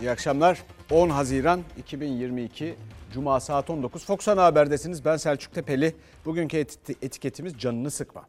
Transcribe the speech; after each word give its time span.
İyi 0.00 0.10
akşamlar. 0.10 0.62
10 0.90 1.10
Haziran 1.10 1.62
2022 1.78 2.74
Cuma 3.12 3.40
saat 3.40 3.70
19 3.70 4.04
Fox 4.04 4.28
Ana 4.28 4.44
Haber'desiniz. 4.44 5.04
Ben 5.04 5.16
Selçuk 5.16 5.54
Tepeli. 5.54 5.96
Bugünkü 6.24 6.56
etiketimiz 7.02 7.58
canını 7.58 7.90
sıkma. 7.90 8.26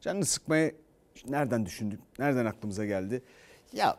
Canını 0.00 0.24
sıkmayı 0.24 0.74
nereden 1.28 1.66
düşündük? 1.66 2.00
Nereden 2.18 2.46
aklımıza 2.46 2.84
geldi? 2.84 3.22
Ya 3.72 3.96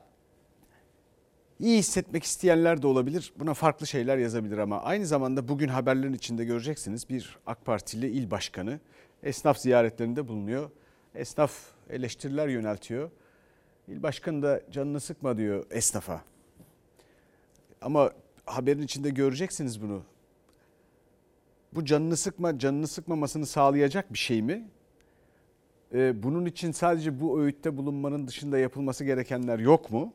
iyi 1.60 1.78
hissetmek 1.78 2.24
isteyenler 2.24 2.82
de 2.82 2.88
olabilir. 2.88 3.34
Buna 3.40 3.54
farklı 3.54 3.88
şeyler 3.88 4.18
yazabilir 4.18 4.58
ama 4.58 4.82
aynı 4.82 5.06
zamanda 5.06 5.48
bugün 5.48 5.68
haberlerin 5.68 6.14
içinde 6.14 6.46
göreceksiniz 6.46 7.10
bir 7.10 7.38
AK 7.46 7.66
Partili 7.66 8.08
il 8.08 8.32
başkanı 8.32 8.80
esnaf 9.24 9.58
ziyaretlerinde 9.58 10.28
bulunuyor. 10.28 10.70
Esnaf 11.16 11.52
eleştiriler 11.90 12.48
yöneltiyor. 12.48 13.12
İl 13.88 14.04
başkanı 14.04 14.44
da 14.44 14.62
canını 14.72 15.00
sıkma 15.00 15.38
diyor 15.38 15.66
esnafa. 15.72 16.22
Ama 17.88 18.12
haberin 18.46 18.82
içinde 18.82 19.10
göreceksiniz 19.10 19.82
bunu. 19.82 20.02
Bu 21.74 21.86
canını 21.86 22.18
sıkma, 22.18 22.60
canını 22.60 22.88
sıkmamasını 22.88 23.46
sağlayacak 23.46 24.14
bir 24.14 24.18
şey 24.18 24.42
mi? 24.42 24.70
Ee, 25.94 26.24
bunun 26.24 26.46
için 26.46 26.72
sadece 26.72 27.20
bu 27.20 27.42
öğütte 27.42 27.78
bulunmanın 27.78 28.28
dışında 28.28 28.58
yapılması 28.58 29.04
gerekenler 29.04 29.60
yok 29.60 29.92
mu? 29.92 30.14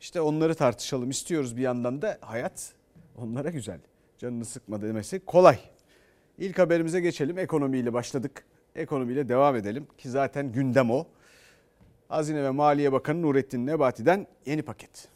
İşte 0.00 0.20
onları 0.20 0.54
tartışalım 0.54 1.10
istiyoruz 1.10 1.56
bir 1.56 1.62
yandan 1.62 2.02
da 2.02 2.18
hayat 2.20 2.72
onlara 3.16 3.50
güzel. 3.50 3.80
Canını 4.18 4.44
sıkma 4.44 4.82
demesi 4.82 5.20
kolay. 5.20 5.58
İlk 6.38 6.58
haberimize 6.58 7.00
geçelim. 7.00 7.38
Ekonomiyle 7.38 7.92
başladık. 7.92 8.44
Ekonomiyle 8.74 9.28
devam 9.28 9.56
edelim 9.56 9.86
ki 9.98 10.10
zaten 10.10 10.52
gündem 10.52 10.90
o. 10.90 11.06
Hazine 12.08 12.42
ve 12.42 12.50
Maliye 12.50 12.92
Bakanı 12.92 13.22
Nurettin 13.22 13.66
Nebati'den 13.66 14.26
yeni 14.46 14.62
paket. 14.62 15.15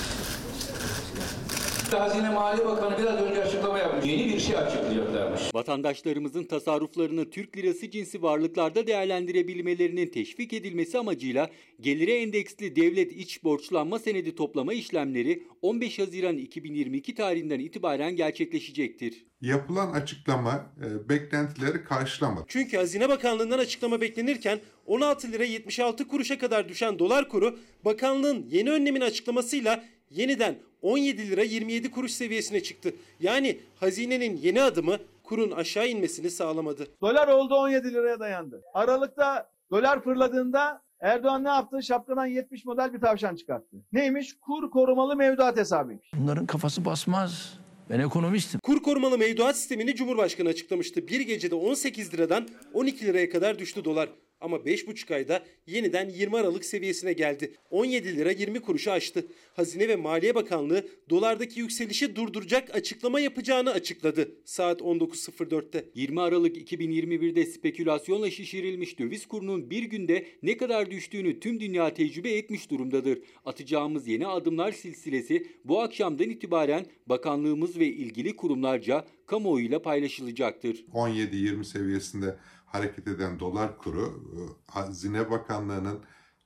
Hazine 1.99 2.29
Maliye 2.29 2.65
Bakanı 2.65 2.97
biraz 2.97 3.21
önce 3.21 3.43
açıklama 3.43 3.79
yapmış. 3.79 4.05
Yeni 4.05 4.33
bir 4.33 4.39
şey 4.39 4.57
açıklayacaklarmış. 4.57 5.41
Vatandaşlarımızın 5.53 6.43
tasarruflarını 6.43 7.29
Türk 7.29 7.57
lirası 7.57 7.91
cinsi 7.91 8.21
varlıklarda 8.21 8.87
değerlendirebilmelerinin 8.87 10.07
teşvik 10.07 10.53
edilmesi 10.53 10.97
amacıyla 10.97 11.49
gelire 11.81 12.21
endeksli 12.21 12.75
devlet 12.75 13.11
iç 13.11 13.43
borçlanma 13.43 13.99
senedi 13.99 14.35
toplama 14.35 14.73
işlemleri 14.73 15.43
15 15.61 15.99
Haziran 15.99 16.37
2022 16.37 17.15
tarihinden 17.15 17.59
itibaren 17.59 18.15
gerçekleşecektir. 18.15 19.25
Yapılan 19.41 19.91
açıklama 19.91 20.73
e, 20.85 21.09
beklentileri 21.09 21.83
karşılamadı. 21.83 22.45
Çünkü 22.47 22.77
Hazine 22.77 23.09
Bakanlığı'ndan 23.09 23.59
açıklama 23.59 24.01
beklenirken 24.01 24.59
16 24.85 25.31
lira 25.31 25.43
76 25.43 26.07
kuruşa 26.07 26.37
kadar 26.37 26.69
düşen 26.69 26.99
dolar 26.99 27.29
kuru 27.29 27.59
bakanlığın 27.85 28.45
yeni 28.49 28.71
önlemin 28.71 29.01
açıklamasıyla 29.01 29.83
yeniden 30.11 30.55
17 30.81 31.29
lira 31.29 31.43
27 31.43 31.91
kuruş 31.91 32.11
seviyesine 32.11 32.63
çıktı. 32.63 32.93
Yani 33.19 33.59
hazinenin 33.75 34.37
yeni 34.37 34.61
adımı 34.61 34.97
kurun 35.23 35.51
aşağı 35.51 35.87
inmesini 35.87 36.29
sağlamadı. 36.29 36.87
Dolar 37.01 37.27
oldu 37.27 37.55
17 37.55 37.93
liraya 37.93 38.19
dayandı. 38.19 38.61
Aralıkta 38.73 39.49
dolar 39.71 40.03
fırladığında 40.03 40.81
Erdoğan 40.99 41.43
ne 41.43 41.49
yaptı? 41.49 41.83
Şapkadan 41.83 42.25
70 42.25 42.65
model 42.65 42.93
bir 42.93 42.99
tavşan 42.99 43.35
çıkarttı. 43.35 43.77
Neymiş? 43.91 44.33
Kur 44.41 44.71
korumalı 44.71 45.15
mevduat 45.15 45.57
hesabıymış. 45.57 46.11
Bunların 46.15 46.45
kafası 46.45 46.85
basmaz. 46.85 47.59
Ben 47.89 47.99
ekonomistim. 47.99 48.59
Kur 48.63 48.83
korumalı 48.83 49.17
mevduat 49.17 49.57
sistemini 49.57 49.95
Cumhurbaşkanı 49.95 50.49
açıklamıştı. 50.49 51.07
Bir 51.07 51.19
gecede 51.21 51.55
18 51.55 52.13
liradan 52.13 52.47
12 52.73 53.05
liraya 53.05 53.29
kadar 53.29 53.59
düştü 53.59 53.85
dolar. 53.85 54.09
Ama 54.41 54.57
5,5 54.57 55.13
ayda 55.13 55.43
yeniden 55.67 56.09
20 56.09 56.37
Aralık 56.37 56.65
seviyesine 56.65 57.13
geldi. 57.13 57.53
17 57.69 58.17
lira 58.17 58.31
20 58.31 58.59
kuruşu 58.59 58.91
aştı. 58.91 59.27
Hazine 59.53 59.87
ve 59.87 59.95
Maliye 59.95 60.35
Bakanlığı 60.35 60.87
dolardaki 61.09 61.59
yükselişi 61.59 62.15
durduracak 62.15 62.75
açıklama 62.75 63.19
yapacağını 63.19 63.71
açıkladı 63.71 64.31
saat 64.45 64.81
19.04'te. 64.81 65.85
20 65.95 66.21
Aralık 66.21 66.71
2021'de 66.71 67.45
spekülasyonla 67.45 68.31
şişirilmiş 68.31 68.99
döviz 68.99 69.25
kurunun 69.25 69.69
bir 69.69 69.83
günde 69.83 70.25
ne 70.43 70.57
kadar 70.57 70.91
düştüğünü 70.91 71.39
tüm 71.39 71.59
dünya 71.59 71.93
tecrübe 71.93 72.31
etmiş 72.31 72.69
durumdadır. 72.69 73.19
Atacağımız 73.45 74.07
yeni 74.07 74.27
adımlar 74.27 74.71
silsilesi 74.71 75.47
bu 75.65 75.81
akşamdan 75.81 76.29
itibaren 76.29 76.85
bakanlığımız 77.07 77.79
ve 77.79 77.87
ilgili 77.87 78.35
kurumlarca 78.35 79.05
kamuoyuyla 79.25 79.81
paylaşılacaktır. 79.81 80.85
17-20 80.93 81.63
seviyesinde 81.63 82.35
hareket 82.71 83.07
eden 83.07 83.39
dolar 83.39 83.77
kuru 83.77 84.05
e, 84.05 84.39
Hazine 84.71 85.31
Bakanlığı'nın 85.31 85.99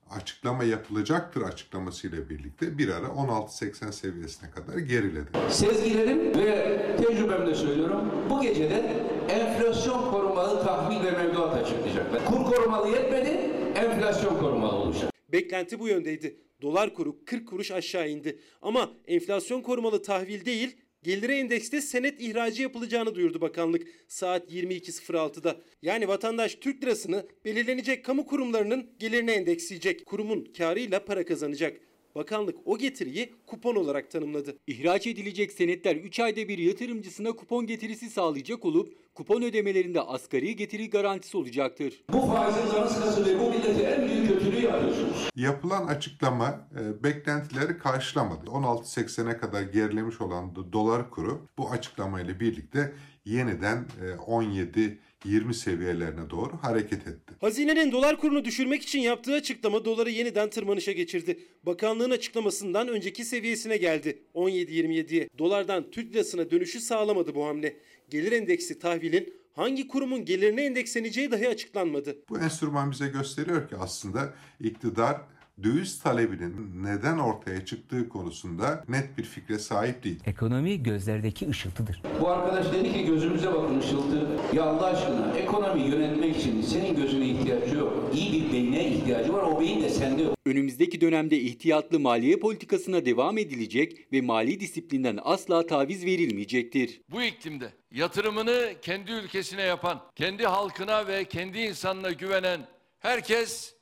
açıklama 0.09 0.63
yapılacaktır 0.63 1.41
açıklamasıyla 1.41 2.29
birlikte 2.29 2.77
bir 2.77 2.89
ara 2.89 3.05
16.80 3.05 3.91
seviyesine 3.91 4.51
kadar 4.51 4.77
geriledi. 4.77 5.29
Sezgilerim 5.49 6.19
ve 6.19 6.79
tecrübemle 6.97 7.55
söylüyorum 7.55 8.11
bu 8.29 8.41
gecede 8.41 9.05
enflasyon 9.29 10.11
korumalı 10.11 10.63
tahvil 10.63 11.05
ve 11.05 11.11
mevduat 11.11 11.55
açıklayacaklar. 11.63 12.25
Kur 12.25 12.45
korumalı 12.45 12.89
yetmedi, 12.89 13.29
enflasyon 13.75 14.39
korumalı 14.39 14.75
olacak. 14.75 15.11
Beklenti 15.31 15.79
bu 15.79 15.87
yöndeydi. 15.87 16.37
Dolar 16.61 16.93
kuru 16.93 17.25
40 17.25 17.47
kuruş 17.47 17.71
aşağı 17.71 18.09
indi. 18.09 18.39
Ama 18.61 18.91
enflasyon 19.05 19.61
korumalı 19.61 20.01
tahvil 20.01 20.45
değil, 20.45 20.77
gelire 21.05 21.37
endekste 21.37 21.81
senet 21.81 22.21
ihracı 22.21 22.61
yapılacağını 22.61 23.15
duyurdu 23.15 23.41
bakanlık 23.41 23.87
saat 24.07 24.51
22.06'da. 24.51 25.55
Yani 25.81 26.07
vatandaş 26.07 26.55
Türk 26.55 26.83
lirasını 26.83 27.25
belirlenecek 27.45 28.05
kamu 28.05 28.25
kurumlarının 28.25 28.89
gelirine 28.99 29.31
endeksleyecek. 29.31 30.05
Kurumun 30.05 30.53
karıyla 30.57 31.05
para 31.05 31.25
kazanacak. 31.25 31.77
Bakanlık 32.15 32.55
o 32.65 32.77
getiriyi 32.77 33.35
kupon 33.47 33.75
olarak 33.75 34.11
tanımladı. 34.11 34.57
İhraç 34.67 35.07
edilecek 35.07 35.51
senetler 35.51 35.95
3 35.95 36.19
ayda 36.19 36.47
bir 36.47 36.57
yatırımcısına 36.57 37.31
kupon 37.31 37.67
getirisi 37.67 38.09
sağlayacak 38.09 38.65
olup 38.65 39.13
kupon 39.15 39.41
ödemelerinde 39.41 40.01
asgari 40.01 40.55
getiri 40.55 40.89
garantisi 40.89 41.37
olacaktır. 41.37 42.03
Bu 42.13 42.21
faizin 42.21 42.87
sıkası 42.87 43.25
ve 43.25 43.39
bu 43.39 43.49
millete 43.49 43.83
en 43.83 44.07
büyük 44.07 44.27
kötülüğü 44.27 44.61
yapıyorsunuz. 44.61 45.29
Yapılan 45.35 45.87
açıklama 45.87 46.67
e, 46.79 47.03
beklentileri 47.03 47.77
karşılamadı. 47.77 48.45
16.80'e 48.45 49.37
kadar 49.37 49.61
gerilemiş 49.61 50.21
olan 50.21 50.55
dolar 50.73 51.09
kuru 51.09 51.47
bu 51.57 51.69
açıklamayla 51.71 52.39
birlikte 52.39 52.93
yeniden 53.25 53.85
17 54.27 54.99
20 55.25 55.53
seviyelerine 55.53 56.29
doğru 56.29 56.51
hareket 56.61 57.07
etti. 57.07 57.33
Hazinenin 57.41 57.91
dolar 57.91 58.17
kurunu 58.17 58.45
düşürmek 58.45 58.81
için 58.81 58.99
yaptığı 58.99 59.33
açıklama 59.33 59.85
doları 59.85 60.09
yeniden 60.09 60.49
tırmanışa 60.49 60.91
geçirdi. 60.91 61.39
Bakanlığın 61.63 62.11
açıklamasından 62.11 62.87
önceki 62.87 63.25
seviyesine 63.25 63.77
geldi 63.77 64.19
17.27'ye. 64.35 65.29
Dolardan 65.37 65.91
Türk 65.91 66.13
lirasına 66.13 66.51
dönüşü 66.51 66.79
sağlamadı 66.79 67.35
bu 67.35 67.45
hamle. 67.45 67.77
Gelir 68.09 68.31
endeksi 68.31 68.79
tahvilin 68.79 69.33
hangi 69.53 69.87
kurumun 69.87 70.25
gelirine 70.25 70.65
endeksleneceği 70.65 71.31
dahi 71.31 71.49
açıklanmadı. 71.49 72.17
Bu 72.29 72.39
enstrüman 72.39 72.91
bize 72.91 73.07
gösteriyor 73.07 73.69
ki 73.69 73.75
aslında 73.75 74.33
iktidar 74.59 75.21
döviz 75.63 75.99
talebinin 75.99 76.83
neden 76.83 77.17
ortaya 77.17 77.65
çıktığı 77.65 78.09
konusunda 78.09 78.83
net 78.89 79.17
bir 79.17 79.23
fikre 79.23 79.59
sahip 79.59 80.03
değil. 80.03 80.19
Ekonomi 80.25 80.83
gözlerdeki 80.83 81.49
ışıltıdır. 81.49 82.01
Bu 82.21 82.29
arkadaş 82.29 82.73
dedi 82.73 82.93
ki 82.93 83.05
gözümüze 83.05 83.53
bakın 83.53 83.79
ışıltı. 83.79 84.27
Ya 84.53 84.63
Allah 84.63 84.85
aşkına 84.85 85.37
ekonomi 85.37 85.81
yönetmek 85.81 86.37
için 86.37 86.61
senin 86.61 86.95
gözüne 86.95 87.25
ihtiyacı 87.27 87.75
yok. 87.75 88.11
İyi 88.15 88.33
bir 88.33 88.53
beyne 88.53 88.87
ihtiyacı 88.89 89.33
var. 89.33 89.43
O 89.43 89.59
beyin 89.59 89.81
de 89.81 89.89
sende 89.89 90.23
yok. 90.23 90.35
Önümüzdeki 90.45 91.01
dönemde 91.01 91.39
ihtiyatlı 91.39 91.99
maliye 91.99 92.37
politikasına 92.37 93.05
devam 93.05 93.37
edilecek 93.37 94.11
ve 94.13 94.21
mali 94.21 94.59
disiplinden 94.59 95.19
asla 95.23 95.67
taviz 95.67 96.05
verilmeyecektir. 96.05 97.01
Bu 97.11 97.21
iklimde 97.21 97.73
yatırımını 97.91 98.73
kendi 98.81 99.11
ülkesine 99.11 99.61
yapan, 99.61 100.01
kendi 100.15 100.45
halkına 100.45 101.07
ve 101.07 101.23
kendi 101.23 101.59
insanına 101.59 102.11
güvenen 102.11 102.61
herkes 102.99 103.74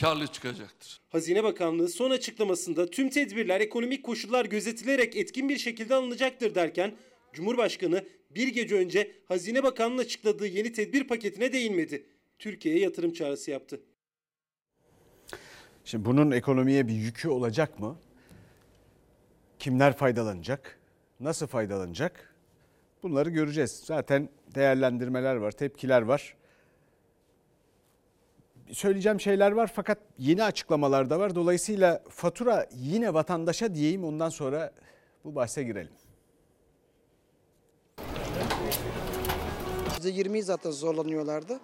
karlı 0.00 0.26
çıkacaktır. 0.26 1.00
Hazine 1.08 1.44
Bakanlığı 1.44 1.88
son 1.88 2.10
açıklamasında 2.10 2.86
tüm 2.86 3.08
tedbirler 3.08 3.60
ekonomik 3.60 4.04
koşullar 4.04 4.44
gözetilerek 4.44 5.16
etkin 5.16 5.48
bir 5.48 5.58
şekilde 5.58 5.94
alınacaktır 5.94 6.54
derken 6.54 6.94
Cumhurbaşkanı 7.32 8.04
bir 8.30 8.48
gece 8.48 8.76
önce 8.76 9.12
Hazine 9.28 9.62
Bakanlığı 9.62 10.00
açıkladığı 10.00 10.46
yeni 10.46 10.72
tedbir 10.72 11.04
paketine 11.04 11.52
değinmedi. 11.52 12.06
Türkiye'ye 12.38 12.80
yatırım 12.80 13.12
çağrısı 13.12 13.50
yaptı. 13.50 13.80
Şimdi 15.84 16.04
bunun 16.04 16.30
ekonomiye 16.30 16.88
bir 16.88 16.94
yükü 16.94 17.28
olacak 17.28 17.80
mı? 17.80 17.98
Kimler 19.58 19.96
faydalanacak? 19.96 20.78
Nasıl 21.20 21.46
faydalanacak? 21.46 22.34
Bunları 23.02 23.30
göreceğiz. 23.30 23.82
Zaten 23.84 24.28
değerlendirmeler 24.54 25.36
var, 25.36 25.52
tepkiler 25.52 26.02
var 26.02 26.36
söyleyeceğim 28.72 29.20
şeyler 29.20 29.52
var 29.52 29.70
fakat 29.74 29.98
yeni 30.18 30.44
açıklamalar 30.44 31.10
da 31.10 31.18
var. 31.18 31.34
Dolayısıyla 31.34 32.02
fatura 32.08 32.66
yine 32.74 33.14
vatandaşa 33.14 33.74
diyeyim 33.74 34.04
ondan 34.04 34.28
sonra 34.28 34.72
bu 35.24 35.34
bahse 35.34 35.62
girelim. 35.62 35.92
%20'yi 40.00 40.42
zaten 40.42 40.70
zorlanıyorlardı. 40.70 41.60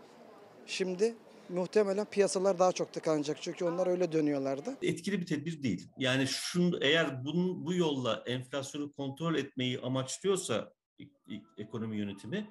Şimdi 0.67 1.15
muhtemelen 1.49 2.05
piyasalar 2.05 2.59
daha 2.59 2.73
çok 2.73 2.93
tıkanacak. 2.93 3.43
Çünkü 3.43 3.65
onlar 3.65 3.87
öyle 3.87 4.13
dönüyorlardı. 4.13 4.77
Etkili 4.83 5.21
bir 5.21 5.27
tedbir 5.27 5.63
değil. 5.63 5.89
Yani 5.99 6.27
şun, 6.27 6.79
eğer 6.81 7.25
bunun, 7.25 7.67
bu 7.67 7.75
yolla 7.75 8.23
enflasyonu 8.27 8.93
kontrol 8.93 9.35
etmeyi 9.35 9.81
amaçlıyorsa 9.81 10.73
ekonomi 11.59 11.97
yönetimi 11.97 12.37
e, 12.37 12.47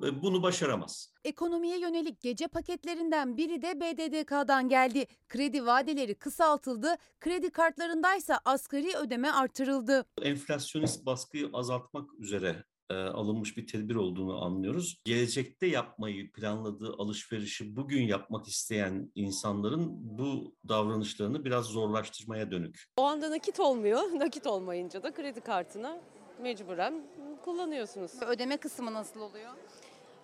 bunu 0.00 0.42
başaramaz. 0.42 1.12
Ekonomiye 1.24 1.78
yönelik 1.78 2.20
gece 2.20 2.48
paketlerinden 2.48 3.36
biri 3.36 3.62
de 3.62 3.80
BDDK'dan 3.80 4.68
geldi. 4.68 5.06
Kredi 5.28 5.66
vadeleri 5.66 6.14
kısaltıldı, 6.14 6.96
kredi 7.20 7.50
kartlarındaysa 7.50 8.40
asgari 8.44 8.96
ödeme 8.96 9.30
artırıldı. 9.30 10.04
Enflasyonist 10.22 11.06
baskıyı 11.06 11.50
azaltmak 11.52 12.10
üzere 12.18 12.64
e, 12.90 12.94
alınmış 12.94 13.56
bir 13.56 13.66
tedbir 13.66 13.94
olduğunu 13.94 14.44
anlıyoruz. 14.44 14.96
Gelecekte 15.04 15.66
yapmayı 15.66 16.32
planladığı 16.32 16.94
alışverişi 16.98 17.76
bugün 17.76 18.02
yapmak 18.02 18.46
isteyen 18.46 19.12
insanların 19.14 19.88
bu 20.18 20.54
davranışlarını 20.68 21.44
biraz 21.44 21.64
zorlaştırmaya 21.64 22.50
dönük. 22.50 22.84
O 22.96 23.02
anda 23.02 23.30
nakit 23.30 23.60
olmuyor. 23.60 24.00
Nakit 24.18 24.46
olmayınca 24.46 25.02
da 25.02 25.14
kredi 25.14 25.40
kartına 25.40 26.00
mecburen 26.42 27.02
kullanıyorsunuz. 27.44 28.12
Ödeme 28.22 28.56
kısmı 28.56 28.92
nasıl 28.92 29.20
oluyor? 29.20 29.50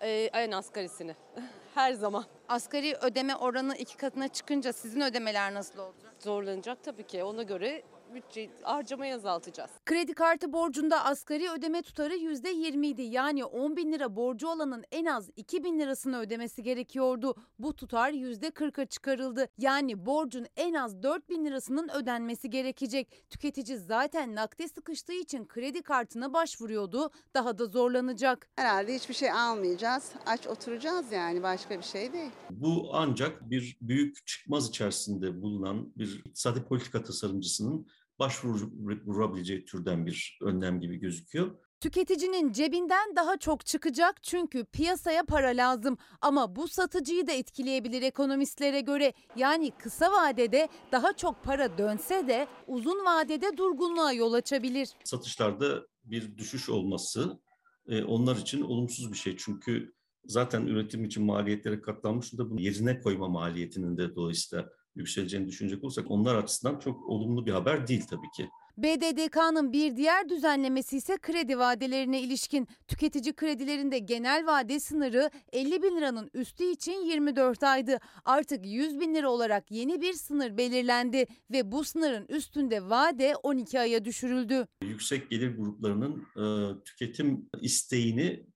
Ee, 0.02 0.30
en 0.32 0.50
asgarisini. 0.52 1.14
Her 1.74 1.92
zaman. 1.92 2.24
Asgari 2.48 2.94
ödeme 2.94 3.36
oranı 3.36 3.76
iki 3.76 3.96
katına 3.96 4.28
çıkınca 4.28 4.72
sizin 4.72 5.00
ödemeler 5.00 5.54
nasıl 5.54 5.78
olacak? 5.78 6.12
Zorlanacak 6.18 6.84
tabii 6.84 7.06
ki. 7.06 7.24
Ona 7.24 7.42
göre 7.42 7.82
bütçe 8.14 8.50
harcamayı 8.62 9.14
azaltacağız. 9.14 9.70
Kredi 9.86 10.14
kartı 10.14 10.52
borcunda 10.52 11.04
asgari 11.04 11.50
ödeme 11.50 11.82
tutarı 11.82 12.14
%20 12.14 12.86
idi. 12.86 13.02
Yani 13.02 13.44
10 13.44 13.76
bin 13.76 13.92
lira 13.92 14.16
borcu 14.16 14.48
olanın 14.48 14.84
en 14.92 15.04
az 15.04 15.30
2 15.36 15.64
bin 15.64 15.78
lirasını 15.78 16.18
ödemesi 16.18 16.62
gerekiyordu. 16.62 17.34
Bu 17.58 17.76
tutar 17.76 18.12
%40'a 18.12 18.86
çıkarıldı. 18.86 19.48
Yani 19.58 20.06
borcun 20.06 20.46
en 20.56 20.74
az 20.74 21.02
4 21.02 21.28
bin 21.28 21.44
lirasının 21.44 21.88
ödenmesi 21.88 22.50
gerekecek. 22.50 23.24
Tüketici 23.30 23.78
zaten 23.78 24.34
nakde 24.34 24.68
sıkıştığı 24.68 25.12
için 25.12 25.46
kredi 25.46 25.82
kartına 25.82 26.32
başvuruyordu. 26.32 27.10
Daha 27.34 27.58
da 27.58 27.66
zorlanacak. 27.66 28.48
Herhalde 28.56 28.94
hiçbir 28.94 29.14
şey 29.14 29.32
almayacağız. 29.32 30.12
Aç 30.26 30.46
oturacağız 30.46 31.12
yani 31.12 31.42
başka 31.42 31.78
bir 31.78 31.84
şey 31.84 32.12
değil. 32.12 32.30
Bu 32.50 32.90
ancak 32.92 33.50
bir 33.50 33.78
büyük 33.80 34.26
çıkmaz 34.26 34.68
içerisinde 34.68 35.42
bulunan 35.42 35.92
bir 35.96 36.22
iktisadi 36.24 36.64
politika 36.64 37.02
tasarımcısının 37.02 37.86
başvurabileceği 38.18 39.64
türden 39.64 40.06
bir 40.06 40.38
önlem 40.42 40.80
gibi 40.80 40.96
gözüküyor. 40.96 41.50
Tüketicinin 41.80 42.52
cebinden 42.52 43.16
daha 43.16 43.36
çok 43.36 43.66
çıkacak 43.66 44.22
çünkü 44.22 44.64
piyasaya 44.64 45.24
para 45.24 45.48
lazım 45.48 45.98
ama 46.20 46.56
bu 46.56 46.68
satıcıyı 46.68 47.26
da 47.26 47.32
etkileyebilir 47.32 48.02
ekonomistlere 48.02 48.80
göre. 48.80 49.12
Yani 49.36 49.70
kısa 49.78 50.12
vadede 50.12 50.68
daha 50.92 51.12
çok 51.12 51.44
para 51.44 51.78
dönse 51.78 52.28
de 52.28 52.48
uzun 52.66 53.04
vadede 53.04 53.56
durgunluğa 53.56 54.12
yol 54.12 54.32
açabilir. 54.32 54.88
Satışlarda 55.04 55.86
bir 56.04 56.36
düşüş 56.38 56.68
olması 56.68 57.40
e, 57.86 58.04
onlar 58.04 58.36
için 58.36 58.62
olumsuz 58.62 59.12
bir 59.12 59.16
şey 59.16 59.36
çünkü 59.36 59.94
zaten 60.24 60.66
üretim 60.66 61.04
için 61.04 61.24
maliyetlere 61.24 61.80
katlanmış 61.80 62.38
da 62.38 62.50
bunu 62.50 62.60
yerine 62.60 63.00
koyma 63.00 63.28
maliyetinin 63.28 63.96
de 63.96 64.14
dolayısıyla 64.14 64.70
yükseleceğini 64.94 65.48
düşünecek 65.48 65.84
olursak 65.84 66.10
onlar 66.10 66.34
açısından 66.34 66.78
çok 66.78 67.08
olumlu 67.08 67.46
bir 67.46 67.52
haber 67.52 67.86
değil 67.86 68.06
tabii 68.10 68.30
ki. 68.36 68.48
BDDK'nın 68.76 69.72
bir 69.72 69.96
diğer 69.96 70.28
düzenlemesi 70.28 70.96
ise 70.96 71.16
kredi 71.22 71.58
vadelerine 71.58 72.22
ilişkin. 72.22 72.68
Tüketici 72.88 73.32
kredilerinde 73.32 73.98
genel 73.98 74.46
vade 74.46 74.80
sınırı 74.80 75.30
50 75.52 75.82
bin 75.82 75.96
liranın 75.96 76.30
üstü 76.34 76.64
için 76.64 77.04
24 77.04 77.62
aydı. 77.62 77.98
Artık 78.24 78.66
100 78.66 79.00
bin 79.00 79.14
lira 79.14 79.30
olarak 79.30 79.70
yeni 79.70 80.00
bir 80.00 80.12
sınır 80.12 80.56
belirlendi 80.56 81.26
ve 81.50 81.72
bu 81.72 81.84
sınırın 81.84 82.26
üstünde 82.28 82.90
vade 82.90 83.34
12 83.42 83.80
aya 83.80 84.04
düşürüldü. 84.04 84.66
Yüksek 84.82 85.30
gelir 85.30 85.56
gruplarının 85.56 86.26
e, 86.36 86.44
tüketim 86.84 87.48
isteğini 87.60 88.46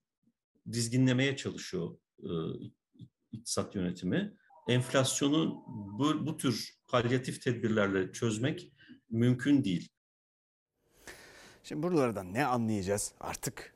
dizginlemeye 0.73 1.37
çalışıyor 1.37 1.99
e, 2.23 2.31
iktisat 3.33 3.75
yönetimi 3.75 4.37
enflasyonu 4.69 5.65
bu, 5.67 6.27
bu 6.27 6.37
tür 6.37 6.77
palyatif 6.89 7.43
tedbirlerle 7.43 8.13
çözmek 8.13 8.73
mümkün 9.11 9.65
değil. 9.65 9.89
Şimdi 11.63 11.83
buralardan 11.83 12.35
ne 12.35 12.47
anlayacağız? 12.47 13.13
Artık 13.21 13.75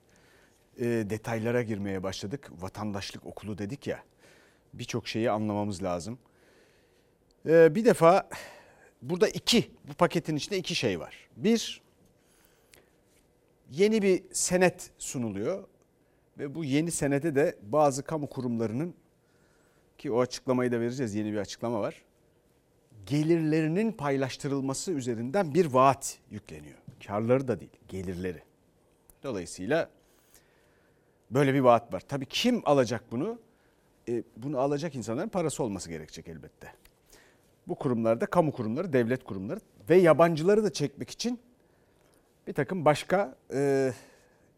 e, 0.78 0.84
detaylara 0.84 1.62
girmeye 1.62 2.02
başladık. 2.02 2.50
Vatandaşlık 2.60 3.26
okulu 3.26 3.58
dedik 3.58 3.86
ya. 3.86 4.04
Birçok 4.74 5.08
şeyi 5.08 5.30
anlamamız 5.30 5.82
lazım. 5.82 6.18
E, 7.46 7.74
bir 7.74 7.84
defa 7.84 8.28
burada 9.02 9.28
iki, 9.28 9.70
bu 9.88 9.94
paketin 9.94 10.36
içinde 10.36 10.58
iki 10.58 10.74
şey 10.74 11.00
var. 11.00 11.28
Bir, 11.36 11.82
yeni 13.70 14.02
bir 14.02 14.22
senet 14.32 14.90
sunuluyor 14.98 15.68
ve 16.38 16.54
bu 16.54 16.64
yeni 16.64 16.90
senede 16.90 17.34
de 17.34 17.58
bazı 17.62 18.02
kamu 18.02 18.26
kurumlarının 18.26 18.94
ki 20.00 20.12
o 20.12 20.20
açıklamayı 20.20 20.72
da 20.72 20.80
vereceğiz 20.80 21.14
yeni 21.14 21.32
bir 21.32 21.38
açıklama 21.38 21.80
var. 21.80 22.02
Gelirlerinin 23.06 23.92
paylaştırılması 23.92 24.92
üzerinden 24.92 25.54
bir 25.54 25.66
vaat 25.66 26.18
yükleniyor. 26.30 26.78
Karları 27.06 27.48
da 27.48 27.60
değil, 27.60 27.72
gelirleri. 27.88 28.42
Dolayısıyla 29.22 29.90
böyle 31.30 31.54
bir 31.54 31.60
vaat 31.60 31.92
var. 31.92 32.00
Tabii 32.00 32.26
kim 32.26 32.62
alacak 32.64 33.04
bunu? 33.12 33.38
E, 34.08 34.22
bunu 34.36 34.58
alacak 34.58 34.94
insanların 34.94 35.28
parası 35.28 35.62
olması 35.62 35.88
gerekecek 35.88 36.28
elbette. 36.28 36.72
Bu 37.66 37.74
kurumlarda 37.74 38.26
kamu 38.26 38.52
kurumları, 38.52 38.92
devlet 38.92 39.24
kurumları 39.24 39.60
ve 39.90 39.96
yabancıları 39.96 40.64
da 40.64 40.72
çekmek 40.72 41.10
için 41.10 41.40
bir 42.46 42.52
takım 42.52 42.84
başka 42.84 43.36
e, 43.54 43.92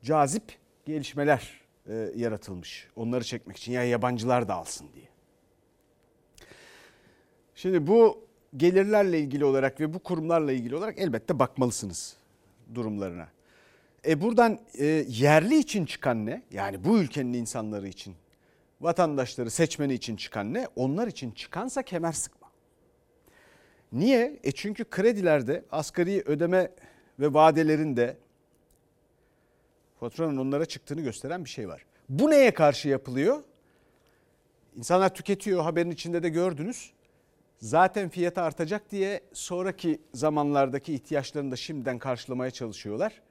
cazip 0.02 0.58
gelişmeler 0.86 1.60
e, 1.86 2.12
yaratılmış. 2.16 2.88
Onları 2.96 3.24
çekmek 3.24 3.56
için 3.56 3.72
ya 3.72 3.84
yabancılar 3.84 4.48
da 4.48 4.54
alsın 4.54 4.88
diye. 4.94 5.11
Şimdi 7.62 7.86
bu 7.86 8.24
gelirlerle 8.56 9.20
ilgili 9.20 9.44
olarak 9.44 9.80
ve 9.80 9.94
bu 9.94 9.98
kurumlarla 9.98 10.52
ilgili 10.52 10.76
olarak 10.76 10.98
elbette 10.98 11.38
bakmalısınız 11.38 12.16
durumlarına. 12.74 13.28
E 14.06 14.20
buradan 14.20 14.58
e, 14.78 14.86
yerli 15.08 15.58
için 15.58 15.86
çıkan 15.86 16.26
ne? 16.26 16.42
Yani 16.50 16.84
bu 16.84 16.98
ülkenin 16.98 17.32
insanları 17.32 17.88
için, 17.88 18.14
vatandaşları, 18.80 19.50
seçmeni 19.50 19.94
için 19.94 20.16
çıkan 20.16 20.54
ne? 20.54 20.68
Onlar 20.76 21.06
için 21.06 21.30
çıkansa 21.30 21.82
kemer 21.82 22.12
sıkma. 22.12 22.48
Niye? 23.92 24.40
E 24.44 24.52
çünkü 24.52 24.84
kredilerde 24.84 25.64
asgari 25.72 26.22
ödeme 26.26 26.70
ve 27.20 27.34
vadelerinde 27.34 28.16
faturanın 30.00 30.36
onlara 30.36 30.64
çıktığını 30.64 31.00
gösteren 31.00 31.44
bir 31.44 31.50
şey 31.50 31.68
var. 31.68 31.84
Bu 32.08 32.30
neye 32.30 32.54
karşı 32.54 32.88
yapılıyor? 32.88 33.42
İnsanlar 34.76 35.14
tüketiyor 35.14 35.62
haberin 35.62 35.90
içinde 35.90 36.22
de 36.22 36.28
gördünüz 36.28 36.92
zaten 37.62 38.08
fiyatı 38.08 38.42
artacak 38.42 38.90
diye 38.90 39.20
sonraki 39.32 40.00
zamanlardaki 40.14 40.94
ihtiyaçlarını 40.94 41.50
da 41.50 41.56
şimdiden 41.56 41.98
karşılamaya 41.98 42.50
çalışıyorlar. 42.50 43.22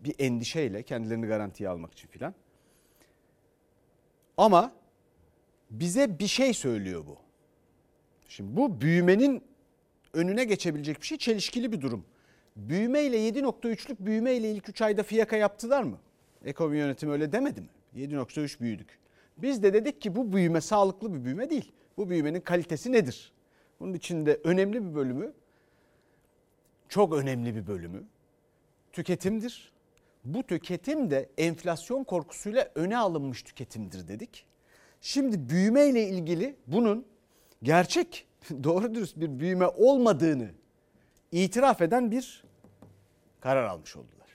Bir 0.00 0.14
endişeyle 0.18 0.82
kendilerini 0.82 1.26
garantiye 1.26 1.68
almak 1.68 1.92
için 1.92 2.08
filan. 2.08 2.34
Ama 4.36 4.72
bize 5.70 6.18
bir 6.18 6.26
şey 6.26 6.54
söylüyor 6.54 7.06
bu. 7.06 7.16
Şimdi 8.28 8.56
bu 8.56 8.80
büyümenin 8.80 9.42
önüne 10.12 10.44
geçebilecek 10.44 11.00
bir 11.00 11.06
şey 11.06 11.18
çelişkili 11.18 11.72
bir 11.72 11.80
durum. 11.80 12.04
Büyüme 12.56 13.02
ile 13.02 13.28
7.3'lük 13.28 13.96
büyüme 14.00 14.34
ile 14.34 14.50
ilk 14.50 14.68
3 14.68 14.82
ayda 14.82 15.02
fiyaka 15.02 15.36
yaptılar 15.36 15.82
mı? 15.82 15.98
Ekonomi 16.44 16.78
yönetimi 16.78 17.12
öyle 17.12 17.32
demedi 17.32 17.60
mi? 17.60 17.68
7.3 17.96 18.60
büyüdük. 18.60 18.98
Biz 19.36 19.62
de 19.62 19.72
dedik 19.72 20.00
ki 20.00 20.16
bu 20.16 20.32
büyüme 20.32 20.60
sağlıklı 20.60 21.14
bir 21.14 21.24
büyüme 21.24 21.50
değil. 21.50 21.72
Bu 21.96 22.10
büyümenin 22.10 22.40
kalitesi 22.40 22.92
nedir? 22.92 23.35
Bunun 23.80 23.94
içinde 23.94 24.40
önemli 24.44 24.84
bir 24.84 24.94
bölümü, 24.94 25.32
çok 26.88 27.14
önemli 27.14 27.54
bir 27.56 27.66
bölümü 27.66 28.04
tüketimdir. 28.92 29.72
Bu 30.24 30.42
tüketim 30.42 31.10
de 31.10 31.28
enflasyon 31.38 32.04
korkusuyla 32.04 32.70
öne 32.74 32.98
alınmış 32.98 33.42
tüketimdir 33.42 34.08
dedik. 34.08 34.46
Şimdi 35.00 35.50
büyüme 35.50 35.86
ile 35.86 36.08
ilgili 36.08 36.56
bunun 36.66 37.06
gerçek, 37.62 38.26
doğru 38.64 38.94
dürüst 38.94 39.16
bir 39.16 39.38
büyüme 39.38 39.66
olmadığını 39.66 40.50
itiraf 41.32 41.82
eden 41.82 42.10
bir 42.10 42.44
karar 43.40 43.64
almış 43.64 43.96
oldular. 43.96 44.28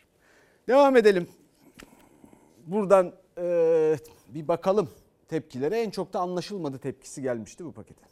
Devam 0.67 0.98
edelim. 0.98 1.27
Buradan 2.65 3.13
e, 3.38 3.98
bir 4.27 4.48
bakalım 4.48 4.89
tepkilere. 5.27 5.81
En 5.81 5.89
çok 5.89 6.13
da 6.13 6.19
anlaşılmadı 6.19 6.79
tepkisi 6.79 7.21
gelmişti 7.21 7.65
bu 7.65 7.71
pakete. 7.71 8.11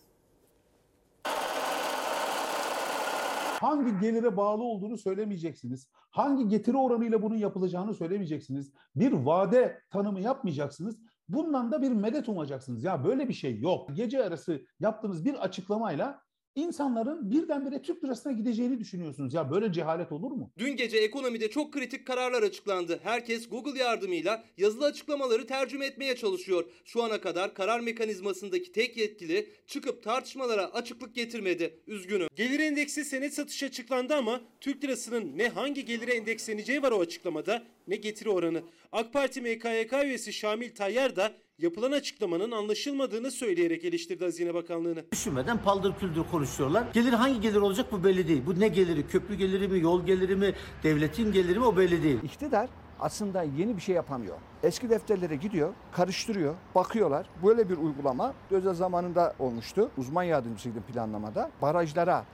Hangi 3.59 3.99
gelire 3.99 4.37
bağlı 4.37 4.63
olduğunu 4.63 4.97
söylemeyeceksiniz. 4.97 5.89
Hangi 6.09 6.47
getiri 6.47 6.77
oranıyla 6.77 7.21
bunun 7.21 7.35
yapılacağını 7.35 7.93
söylemeyeceksiniz. 7.93 8.73
Bir 8.95 9.11
vade 9.11 9.81
tanımı 9.89 10.21
yapmayacaksınız. 10.21 10.99
Bundan 11.29 11.71
da 11.71 11.81
bir 11.81 11.91
medet 11.91 12.29
umacaksınız. 12.29 12.83
Ya 12.83 13.03
böyle 13.03 13.29
bir 13.29 13.33
şey 13.33 13.59
yok. 13.59 13.89
Gece 13.95 14.17
yarısı 14.17 14.61
yaptığınız 14.79 15.25
bir 15.25 15.33
açıklamayla 15.33 16.21
insanların 16.55 17.31
birdenbire 17.31 17.81
Türk 17.81 18.03
lirasına 18.03 18.31
gideceğini 18.31 18.79
düşünüyorsunuz. 18.79 19.33
Ya 19.33 19.51
böyle 19.51 19.73
cehalet 19.73 20.11
olur 20.11 20.31
mu? 20.31 20.51
Dün 20.57 20.75
gece 20.75 20.97
ekonomide 20.97 21.49
çok 21.49 21.73
kritik 21.73 22.07
kararlar 22.07 22.43
açıklandı. 22.43 22.99
Herkes 23.03 23.49
Google 23.49 23.79
yardımıyla 23.79 24.43
yazılı 24.57 24.85
açıklamaları 24.85 25.47
tercüme 25.47 25.85
etmeye 25.85 26.15
çalışıyor. 26.15 26.63
Şu 26.85 27.03
ana 27.03 27.21
kadar 27.21 27.53
karar 27.53 27.79
mekanizmasındaki 27.79 28.71
tek 28.71 28.97
yetkili 28.97 29.49
çıkıp 29.67 30.03
tartışmalara 30.03 30.65
açıklık 30.73 31.15
getirmedi. 31.15 31.79
Üzgünüm. 31.87 32.27
Gelir 32.35 32.59
endeksi 32.59 33.05
senet 33.05 33.33
satışı 33.33 33.65
açıklandı 33.65 34.15
ama 34.15 34.41
Türk 34.61 34.83
lirasının 34.83 35.37
ne 35.37 35.49
hangi 35.49 35.85
gelire 35.85 36.11
endeksleneceği 36.13 36.81
var 36.81 36.91
o 36.91 36.99
açıklamada 36.99 37.63
ne 37.89 37.95
getiri 37.95 38.29
oranı. 38.29 38.61
AK 38.91 39.13
Parti 39.13 39.41
MKYK 39.41 39.93
üyesi 40.05 40.33
Şamil 40.33 40.75
Tayyar 40.75 41.15
da 41.15 41.31
yapılan 41.57 41.91
açıklamanın 41.91 42.51
anlaşılmadığını 42.51 43.31
söyleyerek 43.31 43.85
eleştirdi 43.85 44.23
Hazine 44.23 44.53
Bakanlığı'nı. 44.53 45.05
Düşünmeden 45.11 45.57
paldır 45.63 45.93
küldür 45.99 46.23
konuşuyorlar. 46.31 46.83
Gelir 46.93 47.13
hangi 47.13 47.41
gelir 47.41 47.55
olacak 47.55 47.91
bu 47.91 48.03
belli 48.03 48.27
değil. 48.27 48.41
Bu 48.45 48.59
ne 48.59 48.67
geliri? 48.67 49.07
Köprü 49.07 49.35
geliri 49.35 49.67
mi, 49.67 49.79
yol 49.79 50.05
geliri 50.05 50.35
mi, 50.35 50.53
devletin 50.83 51.31
geliri 51.31 51.59
mi 51.59 51.65
o 51.65 51.77
belli 51.77 52.03
değil. 52.03 52.19
İktidar 52.23 52.69
aslında 52.99 53.43
yeni 53.43 53.77
bir 53.77 53.81
şey 53.81 53.95
yapamıyor. 53.95 54.37
Eski 54.63 54.89
defterlere 54.89 55.35
gidiyor, 55.35 55.73
karıştırıyor, 55.91 56.55
bakıyorlar. 56.75 57.29
Böyle 57.45 57.69
bir 57.69 57.77
uygulama 57.77 58.33
özel 58.51 58.73
zamanında 58.73 59.35
olmuştu. 59.39 59.91
Uzman 59.97 60.23
yardımcısıydım 60.23 60.83
planlamada. 60.83 61.51
Barajlara 61.61 62.25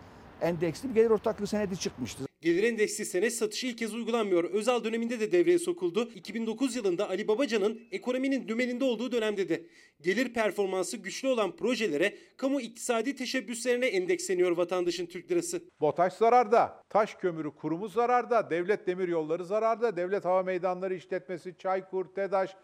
endeksli 0.42 0.90
bir 0.90 0.94
gelir 0.94 1.10
ortaklığı 1.10 1.48
senedi 1.48 1.78
çıkmıştı. 1.78 2.26
Gelir 2.46 2.64
endeksli 2.64 3.06
senet 3.06 3.34
satışı 3.34 3.68
ilk 3.68 3.78
kez 3.78 3.94
uygulanmıyor. 3.94 4.44
Özal 4.44 4.84
döneminde 4.84 5.20
de 5.20 5.32
devreye 5.32 5.60
sokuldu. 5.60 6.10
2009 6.16 6.76
yılında 6.76 7.10
Ali 7.10 7.28
Babacan'ın 7.28 7.82
ekonominin 7.92 8.48
dümeninde 8.48 8.84
olduğu 8.84 9.12
dönemde 9.12 9.50
de 9.50 9.66
gelir 10.02 10.34
performansı 10.34 10.98
güçlü 10.98 11.28
olan 11.28 11.56
projelere 11.56 12.16
kamu 12.38 12.62
iktisadi 12.62 13.16
teşebbüslerine 13.16 13.86
endeksleniyor 13.86 14.58
vatandaşın 14.58 15.06
Türk 15.06 15.32
lirası. 15.32 15.62
BOTAŞ 15.82 16.14
zararda, 16.14 16.84
taş 16.90 17.16
kömürü 17.16 17.52
kurumu 17.56 17.88
zararda, 17.88 18.50
devlet 18.50 18.88
demir 18.88 19.08
yolları 19.08 19.46
zararda, 19.46 19.98
devlet 19.98 20.26
hava 20.26 20.44
meydanları 20.44 20.96
işletmesi, 20.96 21.56
Çaykur, 21.58 22.06
TEDAŞ 22.06 22.56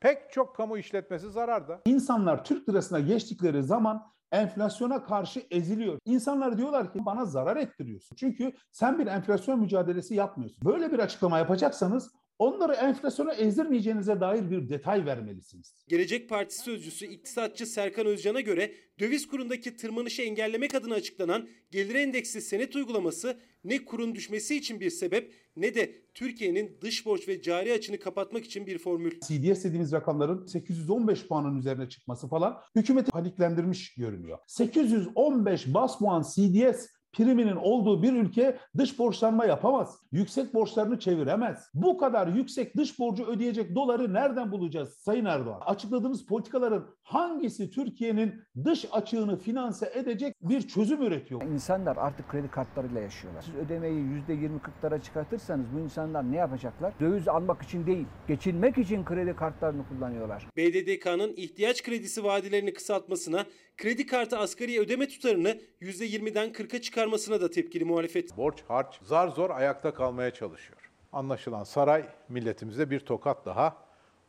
pek 0.00 0.32
çok 0.32 0.56
kamu 0.56 0.78
işletmesi 0.78 1.30
zararda. 1.30 1.80
İnsanlar 1.86 2.44
Türk 2.44 2.68
lirasına 2.68 3.00
geçtikleri 3.00 3.62
zaman 3.62 4.12
enflasyona 4.32 5.02
karşı 5.04 5.42
eziliyor. 5.50 5.98
İnsanlar 6.04 6.58
diyorlar 6.58 6.92
ki 6.92 7.06
bana 7.06 7.24
zarar 7.24 7.56
ettiriyorsun. 7.56 8.16
Çünkü 8.16 8.52
sen 8.72 8.98
bir 8.98 9.06
enflasyon 9.06 9.60
mücadelesi 9.60 10.14
yapmıyorsun. 10.14 10.58
Böyle 10.64 10.92
bir 10.92 10.98
açıklama 10.98 11.38
yapacaksanız 11.38 12.10
onları 12.40 12.72
enflasyona 12.72 13.32
ezdirmeyeceğinize 13.32 14.20
dair 14.20 14.50
bir 14.50 14.68
detay 14.68 15.06
vermelisiniz. 15.06 15.74
Gelecek 15.88 16.28
Partisi 16.28 16.62
sözcüsü 16.62 17.06
iktisatçı 17.06 17.66
Serkan 17.66 18.06
Özcan'a 18.06 18.40
göre 18.40 18.74
döviz 19.00 19.28
kurundaki 19.28 19.76
tırmanışı 19.76 20.22
engellemek 20.22 20.74
adına 20.74 20.94
açıklanan 20.94 21.48
gelir 21.70 21.94
endeksli 21.94 22.40
senet 22.40 22.76
uygulaması 22.76 23.40
ne 23.64 23.84
kurun 23.84 24.14
düşmesi 24.14 24.56
için 24.56 24.80
bir 24.80 24.90
sebep 24.90 25.34
ne 25.56 25.74
de 25.74 25.92
Türkiye'nin 26.14 26.78
dış 26.80 27.06
borç 27.06 27.28
ve 27.28 27.42
cari 27.42 27.72
açını 27.72 27.98
kapatmak 27.98 28.44
için 28.44 28.66
bir 28.66 28.78
formül. 28.78 29.20
CDS 29.20 29.64
dediğimiz 29.64 29.92
rakamların 29.92 30.46
815 30.46 31.26
puanın 31.26 31.58
üzerine 31.58 31.88
çıkması 31.88 32.28
falan 32.28 32.56
hükümeti 32.76 33.10
paniklendirmiş 33.10 33.94
görünüyor. 33.94 34.38
815 34.46 35.74
bas 35.74 35.98
puan 35.98 36.22
CDS 36.22 36.86
priminin 37.12 37.56
olduğu 37.56 38.02
bir 38.02 38.12
ülke 38.12 38.58
dış 38.78 38.98
borçlanma 38.98 39.44
yapamaz. 39.44 39.98
Yüksek 40.12 40.54
borçlarını 40.54 40.98
çeviremez. 40.98 41.70
Bu 41.74 41.98
kadar 41.98 42.26
yüksek 42.26 42.76
dış 42.76 42.98
borcu 42.98 43.24
ödeyecek 43.24 43.74
doları 43.74 44.14
nereden 44.14 44.52
bulacağız 44.52 44.94
Sayın 44.94 45.24
Erdoğan? 45.24 45.60
Açıkladığınız 45.66 46.26
politikaların 46.26 46.86
hangisi 47.02 47.70
Türkiye'nin 47.70 48.34
dış 48.64 48.86
açığını 48.92 49.36
finanse 49.36 49.92
edecek 49.94 50.36
bir 50.42 50.68
çözüm 50.68 51.02
üretiyor? 51.02 51.42
İnsanlar 51.42 51.96
artık 51.96 52.28
kredi 52.28 52.48
kartlarıyla 52.50 53.00
yaşıyorlar. 53.00 53.42
Siz 53.42 53.54
ödemeyi 53.54 54.00
%20-40'lara 54.28 55.02
çıkartırsanız 55.02 55.66
bu 55.74 55.80
insanlar 55.80 56.32
ne 56.32 56.36
yapacaklar? 56.36 56.94
Döviz 57.00 57.28
almak 57.28 57.62
için 57.62 57.86
değil, 57.86 58.06
geçinmek 58.28 58.78
için 58.78 59.04
kredi 59.04 59.36
kartlarını 59.36 59.88
kullanıyorlar. 59.88 60.46
BDDK'nın 60.56 61.32
ihtiyaç 61.36 61.82
kredisi 61.82 62.24
vadelerini 62.24 62.72
kısaltmasına, 62.72 63.44
kredi 63.80 64.06
kartı 64.06 64.38
asgari 64.38 64.80
ödeme 64.80 65.08
tutarını 65.08 65.58
%20'den 65.82 66.52
40'a 66.52 66.80
çıkarmasına 66.80 67.40
da 67.40 67.50
tepkili 67.50 67.84
muhalefet. 67.84 68.36
Borç 68.36 68.62
harç 68.68 69.00
zar 69.02 69.28
zor 69.28 69.50
ayakta 69.50 69.94
kalmaya 69.94 70.30
çalışıyor. 70.30 70.90
Anlaşılan 71.12 71.64
saray 71.64 72.08
milletimize 72.28 72.90
bir 72.90 73.00
tokat 73.00 73.46
daha 73.46 73.76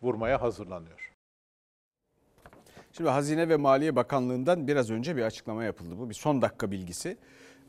vurmaya 0.01 0.41
hazırlanıyor. 0.41 1.12
Şimdi 2.91 3.10
Hazine 3.10 3.50
ve 3.50 3.55
Maliye 3.55 3.96
Bakanlığı'ndan 3.96 4.67
biraz 4.67 4.91
önce 4.91 5.15
bir 5.15 5.22
açıklama 5.22 5.63
yapıldı. 5.63 5.98
Bu 5.98 6.10
bir 6.10 6.15
son 6.15 6.41
dakika 6.41 6.72
bilgisi. 6.72 7.17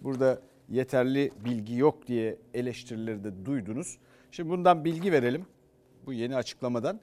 Burada 0.00 0.42
yeterli 0.68 1.32
bilgi 1.44 1.76
yok 1.76 2.06
diye 2.06 2.38
eleştirileri 2.54 3.24
de 3.24 3.46
duydunuz. 3.46 3.98
Şimdi 4.30 4.50
bundan 4.50 4.84
bilgi 4.84 5.12
verelim 5.12 5.46
bu 6.06 6.12
yeni 6.12 6.36
açıklamadan. 6.36 7.00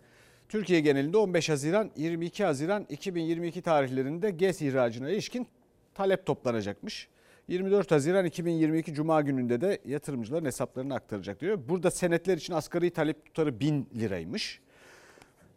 Türkiye 0.49 0.79
genelinde 0.79 1.17
15 1.17 1.49
Haziran 1.49 1.91
22 1.95 2.43
Haziran 2.43 2.85
2022 2.89 3.61
tarihlerinde 3.61 4.31
GES 4.31 4.61
ihracına 4.61 5.09
ilişkin 5.09 5.47
talep 5.93 6.25
toplanacakmış. 6.25 7.07
24 7.47 7.91
Haziran 7.91 8.25
2022 8.25 8.93
Cuma 8.93 9.21
gününde 9.21 9.61
de 9.61 9.79
yatırımcıların 9.85 10.45
hesaplarına 10.45 10.95
aktaracak 10.95 11.41
diyor. 11.41 11.59
Burada 11.69 11.91
senetler 11.91 12.37
için 12.37 12.53
asgari 12.53 12.89
talep 12.89 13.25
tutarı 13.25 13.59
1000 13.59 13.87
liraymış. 13.95 14.59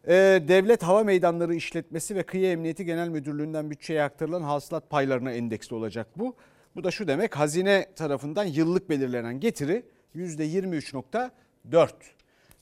Ee, 0.09 0.13
Devlet 0.49 0.83
Hava 0.83 1.05
Meydanları 1.05 1.55
İşletmesi 1.55 2.17
ve 2.17 2.23
Kıyı 2.23 2.47
Emniyeti 2.47 2.85
Genel 2.85 3.09
Müdürlüğü'nden 3.09 3.71
bütçeye 3.71 4.03
aktarılan 4.03 4.43
hasılat 4.43 4.91
paylarına 4.91 5.33
endeksli 5.33 5.75
olacak 5.75 6.07
bu. 6.17 6.37
Bu 6.77 6.85
da 6.85 6.91
şu 6.91 7.09
demek 7.09 7.37
hazine 7.37 7.87
tarafından 7.97 8.45
yıllık 8.45 8.91
belirlenen 8.91 9.41
getiri 9.41 9.83
%23.4. 10.17 11.91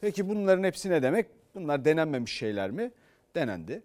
Peki 0.01 0.29
bunların 0.29 0.65
hepsi 0.65 0.91
ne 0.91 1.03
demek? 1.03 1.40
Bunlar 1.55 1.85
denenmemiş 1.85 2.33
şeyler 2.33 2.71
mi? 2.71 2.93
Denendi. 3.35 3.83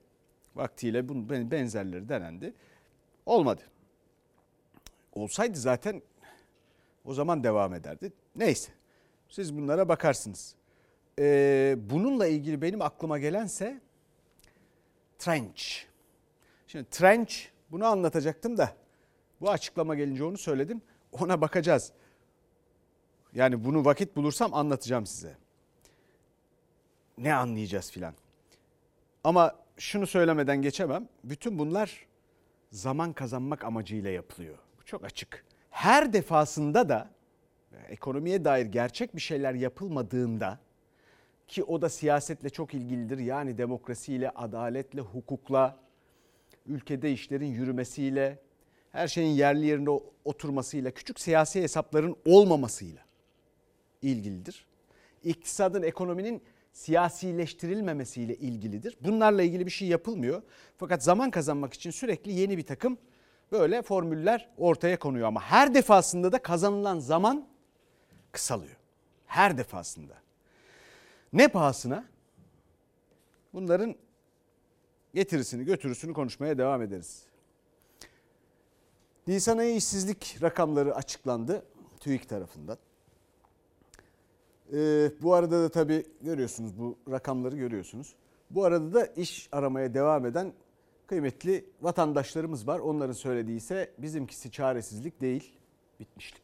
Vaktiyle 0.55 1.09
bunun 1.09 1.51
benzerleri 1.51 2.09
denendi. 2.09 2.53
Olmadı. 3.25 3.61
Olsaydı 5.13 5.59
zaten 5.59 6.01
o 7.05 7.13
zaman 7.13 7.43
devam 7.43 7.73
ederdi. 7.73 8.13
Neyse 8.35 8.71
siz 9.29 9.57
bunlara 9.57 9.89
bakarsınız. 9.89 10.55
Ee, 11.19 11.75
bununla 11.77 12.27
ilgili 12.27 12.61
benim 12.61 12.81
aklıma 12.81 13.19
gelense 13.19 13.81
trench. 15.19 15.63
Şimdi 16.67 16.89
trench 16.89 17.35
bunu 17.71 17.85
anlatacaktım 17.85 18.57
da 18.57 18.75
bu 19.41 19.49
açıklama 19.49 19.95
gelince 19.95 20.23
onu 20.23 20.37
söyledim. 20.37 20.81
Ona 21.11 21.41
bakacağız. 21.41 21.91
Yani 23.33 23.65
bunu 23.65 23.85
vakit 23.85 24.15
bulursam 24.15 24.53
anlatacağım 24.53 25.05
size. 25.05 25.37
Ne 27.17 27.33
anlayacağız 27.33 27.91
filan. 27.91 28.13
Ama 29.23 29.55
şunu 29.77 30.07
söylemeden 30.07 30.61
geçemem. 30.61 31.07
Bütün 31.23 31.59
bunlar 31.59 32.05
zaman 32.71 33.13
kazanmak 33.13 33.63
amacıyla 33.63 34.09
yapılıyor. 34.09 34.57
Bu 34.79 34.85
çok 34.85 35.05
açık. 35.05 35.45
Her 35.69 36.13
defasında 36.13 36.89
da 36.89 37.09
ekonomiye 37.89 38.45
dair 38.45 38.65
gerçek 38.65 39.15
bir 39.15 39.21
şeyler 39.21 39.53
yapılmadığında 39.53 40.59
ki 41.47 41.63
o 41.63 41.81
da 41.81 41.89
siyasetle 41.89 42.49
çok 42.49 42.73
ilgilidir. 42.73 43.17
Yani 43.19 43.57
demokrasiyle, 43.57 44.29
adaletle, 44.29 45.01
hukukla, 45.01 45.77
ülkede 46.65 47.11
işlerin 47.11 47.45
yürümesiyle, 47.45 48.39
her 48.91 49.07
şeyin 49.07 49.35
yerli 49.35 49.65
yerine 49.65 49.89
oturmasıyla, 50.25 50.91
küçük 50.91 51.19
siyasi 51.19 51.61
hesapların 51.61 52.15
olmamasıyla 52.25 53.01
ilgilidir. 54.01 54.65
İktisadın, 55.23 55.83
ekonominin 55.83 56.41
siyasileştirilmemesiyle 56.75 58.35
ilgilidir. 58.35 58.97
Bunlarla 59.01 59.43
ilgili 59.43 59.65
bir 59.65 59.71
şey 59.71 59.87
yapılmıyor. 59.87 60.41
Fakat 60.77 61.03
zaman 61.03 61.31
kazanmak 61.31 61.73
için 61.73 61.91
sürekli 61.91 62.31
yeni 62.31 62.57
bir 62.57 62.65
takım 62.65 62.97
böyle 63.51 63.81
formüller 63.81 64.49
ortaya 64.57 64.99
konuyor 64.99 65.27
ama 65.27 65.41
her 65.41 65.73
defasında 65.73 66.31
da 66.31 66.41
kazanılan 66.41 66.99
zaman 66.99 67.47
kısalıyor. 68.31 68.75
Her 69.25 69.57
defasında. 69.57 70.13
Ne 71.33 71.47
pahasına? 71.47 72.05
Bunların 73.53 73.95
getirisini 75.13 75.65
götürüsünü 75.65 76.13
konuşmaya 76.13 76.57
devam 76.57 76.81
ederiz. 76.81 77.23
Nisan 79.27 79.57
ayı 79.57 79.75
işsizlik 79.75 80.37
rakamları 80.41 80.95
açıklandı 80.95 81.65
TÜİK 81.99 82.29
tarafından. 82.29 82.77
Ee, 84.73 85.11
bu 85.21 85.33
arada 85.33 85.63
da 85.63 85.69
tabii 85.69 86.05
görüyorsunuz 86.21 86.79
bu 86.79 86.97
rakamları 87.11 87.55
görüyorsunuz. 87.57 88.15
Bu 88.49 88.63
arada 88.63 88.93
da 88.93 89.05
iş 89.05 89.49
aramaya 89.51 89.93
devam 89.93 90.25
eden 90.25 90.53
kıymetli 91.07 91.65
vatandaşlarımız 91.81 92.67
var. 92.67 92.79
Onların 92.79 93.13
söylediği 93.13 93.57
ise 93.57 93.91
bizimkisi 93.97 94.51
çaresizlik 94.51 95.21
değil, 95.21 95.51
bitmişlik. 95.99 96.41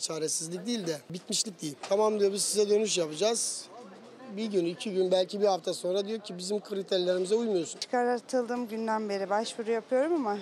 Çaresizlik 0.00 0.66
değil 0.66 0.86
de 0.86 0.96
bitmişlik 1.10 1.62
değil. 1.62 1.76
Tamam 1.88 2.20
diyor 2.20 2.32
biz 2.32 2.42
size 2.42 2.70
dönüş 2.70 2.98
yapacağız. 2.98 3.68
bir 4.36 4.46
gün, 4.46 4.64
iki 4.64 4.94
gün, 4.94 5.10
belki 5.10 5.40
bir 5.40 5.46
hafta 5.46 5.74
sonra 5.74 6.06
diyor 6.06 6.20
ki 6.20 6.38
bizim 6.38 6.60
kriterlerimize 6.60 7.34
uymuyorsun. 7.34 7.80
Çıkartıldığım 7.80 8.68
günden 8.68 9.08
beri 9.08 9.30
başvuru 9.30 9.70
yapıyorum 9.70 10.12
ama 10.12 10.38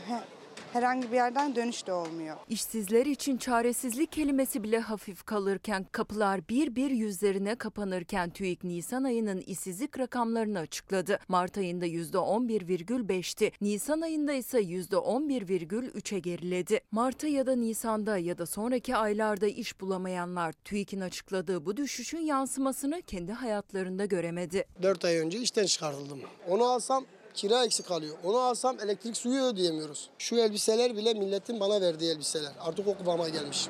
herhangi 0.73 1.13
bir 1.13 1.17
yerden 1.17 1.57
dönüş 1.57 1.87
de 1.87 1.93
olmuyor. 1.93 2.37
İşsizler 2.49 3.07
için 3.07 3.37
çaresizlik 3.37 4.13
kelimesi 4.13 4.63
bile 4.63 4.79
hafif 4.79 5.23
kalırken 5.23 5.87
kapılar 5.93 6.49
bir 6.49 6.77
bir 6.77 6.91
yüzlerine 6.91 7.55
kapanırken 7.55 8.31
TÜİK 8.31 8.65
Nisan 8.65 9.05
ayının 9.05 9.41
işsizlik 9.41 9.99
rakamlarını 9.99 10.59
açıkladı. 10.59 11.19
Mart 11.29 11.59
ayında 11.59 11.87
%11,5'ti. 11.87 13.53
Nisan 13.61 14.01
ayında 14.01 14.33
ise 14.33 14.61
%11,3'e 14.61 16.19
geriledi. 16.19 16.81
Mart'ta 16.91 17.27
ya 17.27 17.47
da 17.47 17.57
Nisan'da 17.57 18.19
ya 18.19 18.39
da 18.39 18.47
sonraki 18.47 18.97
aylarda 18.97 19.47
iş 19.47 19.81
bulamayanlar 19.81 20.53
TÜİK'in 20.53 21.01
açıkladığı 21.01 21.67
bu 21.67 21.77
düşüşün 21.77 22.19
yansımasını 22.19 23.03
kendi 23.03 23.33
hayatlarında 23.33 24.05
göremedi. 24.05 24.65
4 24.83 25.05
ay 25.05 25.19
önce 25.19 25.39
işten 25.39 25.67
çıkartıldım. 25.67 26.21
Onu 26.49 26.65
alsam 26.65 27.05
kira 27.35 27.65
eksik 27.65 27.87
kalıyor. 27.87 28.17
Onu 28.25 28.37
alsam 28.39 28.77
elektrik 28.81 29.17
suyu 29.17 29.43
ödeyemiyoruz. 29.43 30.11
Şu 30.19 30.37
elbiseler 30.37 30.97
bile 30.97 31.15
milletin 31.15 31.61
bana 31.61 31.81
verdiği 31.81 32.11
elbiseler. 32.13 32.53
Artık 32.61 32.89
o 32.89 32.99
kıvama 32.99 33.29
gelmiş. 33.29 33.69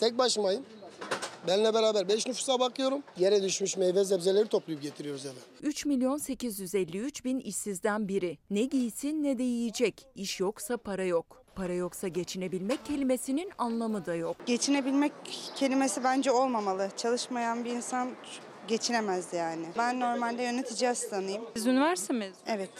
Tek 0.00 0.18
başımayım. 0.18 0.64
Benle 1.46 1.74
beraber 1.74 2.08
5 2.08 2.26
nüfusa 2.26 2.60
bakıyorum. 2.60 3.02
Yere 3.18 3.42
düşmüş 3.42 3.76
meyve 3.76 4.04
sebzeleri 4.04 4.48
toplayıp 4.48 4.82
getiriyoruz 4.82 5.26
eve. 5.26 5.68
3 5.68 5.86
milyon 5.86 6.16
853 6.16 7.24
bin 7.24 7.40
işsizden 7.40 8.08
biri. 8.08 8.38
Ne 8.50 8.64
giysin 8.64 9.22
ne 9.22 9.38
de 9.38 9.42
yiyecek. 9.42 10.06
İş 10.14 10.40
yoksa 10.40 10.76
para 10.76 11.04
yok. 11.04 11.44
Para 11.54 11.72
yoksa 11.72 12.08
geçinebilmek 12.08 12.86
kelimesinin 12.86 13.50
anlamı 13.58 14.06
da 14.06 14.14
yok. 14.14 14.36
Geçinebilmek 14.46 15.12
kelimesi 15.56 16.04
bence 16.04 16.30
olmamalı. 16.30 16.90
Çalışmayan 16.96 17.64
bir 17.64 17.70
insan 17.70 18.08
geçinemez 18.68 19.32
yani. 19.32 19.66
Ben 19.78 20.00
normalde 20.00 20.42
yönetici 20.42 20.90
asistanıyım. 20.90 21.42
Siz 21.56 21.66
üniversite 21.66 22.12
mezunu? 22.12 22.36
Evet. 22.46 22.70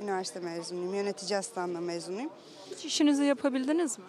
Üniversite 0.00 0.40
mezunuyum. 0.40 0.94
Yönetici 0.94 1.38
asistanlığı 1.38 1.80
mezunuyum. 1.80 2.30
Hiç 2.70 2.84
işinizi 2.84 3.24
yapabildiniz 3.24 3.98
mi? 3.98 4.04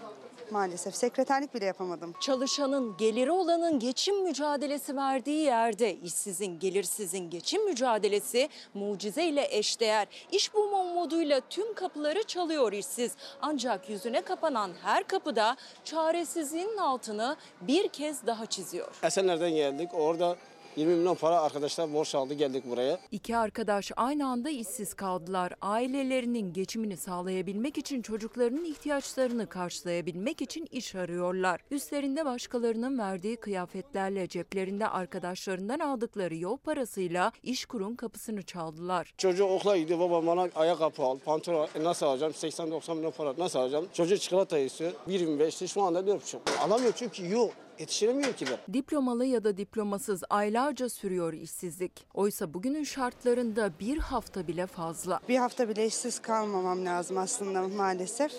Maalesef 0.51 0.95
sekreterlik 0.95 1.53
bile 1.53 1.65
yapamadım. 1.65 2.13
Çalışanın 2.21 2.97
geliri 2.97 3.31
olanın 3.31 3.79
geçim 3.79 4.23
mücadelesi 4.23 4.95
verdiği 4.95 5.43
yerde 5.43 5.95
işsizin 5.95 6.59
gelirsizin 6.59 7.29
geçim 7.29 7.65
mücadelesi 7.65 8.49
mucizeyle 8.73 9.47
eşdeğer. 9.57 10.07
İş 10.31 10.53
bulma 10.53 10.81
umuduyla 10.81 11.41
tüm 11.49 11.73
kapıları 11.73 12.23
çalıyor 12.23 12.73
işsiz. 12.73 13.11
Ancak 13.41 13.89
yüzüne 13.89 14.21
kapanan 14.21 14.71
her 14.83 15.07
kapıda 15.07 15.57
çaresizliğin 15.83 16.77
altını 16.77 17.35
bir 17.61 17.87
kez 17.87 18.25
daha 18.25 18.45
çiziyor. 18.45 18.95
Esenler'den 19.03 19.51
geldik. 19.51 19.89
Orada 19.93 20.35
20 20.75 20.95
milyon 20.95 21.15
para 21.15 21.41
arkadaşlar 21.41 21.93
borç 21.93 22.15
aldı 22.15 22.33
geldik 22.33 22.63
buraya. 22.69 22.99
İki 23.11 23.37
arkadaş 23.37 23.91
aynı 23.95 24.27
anda 24.27 24.49
işsiz 24.49 24.93
kaldılar. 24.93 25.53
Ailelerinin 25.61 26.53
geçimini 26.53 26.97
sağlayabilmek 26.97 27.77
için 27.77 28.01
çocuklarının 28.01 28.65
ihtiyaçlarını 28.65 29.47
karşılayabilmek 29.49 30.41
için 30.41 30.67
iş 30.71 30.95
arıyorlar. 30.95 31.61
Üstlerinde 31.71 32.25
başkalarının 32.25 32.99
verdiği 32.99 33.35
kıyafetlerle 33.37 34.27
ceplerinde 34.27 34.87
arkadaşlarından 34.87 35.79
aldıkları 35.79 36.35
yol 36.35 36.57
parasıyla 36.57 37.31
iş 37.43 37.65
kurun 37.65 37.95
kapısını 37.95 38.43
çaldılar. 38.43 39.13
Çocuğu 39.17 39.45
okula 39.45 39.77
gidiyor 39.77 39.99
baba 39.99 40.27
bana 40.27 40.49
ayakkabı 40.55 41.01
al, 41.03 41.17
pantolon 41.25 41.61
al. 41.61 41.67
E 41.75 41.83
nasıl 41.83 42.05
alacağım? 42.05 42.33
80-90 42.33 42.95
milyon 42.95 43.11
para 43.11 43.33
nasıl 43.37 43.59
alacağım? 43.59 43.87
Çocuk 43.93 44.21
çikolata 44.21 44.57
istiyor. 44.57 44.91
1.25'ti 45.09 45.67
şu 45.67 45.81
anda 45.81 45.99
1.5. 45.99 46.37
Alamıyor 46.59 46.93
çünkü 46.95 47.29
yok. 47.31 47.53
Yetiştiremiyor 47.79 48.33
ki 48.33 48.47
de. 48.47 48.57
Diplomalı 48.73 49.25
ya 49.25 49.43
da 49.43 49.57
diplomasız 49.57 50.23
aylarca 50.29 50.89
sürüyor 50.89 51.33
işsizlik. 51.33 52.07
Oysa 52.13 52.53
bugünün 52.53 52.83
şartlarında 52.83 53.71
bir 53.79 53.97
hafta 53.97 54.47
bile 54.47 54.67
fazla. 54.67 55.19
Bir 55.29 55.37
hafta 55.37 55.69
bile 55.69 55.85
işsiz 55.85 56.19
kalmamam 56.21 56.85
lazım 56.85 57.17
aslında 57.17 57.67
maalesef. 57.67 58.31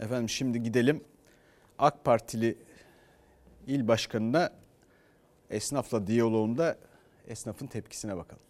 Efendim 0.00 0.28
şimdi 0.28 0.62
gidelim 0.62 1.04
AK 1.78 2.04
Partili 2.04 2.58
il 3.66 3.88
başkanına 3.88 4.50
esnafla 5.50 6.06
diyaloğunda 6.06 6.78
esnafın 7.28 7.66
tepkisine 7.66 8.16
bakalım. 8.16 8.42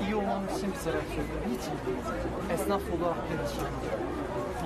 İyi 0.00 0.14
olmanız 0.14 0.58
için 0.58 0.72
bir 0.72 0.76
sebep 0.76 1.02
söylüyorum. 1.02 1.58
Değil. 1.86 2.60
Esnaf 2.60 2.82
olarak 2.92 3.28
perişan. 3.28 4.07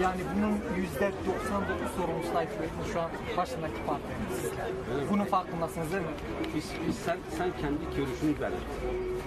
Yani 0.01 0.21
bunun 0.37 0.77
yüzde 0.83 1.13
99 1.27 1.97
sorumlusu 1.97 2.35
Bey'in 2.35 2.93
şu 2.93 3.01
an 3.01 3.11
başındaki 3.37 3.75
parti 3.87 4.03
sizler. 4.43 4.67
Bunun 5.11 5.25
farkındasınız 5.25 5.93
değil 5.93 6.03
mi? 6.03 6.09
Biz, 6.57 6.65
biz 6.89 6.97
sen, 6.97 7.19
sen 7.39 7.51
kendi 7.61 7.97
görüşünü 7.97 8.41
ver. 8.41 8.53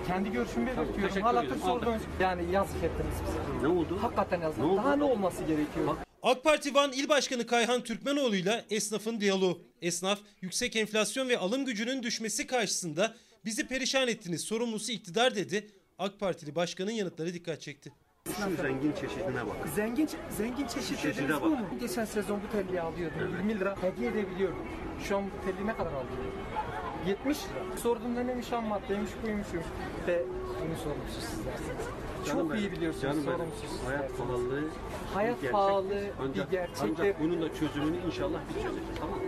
Kendi 0.08 0.32
görüşümü 0.32 0.66
belirtiyorum. 0.66 1.02
teşekkür 1.02 1.22
Hala 1.22 1.44
ederim. 1.44 1.62
sordunuz. 1.62 2.02
Yani 2.20 2.52
yazık 2.52 2.84
ettiniz 2.84 3.16
bize. 3.28 3.64
Ne 3.64 3.68
oldu? 3.68 3.98
Hakikaten 4.02 4.42
yazık. 4.42 4.60
Ne 4.60 4.66
oldu? 4.66 4.78
Daha 4.78 4.96
ne 4.96 5.04
olması 5.04 5.44
gerekiyor? 5.44 5.98
AK 6.24 6.44
Parti 6.44 6.76
Van 6.76 6.92
İl 6.92 7.10
Başkanı 7.10 7.48
Kayhan 7.48 7.84
Türkmenoğlu 7.84 8.36
ile 8.36 8.66
esnafın 8.70 9.22
diyaloğu. 9.22 9.62
Esnaf, 9.82 10.20
yüksek 10.42 10.76
enflasyon 10.76 11.30
ve 11.30 11.38
alım 11.38 11.66
gücünün 11.66 12.04
düşmesi 12.04 12.48
karşısında 12.48 13.16
bizi 13.46 13.68
perişan 13.68 14.08
ettiniz 14.08 14.42
sorumlusu 14.42 14.92
iktidar 14.92 15.36
dedi. 15.36 15.68
AK 16.00 16.20
Partili 16.20 16.56
başkanın 16.56 16.92
yanıtları 16.92 17.34
dikkat 17.34 17.62
çekti. 17.62 17.92
Şu 18.34 18.62
zengin 18.62 18.92
çeşidine 18.92 19.48
bak. 19.48 19.68
Zengin 19.76 20.10
zengin 20.30 20.68
çeşit 20.68 20.98
Çeşide 21.00 21.16
dediniz 21.16 21.34
bak. 21.36 21.42
bu 21.44 21.50
mu? 21.50 21.58
Geçen 21.80 22.06
sezon 22.06 22.40
bu 22.48 22.52
telliyi 22.52 22.82
alıyordum. 22.82 23.20
20 23.38 23.60
lira 23.60 23.76
hediye 23.82 24.10
edebiliyordum. 24.12 24.58
Şu 25.04 25.18
an 25.18 25.24
bu 25.24 25.46
telli 25.52 25.68
ne 25.68 25.74
kadar 25.74 25.92
alıyor? 25.92 26.08
70 27.08 27.38
lira. 27.38 27.78
Sorduğumda 27.78 28.24
neymiş 28.24 28.52
ham 28.52 28.66
maddeymiş 28.66 29.12
buymuşum. 29.24 29.62
Ve 30.08 30.24
bunu 30.62 30.96
sizlersiniz. 31.08 31.88
Canım 32.26 32.40
Çok 32.48 32.54
benim, 32.54 32.64
iyi 32.64 32.72
biliyorsunuz 32.72 33.04
canım 33.04 33.24
benim. 33.28 33.38
sorumsuz 33.38 33.70
sizler. 33.80 33.96
Hayat 33.98 34.18
pahalılığı 34.18 34.64
Hayat 35.14 35.36
bir 35.38 35.42
gerçek. 35.42 35.52
pahalılığı 35.52 36.04
ancak, 36.22 36.52
bir 36.52 36.58
gerçek 36.58 36.90
Ancak 37.00 37.20
bunun 37.22 37.42
da 37.42 37.54
çözümünü 37.54 37.98
inşallah 38.08 38.40
biz 38.50 38.56
çözeceğiz. 38.64 39.00
Tamam 39.00 39.16
mı? 39.20 39.26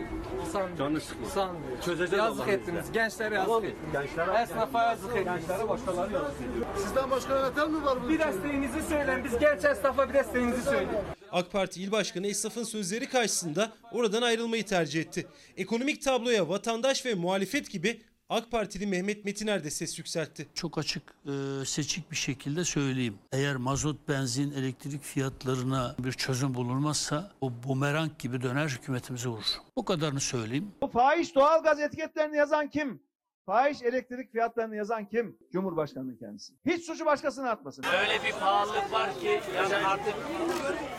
Sanmıyorum. 0.51 0.77
Canını 0.77 1.01
sıkma. 1.01 1.29
Sanmıyorum. 1.29 1.79
Çözeceğiz 1.85 2.13
Yazık 2.13 2.41
Allah'ın 2.41 2.51
ettiniz. 2.51 2.85
izniyle. 2.85 3.03
Gençlere 3.03 3.35
yazık 3.35 3.47
Tamam, 3.47 3.65
ettiniz. 3.65 3.93
gençlere- 3.93 4.41
Esnafa 4.43 4.83
yazık 4.83 5.15
ettiniz. 5.15 5.25
Gençlere 5.47 5.69
başkaları 5.69 6.13
yazık 6.13 6.33
Sizden 6.77 7.11
başka 7.11 7.39
yöneten 7.39 7.71
mi 7.71 7.85
var? 7.85 8.09
Bir 8.09 8.19
desteğinizi 8.19 8.81
söyleyin. 8.89 9.23
Biz 9.23 9.39
genç 9.39 9.65
esnafa 9.65 10.09
bir 10.09 10.13
desteğinizi 10.13 10.61
söyleyin. 10.63 10.89
AK 11.31 11.51
Parti 11.51 11.83
İl 11.83 11.91
Başkanı 11.91 12.27
esnafın 12.27 12.63
sözleri 12.63 13.09
karşısında 13.09 13.71
oradan 13.91 14.21
ayrılmayı 14.21 14.65
tercih 14.65 15.01
etti. 15.01 15.27
Ekonomik 15.57 16.01
tabloya 16.01 16.49
vatandaş 16.49 17.05
ve 17.05 17.13
muhalefet 17.13 17.71
gibi 17.71 18.01
AK 18.29 18.51
Partili 18.51 18.87
Mehmet 18.87 19.25
Metiner 19.25 19.63
de 19.63 19.69
ses 19.69 19.97
yükseltti. 19.97 20.47
Çok 20.53 20.77
açık, 20.77 21.03
e, 21.25 21.65
seçik 21.65 22.11
bir 22.11 22.15
şekilde 22.15 22.65
söyleyeyim. 22.65 23.19
Eğer 23.31 23.55
mazot, 23.55 24.07
benzin, 24.07 24.51
elektrik 24.51 25.03
fiyatlarına 25.03 25.95
bir 25.99 26.11
çözüm 26.11 26.53
bulunmazsa 26.53 27.31
o 27.41 27.51
bumerang 27.63 28.11
gibi 28.19 28.41
döner 28.41 28.67
hükümetimize 28.67 29.29
vurur. 29.29 29.57
Bu 29.75 29.85
kadarını 29.85 30.19
söyleyeyim. 30.19 30.71
Bu 30.81 30.87
fahiş 30.87 31.35
doğalgaz 31.35 31.79
etiketlerini 31.79 32.37
yazan 32.37 32.69
kim? 32.69 32.99
Fahiş 33.47 33.81
elektrik 33.81 34.31
fiyatlarını 34.31 34.75
yazan 34.75 35.05
kim? 35.05 35.37
Cumhurbaşkanı 35.53 36.17
kendisi. 36.17 36.53
Hiç 36.65 36.85
suçu 36.85 37.05
başkasına 37.05 37.49
atmasın. 37.51 37.85
Öyle 38.01 38.23
bir 38.23 38.31
pahalılık 38.31 38.91
var 38.91 39.19
ki 39.19 39.41
yani 39.55 39.75
artık 39.87 40.13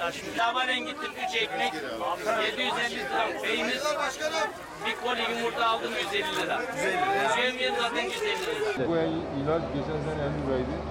ya 0.01 0.13
şimdi 0.13 0.37
sabahleyin 0.37 0.87
gittim 0.87 1.11
3 1.29 1.43
ekmek 1.43 1.75
750 1.75 2.97
lira 2.99 3.43
peynir 3.43 3.81
bir 4.87 4.97
koli 5.07 5.39
yumurta 5.39 5.67
aldım 5.67 5.93
150 6.05 6.43
lira. 6.43 6.63
150 7.39 7.59
lira. 7.59 7.75
zaten 7.81 8.05
150 8.05 8.79
lira. 8.79 8.89
Bu 8.89 8.97
ilaç 9.43 9.63
geçen 9.75 10.01
sene 10.05 10.23
50 10.23 10.47
liraydı. 10.47 10.88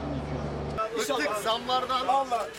Şimdi 0.98 1.04
200 1.04 1.20
lira. 1.20 1.30
Bıktık 1.30 1.44
zamlardan. 1.44 2.08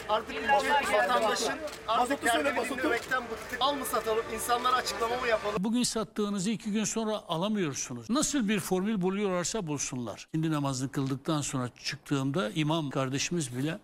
Artık 0.08 0.36
ülke 0.36 0.92
vatandaşın 0.98 1.52
artık 1.88 2.22
kendini 2.22 2.68
dinlemekten 2.70 3.22
bıktık. 3.22 3.58
Al 3.60 3.74
mı 3.74 3.84
satalım, 3.84 4.24
insanlara 4.34 4.76
açıklama 4.76 5.16
mı 5.16 5.26
yapalım? 5.28 5.56
Bugün 5.64 5.82
sattığınızı 5.82 6.50
iki 6.50 6.72
gün 6.72 6.84
sonra 6.84 7.22
alamıyorsunuz. 7.28 8.10
Nasıl 8.10 8.48
bir 8.48 8.60
formül 8.60 9.02
buluyorlarsa 9.02 9.66
bulsunlar. 9.66 10.26
Şimdi 10.34 10.52
namazını 10.52 10.90
kıldıktan 10.92 11.40
sonra 11.40 11.68
çıktığımda 11.84 12.50
imam 12.54 12.90
kardeşimiz 12.90 13.56
bile 13.58 13.78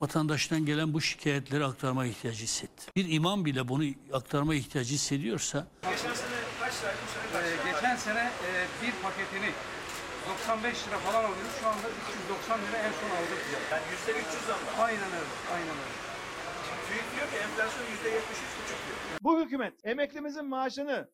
vatandaştan 0.00 0.66
gelen 0.66 0.94
bu 0.94 1.00
şikayetleri 1.00 1.64
aktarma 1.64 2.06
ihtiyacı 2.06 2.42
hissetti. 2.44 2.86
Bir 2.96 3.12
imam 3.12 3.44
bile 3.44 3.68
bunu 3.68 3.84
aktarma 4.12 4.54
ihtiyacı 4.54 4.94
hissediyorsa 4.94 5.66
Geçen 5.82 5.96
sene 6.14 6.36
kaç 6.60 6.72
liraydı 6.82 6.98
bu 7.06 7.12
sene 7.12 7.42
kaç 7.42 7.64
lira? 7.64 7.72
geçen 7.72 7.96
sene 7.96 8.20
e, 8.20 8.50
bir 8.82 8.92
paketini 9.02 9.50
95 10.28 10.88
lira 10.88 10.98
falan 10.98 11.24
alıyoruz. 11.24 11.54
Şu 11.60 11.66
anda 11.68 11.86
390 11.88 12.60
lira 12.64 12.78
en 12.86 12.92
son 13.00 13.10
aldık. 13.18 13.40
Yani 13.72 13.82
yüzde 13.92 14.12
300 14.12 14.44
zam 14.48 14.58
Aynen 14.86 15.10
öyle. 15.20 15.32
Aynen 15.54 15.76
öyle. 15.84 15.96
TÜİK 16.88 17.06
diyor 17.16 17.28
ki 17.30 17.36
enflasyon 17.44 17.86
yüzde 17.92 18.08
73,5 18.08 18.12
diyor. 18.86 18.98
Bu 19.22 19.40
hükümet 19.40 19.74
emeklimizin 19.84 20.44
maaşını 20.44 21.10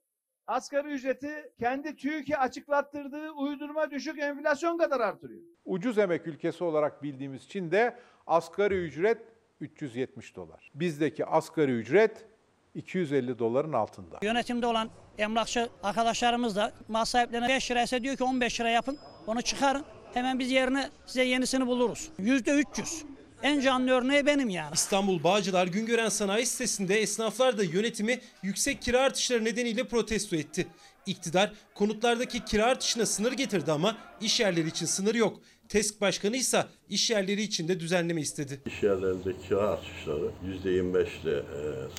asgari 0.46 0.88
ücreti 0.88 1.52
kendi 1.58 1.96
TÜİK'e 1.96 2.36
açıklattırdığı 2.36 3.30
uydurma 3.30 3.90
düşük 3.90 4.18
enflasyon 4.18 4.78
kadar 4.78 5.00
artırıyor. 5.00 5.42
Ucuz 5.64 5.98
emek 5.98 6.26
ülkesi 6.26 6.64
olarak 6.64 7.02
bildiğimiz 7.02 7.48
Çin'de 7.48 7.98
asgari 8.26 8.74
ücret 8.74 9.18
370 9.60 10.36
dolar. 10.36 10.70
Bizdeki 10.74 11.26
asgari 11.26 11.72
ücret 11.72 12.26
250 12.74 13.38
doların 13.38 13.72
altında. 13.72 14.18
Yönetimde 14.22 14.66
olan 14.66 14.90
emlakçı 15.18 15.68
arkadaşlarımız 15.82 16.56
da 16.56 16.72
mal 16.88 17.04
sahiplerine 17.04 17.48
5 17.48 17.70
liraysa 17.70 18.02
diyor 18.02 18.16
ki 18.16 18.24
15 18.24 18.60
lira 18.60 18.70
yapın. 18.70 18.98
Onu 19.26 19.42
çıkarın. 19.42 19.84
Hemen 20.14 20.38
biz 20.38 20.50
yerine 20.50 20.90
size 21.06 21.24
yenisini 21.24 21.66
buluruz. 21.66 22.08
%300. 22.18 23.02
En 23.42 23.60
canlı 23.60 23.90
örneği 23.90 24.26
benim 24.26 24.48
yani. 24.48 24.74
İstanbul 24.74 25.24
Bağcılar 25.24 25.66
Güngören 25.66 26.08
Sanayi 26.08 26.46
sitesinde 26.46 27.00
esnaflar 27.00 27.58
da 27.58 27.64
yönetimi 27.64 28.20
yüksek 28.42 28.82
kira 28.82 29.00
artışları 29.00 29.44
nedeniyle 29.44 29.88
protesto 29.88 30.36
etti. 30.36 30.66
İktidar 31.06 31.52
konutlardaki 31.74 32.44
kira 32.44 32.64
artışına 32.64 33.06
sınır 33.06 33.32
getirdi 33.32 33.72
ama 33.72 33.96
iş 34.20 34.40
yerleri 34.40 34.68
için 34.68 34.86
sınır 34.86 35.14
yok. 35.14 35.40
TESK 35.72 36.00
Başkanı 36.00 36.36
ise 36.36 36.64
iş 36.88 37.10
yerleri 37.10 37.42
için 37.42 37.68
de 37.68 37.80
düzenleme 37.80 38.20
istedi. 38.20 38.60
İş 38.66 38.82
yerlerindeki 38.82 39.48
kira 39.48 39.60
artışları 39.60 40.30
%25 40.64 41.06
ile 41.22 41.36
e, 41.38 41.42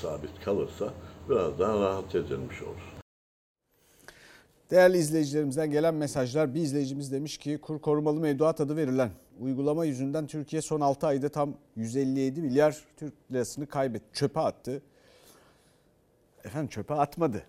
sabit 0.01 0.43
kalırsa 0.45 0.93
biraz 1.29 1.59
daha 1.59 1.81
rahat 1.81 2.15
edilmiş 2.15 2.61
olur. 2.61 2.81
Değerli 4.71 4.97
izleyicilerimizden 4.97 5.71
gelen 5.71 5.95
mesajlar 5.95 6.55
bir 6.55 6.61
izleyicimiz 6.61 7.11
demiş 7.11 7.37
ki 7.37 7.57
kur 7.61 7.81
korumalı 7.81 8.19
mevduat 8.19 8.61
adı 8.61 8.75
verilen 8.75 9.11
uygulama 9.39 9.85
yüzünden 9.85 10.27
Türkiye 10.27 10.61
son 10.61 10.81
6 10.81 11.07
ayda 11.07 11.29
tam 11.29 11.57
157 11.75 12.41
milyar 12.41 12.77
Türk 12.97 13.13
lirasını 13.31 13.67
kaybetti. 13.67 14.05
Çöpe 14.13 14.39
attı. 14.39 14.81
Efendim 16.43 16.69
çöpe 16.69 16.93
atmadı. 16.93 17.43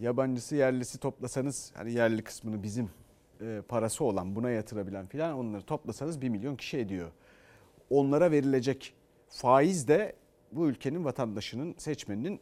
Yabancısı 0.00 0.56
yerlisi 0.56 0.98
toplasanız 0.98 1.72
hani 1.74 1.92
yerli 1.92 2.24
kısmını 2.24 2.62
bizim 2.62 2.90
e, 3.40 3.62
parası 3.68 4.04
olan 4.04 4.36
buna 4.36 4.50
yatırabilen 4.50 5.06
filan 5.06 5.38
onları 5.38 5.62
toplasanız 5.62 6.20
1 6.20 6.28
milyon 6.28 6.56
kişi 6.56 6.78
ediyor. 6.78 7.10
Onlara 7.90 8.30
verilecek 8.30 8.94
faiz 9.28 9.88
de 9.88 10.16
bu 10.52 10.68
ülkenin 10.68 11.04
vatandaşının, 11.04 11.74
seçmeninin, 11.78 12.40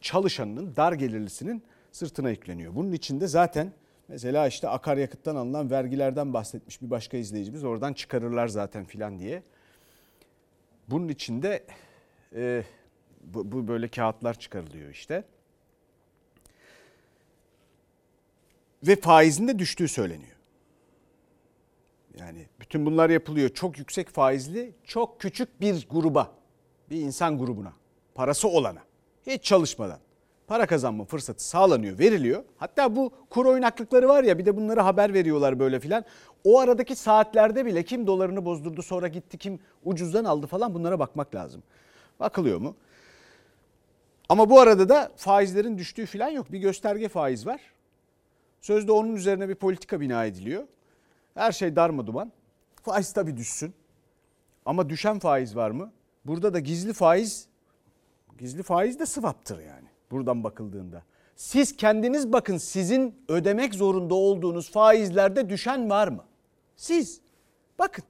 çalışanının, 0.00 0.76
dar 0.76 0.92
gelirlisinin 0.92 1.62
sırtına 1.92 2.30
yükleniyor. 2.30 2.74
Bunun 2.74 2.92
içinde 2.92 3.26
zaten 3.26 3.72
mesela 4.08 4.46
işte 4.46 4.68
akaryakıttan 4.68 5.36
alınan 5.36 5.70
vergilerden 5.70 6.34
bahsetmiş 6.34 6.82
bir 6.82 6.90
başka 6.90 7.16
izleyicimiz 7.16 7.64
oradan 7.64 7.92
çıkarırlar 7.92 8.48
zaten 8.48 8.84
filan 8.84 9.18
diye. 9.18 9.42
Bunun 10.88 11.08
içinde 11.08 11.64
e, 12.34 12.64
bu, 13.24 13.52
bu 13.52 13.68
böyle 13.68 13.88
kağıtlar 13.88 14.38
çıkarılıyor 14.38 14.90
işte. 14.90 15.24
Ve 18.82 18.96
faizin 18.96 19.48
de 19.48 19.58
düştüğü 19.58 19.88
söyleniyor. 19.88 20.36
Yani 22.18 22.46
bütün 22.60 22.86
bunlar 22.86 23.10
yapılıyor 23.10 23.48
çok 23.48 23.78
yüksek 23.78 24.08
faizli, 24.08 24.74
çok 24.84 25.20
küçük 25.20 25.60
bir 25.60 25.86
gruba, 25.90 26.32
bir 26.90 27.00
insan 27.00 27.38
grubuna, 27.38 27.72
parası 28.14 28.48
olana, 28.48 28.82
hiç 29.26 29.44
çalışmadan 29.44 29.98
para 30.46 30.66
kazanma 30.66 31.04
fırsatı 31.04 31.44
sağlanıyor, 31.44 31.98
veriliyor. 31.98 32.44
Hatta 32.56 32.96
bu 32.96 33.12
kur 33.30 33.46
oynaklıkları 33.46 34.08
var 34.08 34.24
ya 34.24 34.38
bir 34.38 34.46
de 34.46 34.56
bunları 34.56 34.80
haber 34.80 35.14
veriyorlar 35.14 35.58
böyle 35.58 35.80
filan. 35.80 36.04
O 36.44 36.58
aradaki 36.58 36.96
saatlerde 36.96 37.66
bile 37.66 37.82
kim 37.82 38.06
dolarını 38.06 38.44
bozdurdu 38.44 38.82
sonra 38.82 39.08
gitti 39.08 39.38
kim 39.38 39.60
ucuzdan 39.84 40.24
aldı 40.24 40.46
falan 40.46 40.74
bunlara 40.74 40.98
bakmak 40.98 41.34
lazım. 41.34 41.62
Bakılıyor 42.20 42.58
mu? 42.58 42.76
Ama 44.28 44.50
bu 44.50 44.60
arada 44.60 44.88
da 44.88 45.12
faizlerin 45.16 45.78
düştüğü 45.78 46.06
filan 46.06 46.28
yok. 46.28 46.52
Bir 46.52 46.58
gösterge 46.58 47.08
faiz 47.08 47.46
var. 47.46 47.60
Sözde 48.62 48.92
onun 48.92 49.16
üzerine 49.16 49.48
bir 49.48 49.54
politika 49.54 50.00
bina 50.00 50.24
ediliyor. 50.24 50.66
Her 51.34 51.52
şey 51.52 51.76
darma 51.76 52.06
duman. 52.06 52.32
Faiz 52.82 53.12
tabii 53.12 53.36
düşsün. 53.36 53.74
Ama 54.66 54.90
düşen 54.90 55.18
faiz 55.18 55.56
var 55.56 55.70
mı? 55.70 55.92
Burada 56.24 56.54
da 56.54 56.58
gizli 56.58 56.92
faiz, 56.92 57.48
gizli 58.38 58.62
faiz 58.62 58.98
de 58.98 59.06
swap'tır 59.06 59.58
yani 59.58 59.88
buradan 60.10 60.44
bakıldığında. 60.44 61.02
Siz 61.36 61.76
kendiniz 61.76 62.32
bakın 62.32 62.56
sizin 62.56 63.24
ödemek 63.28 63.74
zorunda 63.74 64.14
olduğunuz 64.14 64.70
faizlerde 64.70 65.50
düşen 65.50 65.90
var 65.90 66.08
mı? 66.08 66.24
Siz 66.76 67.20
bakın 67.78 68.04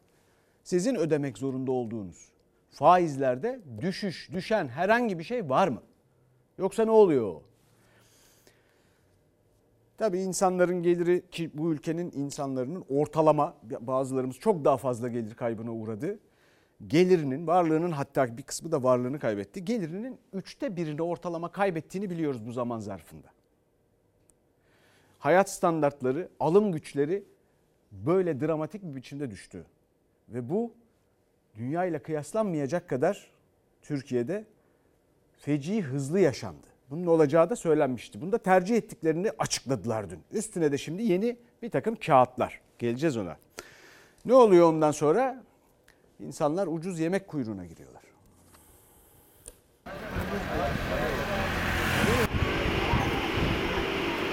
sizin 0.65 0.95
ödemek 0.95 1.39
zorunda 1.39 1.73
olduğunuz 1.73 2.29
faizlerde 2.71 3.61
düşüş, 3.81 4.31
düşen 4.33 4.69
herhangi 4.69 5.19
bir 5.19 5.25
şey 5.25 5.49
var 5.49 5.69
mı? 5.69 5.83
Yoksa 6.59 6.85
ne 6.85 6.91
oluyor? 6.91 7.41
Tabii 10.03 10.21
insanların 10.21 10.83
geliri 10.83 11.31
ki 11.31 11.51
bu 11.55 11.73
ülkenin 11.73 12.13
insanların 12.15 12.85
ortalama 12.89 13.57
bazılarımız 13.81 14.37
çok 14.37 14.65
daha 14.65 14.77
fazla 14.77 15.09
gelir 15.09 15.35
kaybına 15.35 15.73
uğradı. 15.73 16.19
Gelirinin, 16.87 17.47
varlığının 17.47 17.91
hatta 17.91 18.37
bir 18.37 18.43
kısmı 18.43 18.73
da 18.73 18.83
varlığını 18.83 19.19
kaybetti. 19.19 19.65
Gelirinin 19.65 20.19
üçte 20.33 20.77
birini 20.77 21.03
ortalama 21.03 21.53
kaybettiğini 21.53 22.11
biliyoruz 22.11 22.47
bu 22.47 22.53
zaman 22.53 22.79
zarfında. 22.79 23.29
Hayat 25.19 25.51
standartları, 25.51 26.29
alım 26.41 26.73
güçleri 26.73 27.25
böyle 27.93 28.41
dramatik 28.41 28.83
bir 28.83 28.95
biçimde 28.95 29.31
düştü. 29.31 29.65
Ve 30.29 30.49
bu 30.51 30.73
dünya 31.55 31.85
ile 31.85 31.99
kıyaslanmayacak 31.99 32.89
kadar 32.89 33.31
Türkiye'de 33.83 34.45
feci 35.37 35.83
hızlı 35.83 36.21
yaşandı. 36.21 36.72
Bunun 36.93 37.07
olacağı 37.07 37.51
da 37.51 37.57
söylenmişti. 37.57 38.21
Bunu 38.21 38.33
da 38.33 38.39
tercih 38.39 38.77
ettiklerini 38.77 39.31
açıkladılar 39.39 40.11
dün. 40.11 40.19
Üstüne 40.33 40.73
de 40.73 40.79
şimdi 40.79 41.03
yeni 41.03 41.37
bir 41.63 41.71
takım 41.71 41.97
kağıtlar. 41.97 42.61
Geleceğiz 42.79 43.17
ona. 43.17 43.37
Ne 44.25 44.35
oluyor 44.35 44.69
ondan 44.69 44.91
sonra? 44.91 45.43
İnsanlar 46.21 46.67
ucuz 46.67 47.01
yemek 47.01 47.29
kuyruğuna 47.29 47.67
giriyorlar. 47.67 48.03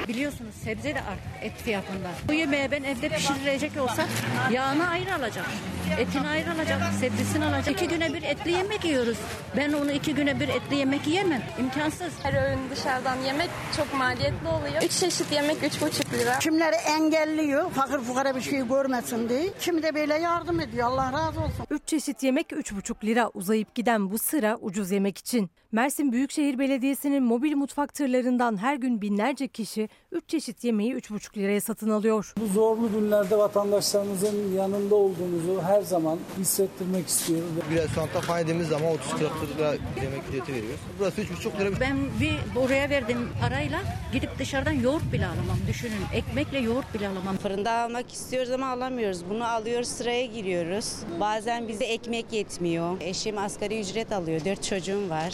Biliyorsunuz 0.08 0.56
sebze 0.56 0.96
de 0.96 1.02
artık 1.02 1.44
et 1.44 1.54
fiyatında. 1.54 2.12
Bu 2.28 2.34
yemeği 2.34 2.72
ben 2.72 2.84
evde 2.84 3.10
pişirecek 3.10 3.72
olsam 3.82 4.08
yağını 4.52 4.88
ayrı 4.88 5.16
alacağım. 5.16 5.48
Etini 5.98 6.28
ayrı 6.28 6.52
alacağım, 6.54 6.82
sebzesini 7.00 7.46
alacağım. 7.46 7.78
İki 7.78 7.88
güne 7.88 8.14
bir 8.14 8.24
etli 8.24 8.52
yemek 8.52 8.86
yiyoruz. 8.86 9.18
Ben 9.58 9.74
onu 9.74 9.92
iki 9.92 10.16
güne 10.16 10.40
bir 10.40 10.50
etli 10.50 10.76
yemek 10.76 11.08
yiyemem. 11.08 11.42
İmkansız. 11.60 12.14
Her 12.24 12.50
öğün 12.50 12.60
dışarıdan 12.72 13.16
yemek 13.18 13.50
çok 13.78 13.94
maliyetli 13.94 14.48
oluyor. 14.48 14.84
Üç 14.84 14.92
çeşit 14.92 15.32
yemek 15.32 15.64
üç 15.64 15.82
buçuk 15.82 16.14
lira. 16.14 16.40
Kimleri 16.40 16.76
engelliyor, 16.76 17.72
fakir 17.72 17.98
fukara 18.00 18.36
bir 18.36 18.42
şey 18.42 18.68
görmesin 18.68 19.30
diye. 19.30 19.50
Kimi 19.60 19.84
de 19.84 19.96
böyle 19.96 20.14
yardım 20.16 20.60
ediyor. 20.60 20.88
Allah 20.88 21.14
razı 21.14 21.40
olsun. 21.40 21.66
Üç 21.70 21.82
çeşit 21.86 22.24
yemek 22.24 22.54
üç 22.54 22.74
buçuk 22.74 23.04
lira 23.06 23.30
uzayıp 23.34 23.76
giden 23.76 24.12
bu 24.12 24.18
sıra 24.18 24.58
ucuz 24.62 24.92
yemek 24.92 25.18
için. 25.18 25.50
Mersin 25.72 26.12
Büyükşehir 26.12 26.60
Belediyesi'nin 26.60 27.24
mobil 27.24 27.56
mutfak 27.56 27.94
tırlarından 27.94 28.58
her 28.58 28.76
gün 28.76 29.02
binlerce 29.02 29.48
kişi 29.48 29.90
3 30.12 30.30
çeşit 30.30 30.64
yemeği 30.64 30.96
3,5 30.96 31.38
liraya 31.38 31.62
satın 31.62 31.90
alıyor. 31.90 32.34
Bu 32.40 32.46
zorlu 32.48 32.92
günlerde 32.92 33.38
vatandaşlarımızın 33.38 34.54
yanında 34.58 34.96
olduğumuzu 34.96 35.62
her 35.68 35.79
zaman 35.82 36.20
hissettirmek 36.40 37.08
istiyorum. 37.08 37.48
Bir 37.72 37.76
restoranda 37.76 38.22
faydalı 38.22 38.66
zaman 38.66 38.88
30-40 38.88 39.58
lira 39.58 39.72
yemek 40.04 40.22
ücreti 40.30 40.54
veriyoruz. 40.54 40.80
Burası 41.00 41.22
3,5 41.22 41.60
lira. 41.60 41.80
Ben 41.80 41.98
bir 42.20 42.36
oraya 42.56 42.90
verdiğim 42.90 43.30
parayla 43.42 43.80
gidip 44.14 44.40
dışarıdan 44.40 44.72
yoğurt 44.72 45.14
bile 45.14 45.26
alamam. 45.26 45.58
Düşünün 45.68 46.02
ekmekle 46.14 46.60
yoğurt 46.60 46.94
bile 46.94 47.08
alamam. 47.08 47.38
Fırında 47.38 47.72
almak 47.72 48.14
istiyoruz 48.14 48.52
ama 48.52 48.68
alamıyoruz. 48.68 49.30
Bunu 49.30 49.48
alıyoruz 49.48 49.88
sıraya 49.88 50.26
giriyoruz. 50.26 50.96
Bazen 51.20 51.68
bize 51.68 51.86
ekmek 51.86 52.34
yetmiyor. 52.34 52.98
Eşim 53.02 53.38
asgari 53.38 53.82
ücret 53.82 54.12
alıyor. 54.12 54.46
Dört 54.46 54.64
çocuğum 54.64 55.10
var. 55.10 55.34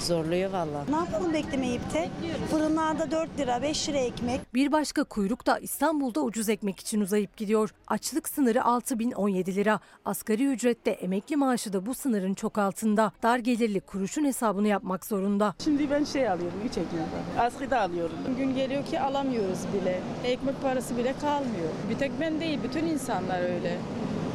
Zorluyor 0.00 0.50
valla. 0.52 0.84
Ne 0.90 0.96
yapalım 0.96 1.32
beklemeyip 1.32 1.94
de? 1.94 2.08
Fırınlarda 2.50 3.10
4 3.10 3.38
lira, 3.38 3.62
5 3.62 3.88
lira 3.88 3.98
ekmek. 3.98 4.54
Bir 4.54 4.72
başka 4.72 5.04
kuyruk 5.04 5.46
da 5.46 5.58
İstanbul'da 5.58 6.20
ucuz 6.20 6.48
ekmek 6.48 6.80
için 6.80 7.00
uzayıp 7.00 7.36
gidiyor. 7.36 7.70
Açlık 7.86 8.28
sınırı 8.28 8.64
6017 8.64 9.55
lira. 9.56 9.80
Asgari 10.04 10.46
ücrette 10.46 10.90
emekli 10.90 11.36
maaşı 11.36 11.72
da 11.72 11.86
bu 11.86 11.94
sınırın 11.94 12.34
çok 12.34 12.58
altında. 12.58 13.12
Dar 13.22 13.38
gelirli 13.38 13.80
kuruşun 13.80 14.24
hesabını 14.24 14.68
yapmak 14.68 15.06
zorunda. 15.06 15.54
Şimdi 15.64 15.90
ben 15.90 16.04
şey 16.04 16.28
alıyorum 16.28 16.58
3 16.70 16.70
ekmek. 16.78 16.86
Asgıda 17.38 17.80
alıyorum. 17.80 18.16
Gün 18.38 18.54
geliyor 18.54 18.84
ki 18.84 19.00
alamıyoruz 19.00 19.58
bile. 19.74 20.00
Ekmek 20.24 20.62
parası 20.62 20.96
bile 20.96 21.14
kalmıyor. 21.20 21.70
Bir 21.90 21.98
tek 21.98 22.12
ben 22.20 22.40
değil 22.40 22.58
bütün 22.64 22.86
insanlar 22.86 23.40
öyle. 23.42 23.78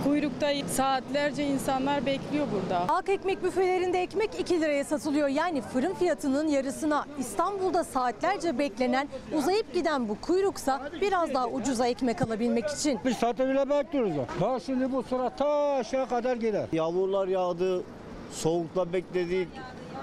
Kuyrukta 0.03 0.47
saatlerce 0.67 1.43
insanlar 1.45 2.05
bekliyor 2.05 2.47
burada. 2.53 2.87
Halk 2.93 3.09
ekmek 3.09 3.43
büfelerinde 3.43 4.01
ekmek 4.01 4.39
2 4.39 4.61
liraya 4.61 4.83
satılıyor. 4.83 5.27
Yani 5.27 5.61
fırın 5.61 5.93
fiyatının 5.93 6.47
yarısına 6.47 7.05
İstanbul'da 7.19 7.83
saatlerce 7.83 8.59
beklenen 8.59 9.07
uzayıp 9.33 9.73
giden 9.73 10.09
bu 10.09 10.21
kuyruksa 10.21 10.89
biraz 11.01 11.33
daha 11.33 11.47
ucuza 11.47 11.87
ekmek 11.87 12.21
alabilmek 12.21 12.65
için. 12.69 12.99
Bir 13.05 13.13
saate 13.13 13.49
bile 13.49 13.69
bekliyoruz. 13.69 14.11
Bak 14.41 14.61
şimdi 14.65 14.91
bu 14.91 15.03
sıra 15.03 15.29
ta 15.29 15.73
aşağı 15.73 16.09
kadar 16.09 16.35
gider. 16.35 16.65
Yağmurlar 16.71 17.27
yağdı, 17.27 17.83
soğukta 18.31 18.93
bekledik. 18.93 19.47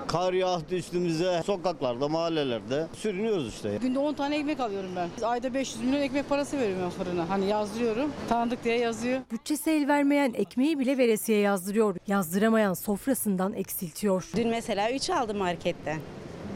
Kar 0.06 0.32
yağdı 0.32 0.74
üstümüze. 0.74 1.42
Sokaklarda, 1.46 2.08
mahallelerde 2.08 2.86
sürünüyoruz 2.96 3.48
işte. 3.48 3.78
Günde 3.82 3.98
10 3.98 4.14
tane 4.14 4.36
ekmek 4.38 4.60
alıyorum 4.60 4.90
ben. 4.96 5.08
Ayda 5.26 5.54
500 5.54 5.84
milyon 5.84 6.00
ekmek 6.00 6.28
parası 6.28 6.58
veriyorum 6.58 6.90
fırına. 6.90 7.30
Hani 7.30 7.46
yazdırıyorum. 7.46 8.12
Tanıdık 8.28 8.64
diye 8.64 8.78
yazıyor. 8.78 9.20
Bütçesi 9.32 9.70
el 9.70 9.88
vermeyen 9.88 10.32
ekmeği 10.34 10.78
bile 10.78 10.98
veresiye 10.98 11.38
yazdırıyor. 11.38 11.96
Yazdıramayan 12.06 12.74
sofrasından 12.74 13.52
eksiltiyor. 13.52 14.30
Dün 14.36 14.48
mesela 14.48 14.90
3 14.92 15.10
aldım 15.10 15.36
marketten. 15.36 15.98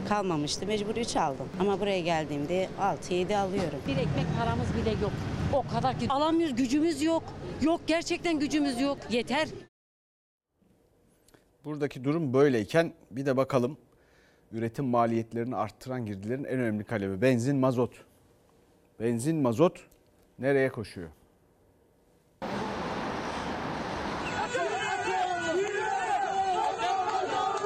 kalmamıştı. 0.09 0.67
Mecbur 0.67 0.97
3 0.97 1.17
aldım. 1.17 1.49
Ama 1.61 1.81
buraya 1.81 2.01
geldiğimde 2.01 2.69
6-7 3.11 3.37
alıyorum. 3.37 3.79
Bir 3.87 3.93
ekmek 3.93 4.27
paramız 4.39 4.67
bile 4.81 4.91
yok. 4.91 5.13
O 5.53 5.65
kadar 5.75 5.99
ki 5.99 6.07
alamıyoruz 6.09 6.57
gücümüz 6.57 7.03
yok. 7.03 7.23
Yok 7.63 7.81
gerçekten 7.87 8.39
gücümüz 8.39 8.81
yok. 8.81 8.99
Yeter. 9.11 9.49
Buradaki 11.65 12.05
durum 12.05 12.33
böyleyken 12.33 12.93
bir 13.11 13.27
de 13.27 13.37
bakalım 13.37 13.77
üretim 14.53 14.85
maliyetlerini 14.85 15.57
arttıran 15.57 16.07
girdilerin 16.07 16.45
en 16.45 16.59
önemli 16.59 16.85
kalemi 16.85 17.23
benzin, 17.23 17.57
mazot. 17.57 18.05
Benzin, 19.01 19.37
mazot 19.37 19.81
nereye 20.39 20.69
koşuyor? 20.69 21.09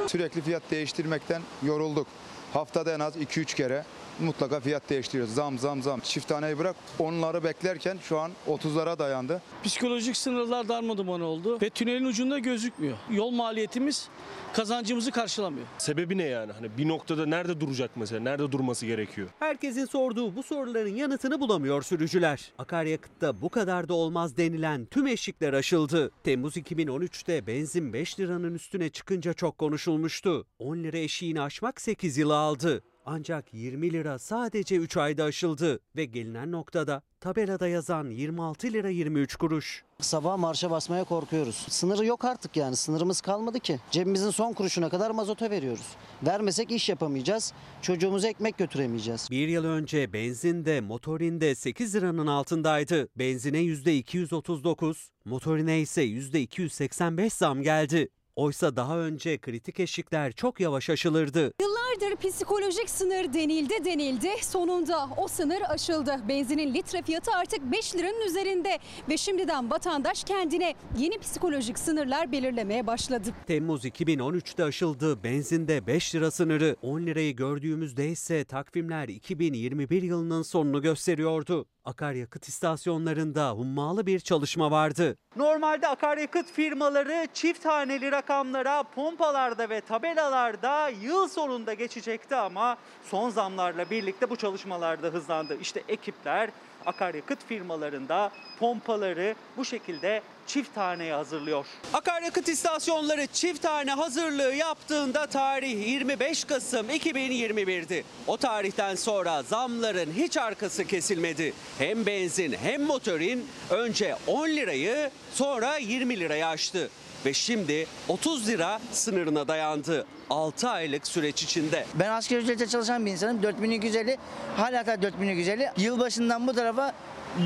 Sürekli 0.07 0.41
fiyat 0.41 0.63
değiştirmekten 0.71 1.43
yorulduk. 1.63 2.07
Haftada 2.53 2.95
en 2.95 3.01
az 3.01 3.17
2-3 3.17 3.57
kere 3.57 3.85
mutlaka 4.21 4.61
fiyat 4.61 4.91
değiştiriyoruz. 4.91 5.35
Zam 5.35 5.59
zam 5.59 5.83
zam. 5.83 6.01
Çift 6.01 6.29
taneyi 6.29 6.59
bırak 6.59 6.77
onları 6.99 7.45
beklerken 7.45 7.99
şu 8.03 8.19
an 8.19 8.33
30'lara 8.49 8.99
dayandı. 8.99 9.43
Psikolojik 9.65 10.17
sınırlar 10.17 10.69
darmadağın 10.69 11.21
oldu 11.21 11.59
ve 11.63 11.71
tünelin 11.71 12.05
ucunda 12.05 12.39
gözükmüyor. 12.39 12.97
Yol 13.11 13.31
maliyetimiz 13.31 14.09
kazancımızı 14.53 15.11
karşılamıyor. 15.11 15.67
Sebebi 15.79 16.19
ne 16.19 16.25
yani? 16.25 16.53
Hani 16.53 16.79
bir 16.79 16.89
noktada 16.89 17.27
nerede 17.27 17.61
duracak 17.61 17.91
mesela? 17.97 18.21
Nerede 18.21 18.53
durması 18.53 18.87
gerekiyor? 18.87 19.29
Herkesin 19.39 19.85
sorduğu 19.85 20.37
bu 20.37 20.43
soruların 20.43 20.95
yanıtını 20.97 21.41
bulamıyor 21.41 21.83
sürücüler. 21.83 22.53
Akaryakıtta 22.59 23.41
bu 23.41 23.49
kadar 23.49 23.89
da 23.89 23.95
olmaz 23.95 24.37
denilen 24.37 24.87
tüm 24.87 25.07
eşikler 25.07 25.53
aşıldı. 25.53 26.11
Temmuz 26.25 26.57
2013'te 26.57 27.47
benzin 27.47 27.93
5 27.93 28.21
liranın 28.21 28.55
üstüne 28.55 28.89
çıkınca 28.89 29.33
çok 29.33 29.59
konuşulmuştu. 29.59 30.47
10 30.59 30.77
lira 30.77 30.99
eşiğini 30.99 31.41
aşmak 31.41 31.81
8 31.81 32.19
yılı 32.19 32.37
aldı. 32.37 32.83
Ancak 33.09 33.55
20 33.55 33.93
lira 33.93 34.19
sadece 34.19 34.77
3 34.77 34.97
ayda 34.97 35.25
aşıldı 35.25 35.81
ve 35.97 36.05
gelinen 36.05 36.53
noktada 36.53 37.03
tabelada 37.21 37.69
yazan 37.69 38.11
26 38.11 38.73
lira 38.73 38.89
23 38.89 39.37
kuruş. 39.37 39.85
Sabah 40.01 40.37
marşa 40.37 40.71
basmaya 40.71 41.05
korkuyoruz. 41.05 41.55
Sınırı 41.69 42.07
yok 42.07 42.25
artık 42.25 42.57
yani 42.57 42.77
sınırımız 42.77 43.21
kalmadı 43.21 43.61
ki. 43.61 43.81
Cebimizin 43.91 44.31
son 44.31 44.53
kuruşuna 44.53 44.89
kadar 44.89 45.11
mazota 45.11 45.51
veriyoruz. 45.51 45.87
Vermesek 46.27 46.71
iş 46.71 46.89
yapamayacağız. 46.89 47.53
Çocuğumuza 47.83 48.29
ekmek 48.29 48.59
götüremeyeceğiz. 48.59 49.29
Bir 49.31 49.49
yıl 49.49 49.65
önce 49.65 50.13
benzinde 50.13 50.81
motorinde 50.81 51.55
8 51.55 51.95
liranın 51.95 52.27
altındaydı. 52.27 53.09
Benzine 53.17 53.59
%239, 53.59 55.09
motorine 55.25 55.81
ise 55.81 56.05
%285 56.05 57.31
zam 57.31 57.63
geldi. 57.63 58.09
Oysa 58.37 58.77
daha 58.77 58.99
önce 58.99 59.39
kritik 59.39 59.81
eşikler 59.81 60.33
çok 60.33 60.61
yavaş 60.61 60.91
aşılırdı. 60.91 61.53
Yıllardır 61.61 62.29
psikolojik 62.29 62.91
sınır 62.91 63.33
denildi 63.33 63.85
denildi. 63.85 64.29
Sonunda 64.43 65.09
o 65.17 65.29
sınır 65.29 65.63
aşıldı. 65.69 66.17
Benzinin 66.29 66.75
litre 66.75 67.03
fiyatı 67.03 67.31
artık 67.33 67.73
5 67.73 67.95
liranın 67.95 68.27
üzerinde 68.27 68.79
ve 69.09 69.17
şimdiden 69.17 69.71
vatandaş 69.71 70.25
kendine 70.25 70.75
yeni 70.99 71.19
psikolojik 71.19 71.79
sınırlar 71.79 72.33
belirlemeye 72.33 72.87
başladı. 72.87 73.29
Temmuz 73.47 73.85
2013'te 73.85 74.65
aşıldı 74.65 75.23
benzinde 75.25 75.87
5 75.87 76.15
lira 76.15 76.31
sınırı. 76.31 76.77
10 76.83 77.01
lirayı 77.01 77.37
gördüğümüzde 77.37 78.09
ise 78.09 78.45
takvimler 78.45 79.09
2021 79.09 80.03
yılının 80.03 80.43
sonunu 80.43 80.83
gösteriyordu. 80.83 81.67
Akaryakıt 81.87 82.49
istasyonlarında 82.49 83.51
hummalı 83.51 84.07
bir 84.07 84.21
çalışma 84.21 84.71
vardı. 84.71 85.17
Normalde 85.37 85.89
akaryakıt 85.89 86.53
firmaları 86.53 87.27
çift 87.35 87.65
haneli 87.65 88.13
rakamlara 88.13 88.83
pompalarda 88.83 89.71
ve 89.71 89.81
tabelalarda 89.81 90.89
yıl 90.89 91.29
sonunda 91.29 91.75
geçecekti 91.75 92.37
ama 92.37 92.77
son 93.05 93.31
zamlarla 93.31 93.91
birlikte 93.91 94.31
bu 94.31 94.37
çalışmalar 94.37 95.03
da 95.03 95.07
hızlandı. 95.07 95.57
İşte 95.61 95.83
ekipler 95.89 96.51
akaryakıt 96.87 97.47
firmalarında 97.49 98.31
pompaları 98.59 99.35
bu 99.57 99.65
şekilde 99.65 100.23
çift 100.47 100.75
taneye 100.75 101.15
hazırlıyor. 101.15 101.67
Akaryakıt 101.93 102.49
istasyonları 102.49 103.27
çift 103.27 103.63
tane 103.63 103.91
hazırlığı 103.91 104.55
yaptığında 104.55 105.27
tarih 105.27 105.87
25 105.89 106.45
Kasım 106.45 106.91
2021'di. 106.91 108.05
O 108.27 108.37
tarihten 108.37 108.95
sonra 108.95 109.43
zamların 109.43 110.13
hiç 110.13 110.37
arkası 110.37 110.85
kesilmedi. 110.85 111.53
Hem 111.79 112.07
benzin 112.07 112.53
hem 112.53 112.83
motorin 112.83 113.49
önce 113.71 114.17
10 114.27 114.49
lirayı 114.49 115.11
sonra 115.35 115.77
20 115.77 116.21
liraya 116.21 116.49
aştı 116.49 116.91
ve 117.27 117.33
şimdi 117.33 117.87
30 118.09 118.49
lira 118.49 118.81
sınırına 118.93 119.49
dayandı. 119.49 120.07
6 120.31 120.69
aylık 120.69 121.07
süreç 121.07 121.43
içinde. 121.43 121.87
Ben 121.95 122.11
asgari 122.11 122.41
ücrete 122.41 122.67
çalışan 122.67 123.07
bir 123.07 123.11
insanım. 123.11 123.43
4250 123.43 124.19
hala 124.57 124.87
da 124.87 125.03
4250. 125.03 125.71
Yılbaşından 125.77 126.47
bu 126.47 126.55
tarafa 126.55 126.95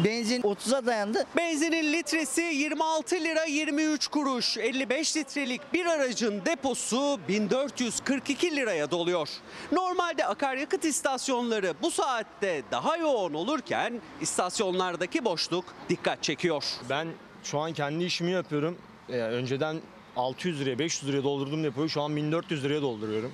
benzin 0.05 0.43
30'a 0.43 0.87
dayandı. 0.87 1.27
Benzinin 1.37 1.93
litresi 1.93 2.41
26 2.41 3.15
lira 3.17 3.45
23 3.45 4.07
kuruş. 4.07 4.57
55 4.57 5.17
litrelik 5.17 5.73
bir 5.73 5.87
aracın 5.87 6.43
deposu 6.47 7.21
1442 7.29 8.57
liraya 8.57 8.91
doluyor. 8.91 9.29
Normalde 9.73 10.27
akaryakıt 10.27 10.85
istasyonları 10.85 11.75
bu 11.83 11.91
saatte 11.91 12.63
daha 12.71 12.97
yoğun 12.97 13.35
olurken 13.35 14.01
istasyonlardaki 14.21 15.25
boşluk 15.25 15.65
dikkat 15.89 16.23
çekiyor. 16.23 16.65
Ben 16.91 17.09
şu 17.43 17.59
an 17.59 17.73
kendi 17.73 18.05
işimi 18.05 18.31
yapıyorum. 18.31 18.79
Ee, 19.13 19.17
önceden 19.17 19.81
600 20.17 20.61
liraya 20.61 20.79
500 20.79 21.09
liraya 21.11 21.23
doldurdum 21.25 21.65
depoyu 21.65 21.89
şu 21.89 22.03
an 22.03 22.17
1400 22.17 22.65
liraya 22.65 22.83
dolduruyorum. 22.83 23.33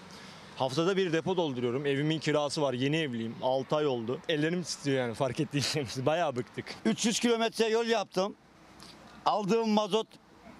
Haftada 0.56 0.96
bir 0.96 1.12
depo 1.12 1.36
dolduruyorum. 1.36 1.86
Evimin 1.86 2.18
kirası 2.18 2.62
var. 2.62 2.72
Yeni 2.74 2.96
evliyim. 2.96 3.34
6 3.42 3.76
ay 3.76 3.86
oldu. 3.86 4.18
Ellerim 4.28 4.62
titriyor 4.62 4.98
yani 4.98 5.14
fark 5.14 5.40
ettiyseniz. 5.40 6.06
Bayağı 6.06 6.36
bıktık. 6.36 6.64
300 6.84 7.20
kilometre 7.20 7.68
yol 7.68 7.86
yaptım. 7.86 8.34
Aldığım 9.26 9.68
mazot 9.68 10.06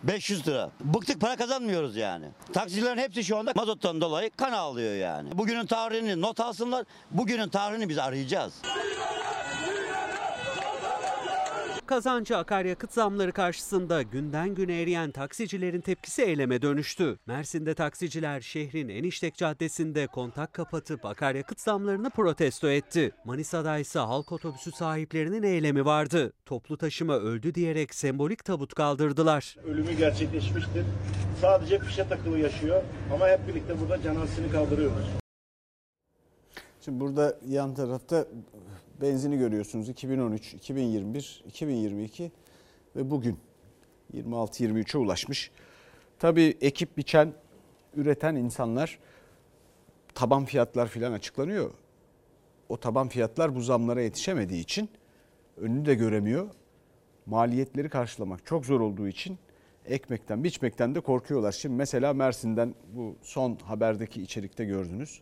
500 0.03 0.49
lira. 0.49 0.71
Bıktık 0.81 1.21
para 1.21 1.37
kazanmıyoruz 1.37 1.97
yani. 1.97 2.27
Taksicilerin 2.53 2.99
hepsi 2.99 3.25
şu 3.25 3.37
anda 3.37 3.53
mazottan 3.57 4.01
dolayı 4.01 4.31
kan 4.37 4.53
ağlıyor 4.53 4.95
yani. 4.95 5.39
Bugünün 5.39 5.67
tarihini 5.67 6.21
not 6.21 6.41
alsınlar. 6.41 6.85
Bugünün 7.11 7.49
tarihini 7.49 7.89
biz 7.89 7.99
arayacağız. 7.99 8.55
Kazancı 11.87 12.37
akaryakıt 12.37 12.93
zamları 12.93 13.33
karşısında 13.33 14.03
günden 14.03 14.55
güne 14.55 14.83
eriyen 14.83 15.11
taksicilerin 15.11 15.81
tepkisi 15.81 16.23
eyleme 16.23 16.63
dönüştü. 16.63 17.19
Mersin'de 17.27 17.75
taksiciler 17.75 18.41
şehrin 18.41 18.89
en 18.89 19.05
işlek 19.05 19.37
caddesinde 19.37 20.07
kontak 20.07 20.53
kapatıp 20.53 21.05
akaryakıt 21.07 21.61
zamlarını 21.61 22.11
protesto 22.11 22.69
etti. 22.69 23.13
Manisa'da 23.25 23.79
ise 23.79 23.99
halk 23.99 24.33
otobüsü 24.33 24.73
sahiplerinin 24.73 25.43
eylemi 25.43 25.85
vardı. 25.85 26.33
Toplu 26.47 26.77
taşıma 26.77 27.15
öldü 27.15 27.55
diyerek 27.55 27.95
sembolik 27.95 28.45
tabut 28.45 28.75
kaldırdılar. 28.75 29.57
Ölümü 29.65 29.93
gerçekleşmiştir. 29.93 30.85
Sadece 31.41 31.79
fişe 31.79 32.09
takılı 32.09 32.39
yaşıyor 32.39 32.83
ama 33.15 33.29
hep 33.29 33.49
birlikte 33.49 33.81
burada 33.81 34.03
cenazesini 34.03 34.53
kaldırıyoruz. 34.53 35.07
Şimdi 36.81 37.01
burada 37.01 37.39
yan 37.49 37.75
tarafta 37.75 38.27
benzini 39.01 39.39
görüyorsunuz 39.39 39.89
2013, 39.89 40.55
2021, 40.55 41.43
2022 41.47 42.33
ve 42.97 43.11
bugün 43.11 43.39
26-23'e 44.15 44.99
ulaşmış. 44.99 45.51
Tabii 46.19 46.57
ekip 46.61 46.97
biçen, 46.97 47.33
üreten 47.95 48.35
insanlar 48.35 48.99
taban 50.15 50.45
fiyatlar 50.45 50.89
filan 50.89 51.13
açıklanıyor. 51.13 51.71
O 52.69 52.77
taban 52.77 53.09
fiyatlar 53.09 53.55
bu 53.55 53.61
zamlara 53.61 54.03
yetişemediği 54.03 54.63
için 54.63 54.89
önünü 55.57 55.87
de 55.87 55.95
göremiyor. 55.95 56.49
Maliyetleri 57.27 57.89
karşılamak 57.89 58.47
çok 58.47 58.67
zor 58.67 58.81
olduğu 58.81 59.09
için 59.09 59.39
ekmekten, 59.87 60.45
biçmekten 60.45 60.95
de 60.95 61.01
korkuyorlar. 61.01 61.53
Şimdi 61.53 61.75
mesela 61.75 62.13
Mersin'den 62.13 62.75
bu 62.95 63.17
son 63.23 63.59
haberdeki 63.65 64.23
içerikte 64.23 64.65
gördünüz. 64.65 65.21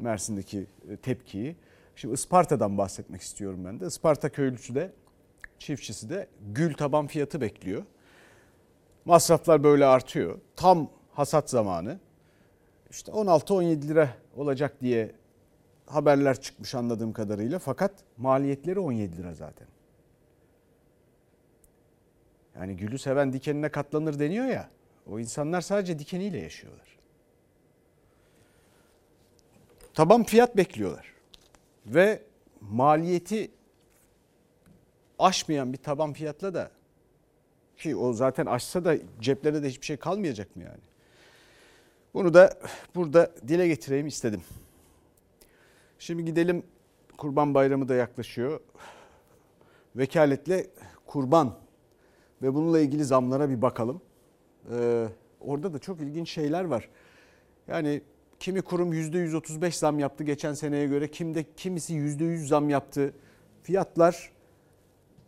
Mersin'deki 0.00 0.66
tepkiyi. 1.02 1.56
Şimdi 1.96 2.14
Isparta'dan 2.14 2.78
bahsetmek 2.78 3.22
istiyorum 3.22 3.64
ben 3.64 3.80
de. 3.80 3.86
Isparta 3.86 4.28
köylüsü 4.28 4.74
de 4.74 4.92
çiftçisi 5.58 6.10
de 6.10 6.28
gül 6.54 6.74
taban 6.74 7.06
fiyatı 7.06 7.40
bekliyor. 7.40 7.82
Masraflar 9.04 9.64
böyle 9.64 9.86
artıyor. 9.86 10.38
Tam 10.56 10.90
hasat 11.12 11.50
zamanı. 11.50 11.98
İşte 12.90 13.12
16-17 13.12 13.88
lira 13.88 14.08
olacak 14.36 14.80
diye 14.80 15.12
haberler 15.86 16.40
çıkmış 16.40 16.74
anladığım 16.74 17.12
kadarıyla. 17.12 17.58
Fakat 17.58 17.92
maliyetleri 18.16 18.78
17 18.78 19.16
lira 19.16 19.34
zaten. 19.34 19.66
Yani 22.56 22.76
gülü 22.76 22.98
seven 22.98 23.32
dikenine 23.32 23.68
katlanır 23.68 24.18
deniyor 24.18 24.46
ya. 24.46 24.68
O 25.10 25.18
insanlar 25.18 25.60
sadece 25.60 25.98
dikeniyle 25.98 26.38
yaşıyorlar. 26.38 26.98
Taban 29.94 30.24
fiyat 30.24 30.56
bekliyorlar 30.56 31.15
ve 31.86 32.22
maliyeti 32.60 33.50
aşmayan 35.18 35.72
bir 35.72 35.78
taban 35.78 36.12
fiyatla 36.12 36.54
da 36.54 36.70
ki 37.76 37.96
o 37.96 38.12
zaten 38.12 38.46
aşsa 38.46 38.84
da 38.84 38.96
ceplerine 39.20 39.62
de 39.62 39.68
hiçbir 39.68 39.86
şey 39.86 39.96
kalmayacak 39.96 40.56
mı 40.56 40.62
yani? 40.62 40.82
Bunu 42.14 42.34
da 42.34 42.58
burada 42.94 43.32
dile 43.48 43.68
getireyim 43.68 44.06
istedim. 44.06 44.42
Şimdi 45.98 46.24
gidelim 46.24 46.62
Kurban 47.18 47.54
Bayramı 47.54 47.88
da 47.88 47.94
yaklaşıyor. 47.94 48.60
Vekaletle 49.96 50.66
kurban 51.06 51.54
ve 52.42 52.54
bununla 52.54 52.80
ilgili 52.80 53.04
zamlara 53.04 53.50
bir 53.50 53.62
bakalım. 53.62 54.00
Ee, 54.72 55.08
orada 55.40 55.74
da 55.74 55.78
çok 55.78 56.00
ilginç 56.00 56.30
şeyler 56.30 56.64
var. 56.64 56.88
Yani 57.68 58.02
kimi 58.46 58.62
kurum 58.62 58.92
%135 58.92 59.78
zam 59.78 59.98
yaptı 59.98 60.24
geçen 60.24 60.52
seneye 60.52 60.86
göre. 60.86 61.10
Kimde 61.10 61.44
kimisi 61.56 61.94
%100 61.94 62.46
zam 62.46 62.70
yaptı. 62.70 63.14
Fiyatlar 63.62 64.32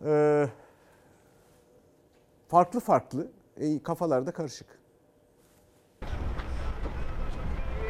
e, 0.04 0.46
farklı 2.48 2.80
farklı. 2.80 3.28
E, 3.56 3.82
kafalarda 3.82 4.32
karışık. 4.32 4.77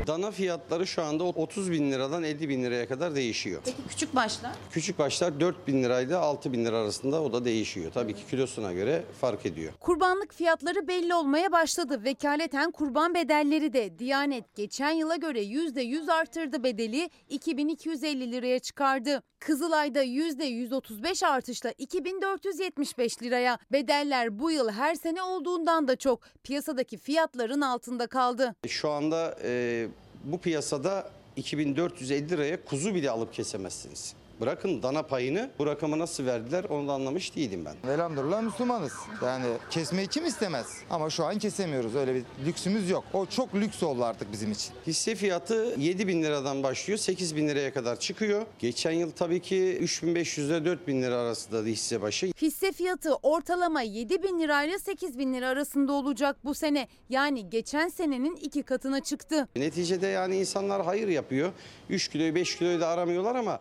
Dana 0.08 0.30
fiyatları 0.30 0.86
şu 0.86 1.02
anda 1.02 1.24
30 1.24 1.70
bin 1.70 1.92
liradan 1.92 2.22
50 2.24 2.48
bin 2.48 2.64
liraya 2.64 2.88
kadar 2.88 3.14
değişiyor. 3.14 3.62
Peki 3.64 3.76
küçük 3.88 4.14
başlar? 4.14 4.52
Küçük 4.70 4.98
başlar 4.98 5.40
4 5.40 5.66
bin 5.66 5.82
lirayla 5.82 6.20
6 6.20 6.52
bin 6.52 6.64
lira 6.64 6.76
arasında 6.76 7.22
o 7.22 7.32
da 7.32 7.44
değişiyor. 7.44 7.90
Tabii 7.94 8.14
ki 8.14 8.22
kilosuna 8.30 8.72
göre 8.72 9.04
fark 9.20 9.46
ediyor. 9.46 9.72
Kurbanlık 9.80 10.34
fiyatları 10.34 10.88
belli 10.88 11.14
olmaya 11.14 11.52
başladı. 11.52 12.04
Vekaleten 12.04 12.70
kurban 12.70 13.14
bedelleri 13.14 13.72
de 13.72 13.98
Diyanet 13.98 14.54
geçen 14.54 14.90
yıla 14.90 15.16
göre 15.16 15.42
%100 15.42 16.12
artırdı 16.12 16.64
bedeli 16.64 17.10
2250 17.28 18.32
liraya 18.32 18.58
çıkardı. 18.58 19.22
Kızılay'da 19.40 20.04
%135 20.04 21.26
artışla 21.26 21.72
2475 21.78 23.22
liraya. 23.22 23.58
Bedeller 23.72 24.38
bu 24.38 24.50
yıl 24.50 24.70
her 24.70 24.94
sene 24.94 25.22
olduğundan 25.22 25.88
da 25.88 25.96
çok 25.96 26.20
piyasadaki 26.44 26.98
fiyatların 26.98 27.60
altında 27.60 28.06
kaldı. 28.06 28.54
Şu 28.68 28.90
anda 28.90 29.38
e, 29.42 29.86
bu 30.24 30.38
piyasada 30.38 31.10
2450 31.36 32.30
liraya 32.30 32.64
kuzu 32.64 32.94
bile 32.94 33.10
alıp 33.10 33.34
kesemezsiniz. 33.34 34.14
Bırakın 34.40 34.82
dana 34.82 35.02
payını 35.02 35.50
bu 35.58 35.66
rakama 35.66 35.98
nasıl 35.98 36.26
verdiler 36.26 36.64
onu 36.64 36.88
da 36.88 36.92
anlamış 36.92 37.36
değilim 37.36 37.64
ben. 37.64 37.90
Elhamdülillah 37.90 38.42
Müslümanız. 38.42 38.92
Yani 39.24 39.44
kesmeyi 39.70 40.08
kim 40.08 40.26
istemez? 40.26 40.66
Ama 40.90 41.10
şu 41.10 41.24
an 41.24 41.38
kesemiyoruz. 41.38 41.96
Öyle 41.96 42.14
bir 42.14 42.22
lüksümüz 42.46 42.90
yok. 42.90 43.04
O 43.12 43.26
çok 43.26 43.54
lüks 43.54 43.82
oldu 43.82 44.04
artık 44.04 44.32
bizim 44.32 44.52
için. 44.52 44.72
Hisse 44.86 45.14
fiyatı 45.14 45.74
7 45.78 46.08
bin 46.08 46.22
liradan 46.22 46.62
başlıyor 46.62 46.98
8 46.98 47.36
bin 47.36 47.48
liraya 47.48 47.72
kadar 47.72 48.00
çıkıyor. 48.00 48.46
Geçen 48.58 48.92
yıl 48.92 49.10
tabii 49.10 49.40
ki 49.42 49.78
3500 49.78 50.50
ile 50.50 50.64
4 50.64 50.86
bin 50.88 51.02
lira 51.02 51.14
arasında 51.16 51.62
da 51.64 51.66
hisse 51.68 52.02
başı. 52.02 52.26
Hisse 52.42 52.72
fiyatı 52.72 53.14
ortalama 53.14 53.82
7 53.82 54.22
bin 54.22 54.40
lirayla 54.40 54.78
8 54.78 55.18
bin 55.18 55.34
lira 55.34 55.48
arasında 55.48 55.92
olacak 55.92 56.36
bu 56.44 56.54
sene. 56.54 56.88
Yani 57.08 57.50
geçen 57.50 57.88
senenin 57.88 58.36
iki 58.36 58.62
katına 58.62 59.00
çıktı. 59.00 59.48
Neticede 59.56 60.06
yani 60.06 60.36
insanlar 60.36 60.84
hayır 60.84 61.08
yapıyor. 61.08 61.52
3 61.90 62.08
kiloyu 62.08 62.34
5 62.34 62.56
kiloyu 62.58 62.80
da 62.80 62.88
aramıyorlar 62.88 63.34
ama 63.34 63.60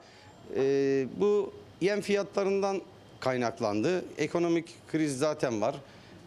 e, 0.56 1.06
bu 1.18 1.54
yem 1.82 2.02
fiyatlarından 2.02 2.82
kaynaklandı. 3.20 4.06
Ekonomik 4.18 4.66
kriz 4.92 5.18
zaten 5.18 5.62
var. 5.62 5.76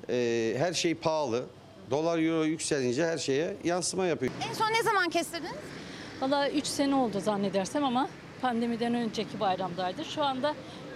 E, 0.08 0.54
her 0.58 0.72
şey 0.72 0.94
pahalı. 0.94 1.44
Dolar 1.90 2.18
euro 2.18 2.44
yükselince 2.44 3.06
her 3.06 3.18
şeye 3.18 3.56
yansıma 3.64 4.06
yapıyor. 4.06 4.32
En 4.50 4.52
son 4.54 4.66
ne 4.66 4.82
zaman 4.82 5.08
kestirdiniz? 5.08 5.52
Valla 6.20 6.50
3 6.50 6.66
sene 6.66 6.94
oldu 6.94 7.20
zannedersem 7.20 7.84
ama 7.84 8.08
pandemiden 8.40 8.94
önceki 8.94 9.40
bayramdaydı. 9.40 10.04
Şu 10.04 10.22
anda 10.22 10.54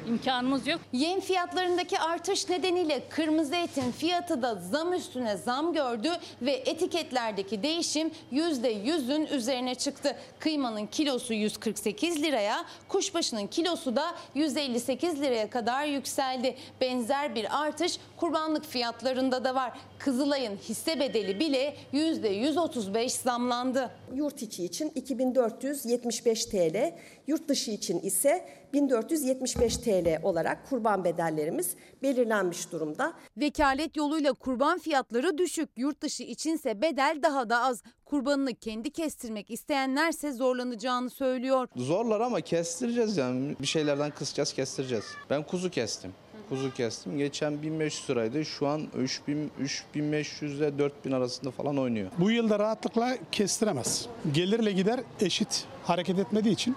imkanımız 0.08 0.66
yok. 0.66 0.80
Yem 0.92 1.20
fiyatlarındaki 1.20 1.98
artış 1.98 2.48
nedeniyle 2.48 3.02
kırmızı 3.08 3.56
etin 3.56 3.92
fiyatı 3.92 4.42
da 4.42 4.54
zam 4.54 4.92
üstüne 4.92 5.36
zam 5.36 5.72
gördü 5.72 6.08
ve 6.42 6.52
etiketlerdeki 6.52 7.62
değişim 7.62 8.10
%100'ün 8.32 9.26
üzerine 9.26 9.74
çıktı. 9.74 10.16
Kıymanın 10.38 10.86
kilosu 10.86 11.34
148 11.34 12.22
liraya, 12.22 12.64
kuşbaşının 12.88 13.46
kilosu 13.46 13.96
da 13.96 14.14
158 14.34 15.20
liraya 15.20 15.50
kadar 15.50 15.86
yükseldi. 15.86 16.56
Benzer 16.80 17.34
bir 17.34 17.62
artış 17.62 17.98
kurbanlık 18.16 18.64
fiyatlarında 18.64 19.44
da 19.44 19.54
var. 19.54 19.78
Kızılay'ın 19.98 20.56
hisse 20.56 21.00
bedeli 21.00 21.40
bile 21.40 21.76
%135 21.92 23.08
zamlandı. 23.08 23.90
Yurt 24.14 24.42
içi 24.42 24.64
için 24.64 24.92
2475 24.94 26.46
TL, 26.46 26.92
yurt 27.26 27.48
dışı 27.48 27.70
için 27.70 28.00
ise 28.00 28.63
1475 28.74 29.76
TL 29.76 30.20
olarak 30.22 30.68
kurban 30.68 31.04
bedellerimiz 31.04 31.76
belirlenmiş 32.02 32.72
durumda. 32.72 33.12
Vekalet 33.37 33.96
yoluyla 33.96 34.32
kurban 34.32 34.78
fiyatları 34.78 35.38
düşük, 35.38 35.68
yurt 35.76 36.00
dışı 36.00 36.22
içinse 36.22 36.82
bedel 36.82 37.18
daha 37.22 37.50
da 37.50 37.62
az. 37.62 37.82
Kurbanını 38.04 38.54
kendi 38.54 38.90
kestirmek 38.90 39.50
isteyenlerse 39.50 40.32
zorlanacağını 40.32 41.10
söylüyor. 41.10 41.68
Zorlar 41.76 42.20
ama 42.20 42.40
kestireceğiz 42.40 43.16
yani. 43.16 43.56
Bir 43.60 43.66
şeylerden 43.66 44.10
kısacağız, 44.10 44.52
kestireceğiz. 44.52 45.04
Ben 45.30 45.42
kuzu 45.42 45.70
kestim. 45.70 46.12
Kuzu 46.48 46.74
kestim. 46.74 47.18
Geçen 47.18 47.62
1500 47.62 48.10
liraydı. 48.10 48.44
Şu 48.44 48.66
an 48.66 48.82
3000 48.98 49.50
3500 49.60 50.58
ile 50.58 50.78
4000 50.78 51.12
arasında 51.12 51.50
falan 51.50 51.78
oynuyor. 51.78 52.10
Bu 52.18 52.30
yılda 52.30 52.58
rahatlıkla 52.58 53.16
kestiremez. 53.32 54.06
Gelirle 54.32 54.72
gider 54.72 55.00
eşit 55.20 55.64
hareket 55.84 56.18
etmediği 56.18 56.54
için. 56.54 56.76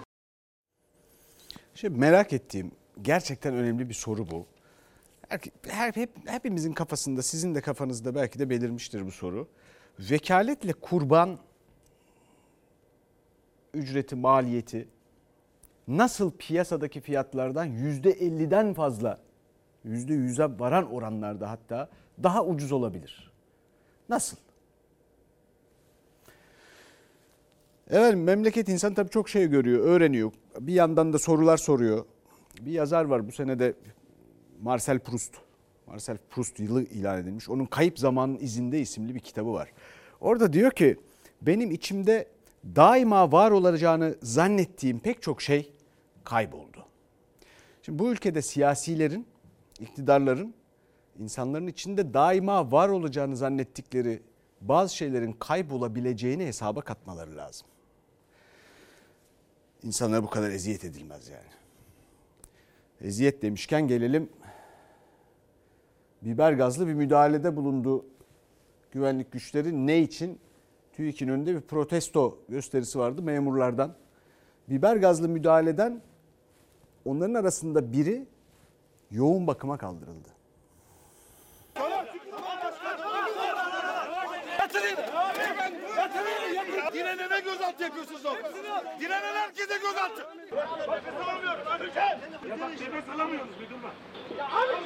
Şimdi 1.80 1.98
merak 1.98 2.32
ettiğim 2.32 2.72
gerçekten 3.02 3.54
önemli 3.54 3.88
bir 3.88 3.94
soru 3.94 4.30
bu. 4.30 4.46
Her, 5.28 5.40
her- 5.68 5.92
hep, 5.92 6.10
hepimizin 6.26 6.72
kafasında 6.72 7.22
sizin 7.22 7.54
de 7.54 7.60
kafanızda 7.60 8.14
belki 8.14 8.38
de 8.38 8.50
belirmiştir 8.50 9.06
bu 9.06 9.10
soru. 9.10 9.48
Vekaletle 9.98 10.72
kurban 10.72 11.38
ücreti 13.74 14.16
maliyeti 14.16 14.88
nasıl 15.88 16.30
piyasadaki 16.30 17.00
fiyatlardan 17.00 17.64
yüzde 17.64 18.12
50'den 18.12 18.74
fazla 18.74 19.18
yüzde 19.84 20.12
100'e 20.12 20.58
varan 20.60 20.92
oranlarda 20.92 21.50
hatta 21.50 21.88
daha 22.22 22.44
ucuz 22.44 22.72
olabilir? 22.72 23.32
Nasıl? 24.08 24.36
Evet 27.90 28.14
memleket 28.14 28.68
insan 28.68 28.94
tabii 28.94 29.10
çok 29.10 29.28
şey 29.28 29.46
görüyor, 29.46 29.84
öğreniyor. 29.84 30.32
Bir 30.60 30.72
yandan 30.72 31.12
da 31.12 31.18
sorular 31.18 31.56
soruyor. 31.56 32.04
Bir 32.60 32.72
yazar 32.72 33.04
var 33.04 33.28
bu 33.28 33.32
sene 33.32 33.58
de 33.58 33.74
Marcel 34.62 34.98
Proust. 34.98 35.34
Marcel 35.86 36.18
Proust 36.30 36.60
yılı 36.60 36.82
ilan 36.82 37.18
edilmiş. 37.18 37.48
Onun 37.48 37.64
Kayıp 37.64 37.98
Zamanın 37.98 38.36
İzinde 38.36 38.80
isimli 38.80 39.14
bir 39.14 39.20
kitabı 39.20 39.52
var. 39.52 39.72
Orada 40.20 40.52
diyor 40.52 40.70
ki 40.70 40.96
benim 41.42 41.70
içimde 41.70 42.28
daima 42.76 43.32
var 43.32 43.50
olacağını 43.50 44.14
zannettiğim 44.22 44.98
pek 44.98 45.22
çok 45.22 45.42
şey 45.42 45.72
kayboldu. 46.24 46.84
Şimdi 47.82 47.98
bu 47.98 48.12
ülkede 48.12 48.42
siyasilerin, 48.42 49.26
iktidarların 49.80 50.54
insanların 51.18 51.66
içinde 51.66 52.14
daima 52.14 52.72
var 52.72 52.88
olacağını 52.88 53.36
zannettikleri 53.36 54.22
bazı 54.60 54.96
şeylerin 54.96 55.32
kaybolabileceğini 55.32 56.46
hesaba 56.46 56.80
katmaları 56.80 57.36
lazım. 57.36 57.66
İnsanlara 59.82 60.22
bu 60.22 60.30
kadar 60.30 60.50
eziyet 60.50 60.84
edilmez 60.84 61.28
yani. 61.28 61.48
Eziyet 63.00 63.42
demişken 63.42 63.88
gelelim 63.88 64.30
biber 66.22 66.52
gazlı 66.52 66.86
bir 66.86 66.94
müdahalede 66.94 67.56
bulundu 67.56 68.04
güvenlik 68.92 69.32
güçleri. 69.32 69.86
Ne 69.86 69.98
için? 69.98 70.40
TÜİK'in 70.92 71.28
önünde 71.28 71.54
bir 71.54 71.60
protesto 71.60 72.38
gösterisi 72.48 72.98
vardı 72.98 73.22
memurlardan. 73.22 73.94
Biber 74.68 74.96
gazlı 74.96 75.28
müdahaleden 75.28 76.02
onların 77.04 77.34
arasında 77.34 77.92
biri 77.92 78.26
yoğun 79.10 79.46
bakıma 79.46 79.78
kaldırıldı. 79.78 80.28
Gözaltı 87.52 87.82
yapıyorsunuz 87.82 88.26
o. 88.26 88.30
Direnen 89.00 89.34
herkese 89.34 89.78
gözaltı. 89.82 90.26
Nefes 90.90 91.14
alamıyorum. 91.14 91.60
Ya 92.48 92.60
bak 92.60 92.70
nefes 92.70 93.08
alamıyoruz 93.14 93.54
bir 93.60 93.70
durma. 93.70 93.92
Ya 94.38 94.46
abi 94.46 94.78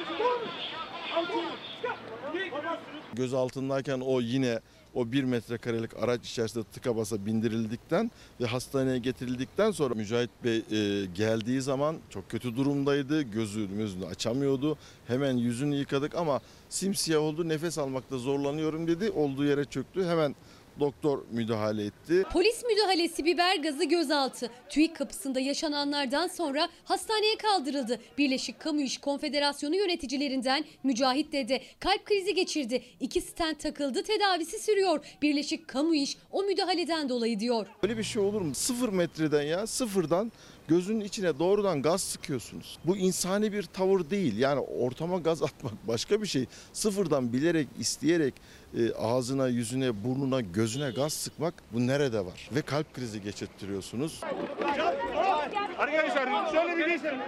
Gözaltındayken 3.13 3.99
o 3.99 4.21
yine 4.21 4.59
o 4.93 5.11
bir 5.11 5.23
metrekarelik 5.23 5.97
araç 6.03 6.29
içerisinde 6.29 6.63
tıka 6.63 6.97
basa 6.97 7.25
bindirildikten 7.25 8.11
ve 8.41 8.45
hastaneye 8.45 8.97
getirildikten 8.97 9.71
sonra 9.71 9.93
Mücahit 9.95 10.29
Bey 10.43 10.57
e, 10.57 11.05
geldiği 11.05 11.61
zaman 11.61 11.97
çok 12.09 12.29
kötü 12.29 12.55
durumdaydı. 12.55 13.21
Gözü 13.21 13.77
gözünü 13.77 14.05
açamıyordu. 14.05 14.77
Hemen 15.07 15.37
yüzünü 15.37 15.75
yıkadık 15.75 16.15
ama 16.15 16.41
simsiyah 16.69 17.21
oldu. 17.21 17.49
Nefes 17.49 17.77
almakta 17.77 18.17
zorlanıyorum 18.17 18.87
dedi. 18.87 19.11
Olduğu 19.11 19.45
yere 19.45 19.65
çöktü. 19.65 20.05
Hemen 20.05 20.35
doktor 20.79 21.23
müdahale 21.31 21.85
etti. 21.85 22.23
Polis 22.33 22.63
müdahalesi 22.63 23.25
biber 23.25 23.55
gazı 23.55 23.83
gözaltı. 23.83 24.49
TÜİK 24.69 24.95
kapısında 24.95 25.39
yaşananlardan 25.39 26.27
sonra 26.27 26.69
hastaneye 26.83 27.37
kaldırıldı. 27.37 27.99
Birleşik 28.17 28.59
Kamu 28.59 28.81
İş 28.81 28.97
Konfederasyonu 28.97 29.75
yöneticilerinden 29.75 30.65
Mücahit 30.83 31.33
Dede 31.33 31.61
kalp 31.79 32.05
krizi 32.05 32.33
geçirdi. 32.35 32.83
İki 32.99 33.21
stent 33.21 33.59
takıldı 33.59 34.03
tedavisi 34.03 34.59
sürüyor. 34.59 35.05
Birleşik 35.21 35.67
Kamu 35.67 35.95
İş 35.95 36.17
o 36.31 36.43
müdahaleden 36.43 37.09
dolayı 37.09 37.39
diyor. 37.39 37.67
Böyle 37.83 37.97
bir 37.97 38.03
şey 38.03 38.21
olur 38.21 38.41
mu? 38.41 38.55
Sıfır 38.55 38.89
metreden 38.89 39.41
ya 39.43 39.67
sıfırdan 39.67 40.31
gözünün 40.67 41.05
içine 41.05 41.39
doğrudan 41.39 41.81
gaz 41.81 42.01
sıkıyorsunuz. 42.01 42.77
Bu 42.85 42.97
insani 42.97 43.53
bir 43.53 43.63
tavır 43.63 44.09
değil. 44.09 44.37
Yani 44.37 44.59
ortama 44.59 45.17
gaz 45.17 45.43
atmak 45.43 45.87
başka 45.87 46.21
bir 46.21 46.27
şey. 46.27 46.45
Sıfırdan 46.73 47.33
bilerek, 47.33 47.67
isteyerek 47.79 48.33
e, 48.77 48.93
ağzına, 48.93 49.47
yüzüne, 49.47 50.03
burnuna, 50.03 50.41
gözüne 50.41 50.91
gaz 50.91 51.13
sıkmak 51.13 51.53
bu 51.73 51.87
nerede 51.87 52.25
var? 52.25 52.49
Ve 52.51 52.61
kalp 52.61 52.93
krizi 52.93 53.21
geçirttiriyorsunuz. 53.21 54.21
Arkadaşlar 55.77 56.51
şöyle 56.51 56.77
bir 56.77 56.87
geçelim. 56.87 57.19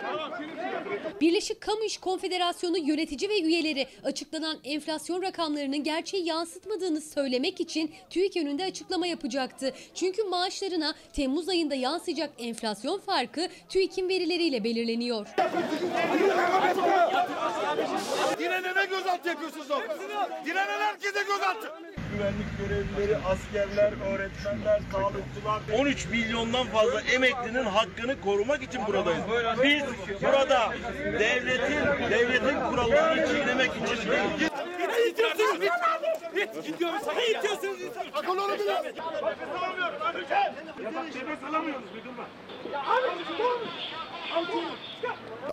Birleşik 1.21 1.61
Kamu 1.61 1.83
İş 1.83 1.97
Konfederasyonu 1.97 2.77
yönetici 2.77 3.29
ve 3.29 3.41
üyeleri 3.41 3.87
açıklanan 4.03 4.57
enflasyon 4.63 5.21
rakamlarının 5.21 5.83
gerçeği 5.83 6.25
yansıtmadığını 6.25 7.01
söylemek 7.01 7.61
için 7.61 7.91
TÜİK 8.09 8.35
yönünde 8.35 8.63
açıklama 8.65 9.07
yapacaktı. 9.07 9.73
Çünkü 9.95 10.23
maaşlarına 10.23 10.95
Temmuz 11.13 11.49
ayında 11.49 11.75
yansıyacak 11.75 12.29
enflasyon 12.39 12.99
farkı 12.99 13.47
TÜİK'in 13.69 14.09
verileriyle 14.09 14.63
belirleniyor. 14.63 15.27
Direnene 18.39 18.85
gözaltı 18.85 19.29
yapıyorsunuz 19.29 19.71
o. 19.71 19.79
Direnen 20.45 20.79
herkese 20.79 21.23
gözaltı. 21.35 21.71
Güvenlik 22.13 22.57
görevlileri, 22.59 23.17
askerler, 23.17 23.93
öğretmenler, 24.11 24.81
sağlıkçılar 24.91 25.61
13 25.79 26.05
milyondan 26.05 26.67
fazla 26.67 27.01
emeklinin 27.01 27.63
hakkını 27.63 28.21
korumak 28.21 28.63
için 28.63 28.87
buradayız. 28.87 29.23
Biz 29.63 29.83
burada 30.21 30.73
devletin 31.19 32.09
devletin 32.11 32.59
kurallarını 32.69 33.27
çiğnemek 33.27 33.71
için 33.71 34.11
değil. 34.11 34.51
Ne 34.87 35.07
itiyorsunuz? 35.09 35.59
Git, 36.35 36.65
gidiyorum 36.67 36.99
sana 37.05 37.21
itiyorsunuz. 37.21 37.79
Akıl 38.13 38.37
olun 38.37 38.59
bir 38.59 38.65
Nefes 38.65 39.49
alamıyorum. 39.63 39.99
Nefes 40.83 41.43
alamıyoruz. 41.49 41.85
Bir 41.95 42.03
durma. 42.03 42.25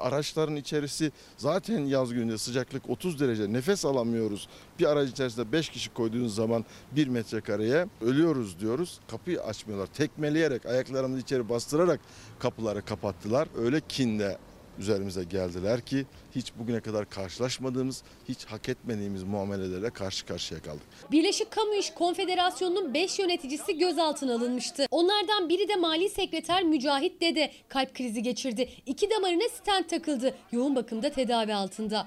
Araçların 0.00 0.56
içerisi 0.56 1.12
zaten 1.36 1.78
yaz 1.78 2.12
günü 2.12 2.38
sıcaklık 2.38 2.90
30 2.90 3.20
derece 3.20 3.52
nefes 3.52 3.84
alamıyoruz. 3.84 4.48
Bir 4.78 4.86
aracın 4.86 5.12
içerisinde 5.12 5.52
5 5.52 5.68
kişi 5.68 5.94
koyduğunuz 5.94 6.34
zaman 6.34 6.64
1 6.92 7.08
metrekareye 7.08 7.86
ölüyoruz 8.00 8.60
diyoruz. 8.60 9.00
Kapıyı 9.10 9.42
açmıyorlar. 9.42 9.86
Tekmeleyerek 9.86 10.66
ayaklarımızı 10.66 11.20
içeri 11.20 11.48
bastırarak 11.48 12.00
kapıları 12.38 12.84
kapattılar. 12.84 13.48
Öyle 13.56 13.80
kinle 13.88 14.38
üzerimize 14.78 15.24
geldiler 15.24 15.80
ki 15.80 16.06
hiç 16.34 16.52
bugüne 16.58 16.80
kadar 16.80 17.10
karşılaşmadığımız, 17.10 18.02
hiç 18.28 18.44
hak 18.44 18.68
etmediğimiz 18.68 19.22
muamelelerle 19.22 19.90
karşı 19.90 20.26
karşıya 20.26 20.62
kaldık. 20.62 20.82
Birleşik 21.10 21.50
Kamu 21.50 21.74
İş 21.74 21.90
Konfederasyonu'nun 21.94 22.94
5 22.94 23.18
yöneticisi 23.18 23.78
gözaltına 23.78 24.34
alınmıştı. 24.34 24.86
Onlardan 24.90 25.48
biri 25.48 25.68
de 25.68 25.76
Mali 25.76 26.08
Sekreter 26.10 26.62
Mücahit 26.62 27.20
Dede 27.20 27.52
kalp 27.68 27.94
krizi 27.94 28.22
geçirdi. 28.22 28.68
İki 28.86 29.10
damarına 29.10 29.48
stent 29.48 29.90
takıldı. 29.90 30.34
Yoğun 30.52 30.76
bakımda 30.76 31.10
tedavi 31.10 31.54
altında. 31.54 32.06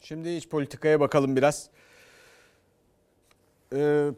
Şimdi 0.00 0.28
iç 0.28 0.48
politikaya 0.48 1.00
bakalım 1.00 1.36
biraz. 1.36 1.70
Ee, 3.74 4.10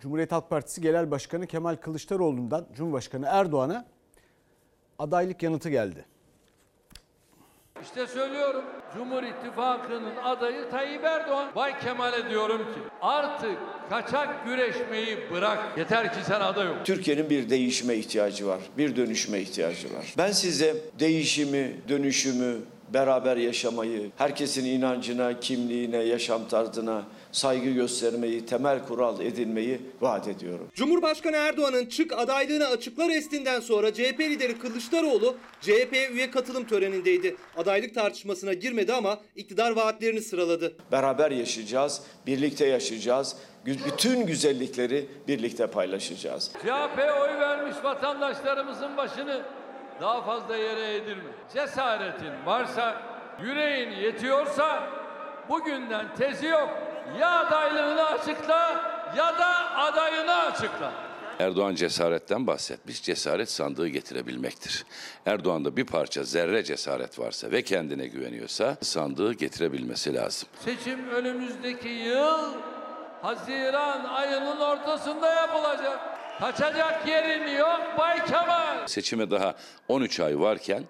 Cumhuriyet 0.00 0.32
Halk 0.32 0.50
Partisi 0.50 0.80
Genel 0.80 1.10
Başkanı 1.10 1.46
Kemal 1.46 1.76
Kılıçdaroğlu'ndan 1.76 2.66
Cumhurbaşkanı 2.74 3.26
Erdoğan'a 3.28 3.86
adaylık 4.98 5.42
yanıtı 5.42 5.68
geldi. 5.70 6.04
İşte 7.82 8.06
söylüyorum 8.06 8.64
Cumhur 8.94 9.22
İttifakı'nın 9.22 10.16
adayı 10.24 10.70
Tayyip 10.70 11.04
Erdoğan. 11.04 11.48
Bay 11.54 11.78
Kemal'e 11.80 12.30
diyorum 12.30 12.58
ki 12.58 12.80
artık 13.00 13.58
kaçak 13.90 14.44
güreşmeyi 14.46 15.18
bırak. 15.32 15.78
Yeter 15.78 16.12
ki 16.12 16.18
sen 16.26 16.40
aday 16.40 16.70
ol. 16.70 16.74
Türkiye'nin 16.84 17.30
bir 17.30 17.50
değişime 17.50 17.94
ihtiyacı 17.94 18.46
var, 18.46 18.60
bir 18.78 18.96
dönüşme 18.96 19.40
ihtiyacı 19.40 19.94
var. 19.94 20.14
Ben 20.18 20.32
size 20.32 20.76
değişimi, 20.98 21.76
dönüşümü, 21.88 22.56
beraber 22.94 23.36
yaşamayı, 23.36 24.10
herkesin 24.16 24.64
inancına, 24.64 25.40
kimliğine, 25.40 25.96
yaşam 25.96 26.48
tarzına 26.48 27.04
saygı 27.36 27.70
göstermeyi, 27.70 28.46
temel 28.46 28.86
kural 28.86 29.20
edinmeyi 29.20 29.80
vaat 30.00 30.28
ediyorum. 30.28 30.68
Cumhurbaşkanı 30.74 31.36
Erdoğan'ın 31.36 31.86
çık 31.86 32.12
adaylığını 32.18 32.66
açıklar 32.66 33.10
estinden 33.10 33.60
sonra 33.60 33.94
CHP 33.94 34.20
lideri 34.20 34.58
Kılıçdaroğlu 34.58 35.36
CHP'ye 35.60 36.08
üye 36.10 36.30
katılım 36.30 36.64
törenindeydi. 36.64 37.36
Adaylık 37.56 37.94
tartışmasına 37.94 38.52
girmedi 38.52 38.92
ama 38.92 39.18
iktidar 39.36 39.76
vaatlerini 39.76 40.20
sıraladı. 40.20 40.76
Beraber 40.92 41.30
yaşayacağız, 41.30 42.02
birlikte 42.26 42.66
yaşayacağız. 42.66 43.36
Bütün 43.66 44.26
güzellikleri 44.26 45.06
birlikte 45.28 45.66
paylaşacağız. 45.66 46.50
CHP 46.52 46.98
oy 46.98 47.40
vermiş 47.40 47.76
vatandaşlarımızın 47.84 48.96
başını 48.96 49.42
daha 50.00 50.22
fazla 50.22 50.56
yere 50.56 50.94
eğdirme. 50.94 51.30
Cesaretin 51.54 52.46
varsa, 52.46 53.02
yüreğin 53.42 53.90
yetiyorsa 53.90 54.88
bugünden 55.48 56.14
tezi 56.14 56.46
yok. 56.46 56.85
Ya 57.20 57.46
adaylığını 57.46 58.06
açıkla 58.06 58.80
ya 59.16 59.38
da 59.38 59.76
adayını 59.76 60.34
açıkla. 60.34 60.92
Erdoğan 61.38 61.74
cesaretten 61.74 62.46
bahsetmiş. 62.46 63.02
Cesaret 63.02 63.50
sandığı 63.50 63.88
getirebilmektir. 63.88 64.84
Erdoğan'da 65.26 65.76
bir 65.76 65.86
parça 65.86 66.24
zerre 66.24 66.64
cesaret 66.64 67.18
varsa 67.18 67.50
ve 67.50 67.62
kendine 67.62 68.06
güveniyorsa 68.06 68.76
sandığı 68.82 69.32
getirebilmesi 69.32 70.14
lazım. 70.14 70.48
Seçim 70.64 71.08
önümüzdeki 71.08 71.88
yıl 71.88 72.52
Haziran 73.22 74.04
ayının 74.04 74.60
ortasında 74.60 75.34
yapılacak. 75.34 76.15
Kaçacak 76.40 77.08
yerin 77.08 77.58
yok 77.58 77.80
Bay 77.98 78.24
Kemal. 78.24 78.86
Seçime 78.86 79.30
daha 79.30 79.54
13 79.88 80.20
ay 80.20 80.40
varken 80.40 80.82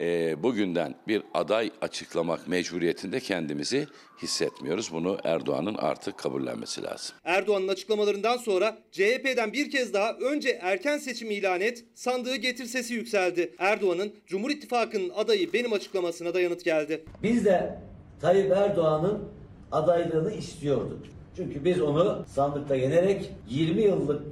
e, 0.00 0.42
bugünden 0.42 0.94
bir 1.08 1.22
aday 1.34 1.70
açıklamak 1.80 2.48
mecburiyetinde 2.48 3.20
kendimizi 3.20 3.86
hissetmiyoruz. 4.22 4.92
Bunu 4.92 5.18
Erdoğan'ın 5.24 5.74
artık 5.74 6.18
kabullenmesi 6.18 6.82
lazım. 6.82 7.16
Erdoğan'ın 7.24 7.68
açıklamalarından 7.68 8.36
sonra 8.36 8.78
CHP'den 8.92 9.52
bir 9.52 9.70
kez 9.70 9.92
daha 9.94 10.12
önce 10.12 10.58
erken 10.62 10.98
seçim 10.98 11.30
ilan 11.30 11.60
et, 11.60 11.84
sandığı 11.94 12.36
getir 12.36 12.64
sesi 12.64 12.94
yükseldi. 12.94 13.54
Erdoğan'ın 13.58 14.12
Cumhur 14.26 14.50
İttifakı'nın 14.50 15.10
adayı 15.10 15.52
benim 15.52 15.72
açıklamasına 15.72 16.34
da 16.34 16.40
yanıt 16.40 16.64
geldi. 16.64 17.04
Biz 17.22 17.44
de 17.44 17.78
Tayyip 18.20 18.52
Erdoğan'ın 18.52 19.28
adaylığını 19.72 20.32
istiyorduk. 20.32 20.98
Çünkü 21.36 21.64
biz 21.64 21.80
onu 21.80 22.24
sandıkta 22.34 22.76
yenerek 22.76 23.30
20 23.48 23.82
yıllık 23.82 24.22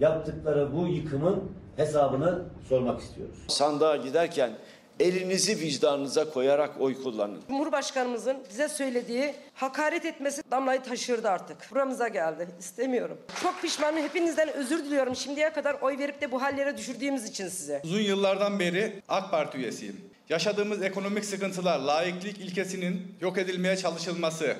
yaptıkları 0.00 0.76
bu 0.76 0.86
yıkımın 0.86 1.52
hesabını 1.76 2.42
sormak 2.68 3.00
istiyoruz. 3.00 3.38
Sandığa 3.48 3.96
giderken 3.96 4.50
elinizi 5.00 5.60
vicdanınıza 5.60 6.30
koyarak 6.30 6.80
oy 6.80 7.02
kullanın. 7.02 7.40
Cumhurbaşkanımızın 7.48 8.36
bize 8.50 8.68
söylediği 8.68 9.34
hakaret 9.54 10.04
etmesi 10.04 10.42
damlayı 10.50 10.82
taşırdı 10.82 11.28
artık. 11.28 11.56
Buramıza 11.72 12.08
geldi. 12.08 12.48
İstemiyorum. 12.58 13.18
Çok 13.42 13.62
pişmanım. 13.62 14.02
Hepinizden 14.02 14.52
özür 14.52 14.84
diliyorum. 14.84 15.16
Şimdiye 15.16 15.52
kadar 15.52 15.76
oy 15.80 15.98
verip 15.98 16.20
de 16.20 16.32
bu 16.32 16.42
hallere 16.42 16.76
düşürdüğümüz 16.76 17.24
için 17.24 17.48
size. 17.48 17.80
Uzun 17.84 18.00
yıllardan 18.00 18.58
beri 18.58 19.02
AK 19.08 19.30
Parti 19.30 19.58
üyesiyim. 19.58 20.00
Yaşadığımız 20.28 20.82
ekonomik 20.82 21.24
sıkıntılar, 21.24 21.78
laiklik 21.78 22.38
ilkesinin 22.38 23.14
yok 23.20 23.38
edilmeye 23.38 23.76
çalışılması, 23.76 24.56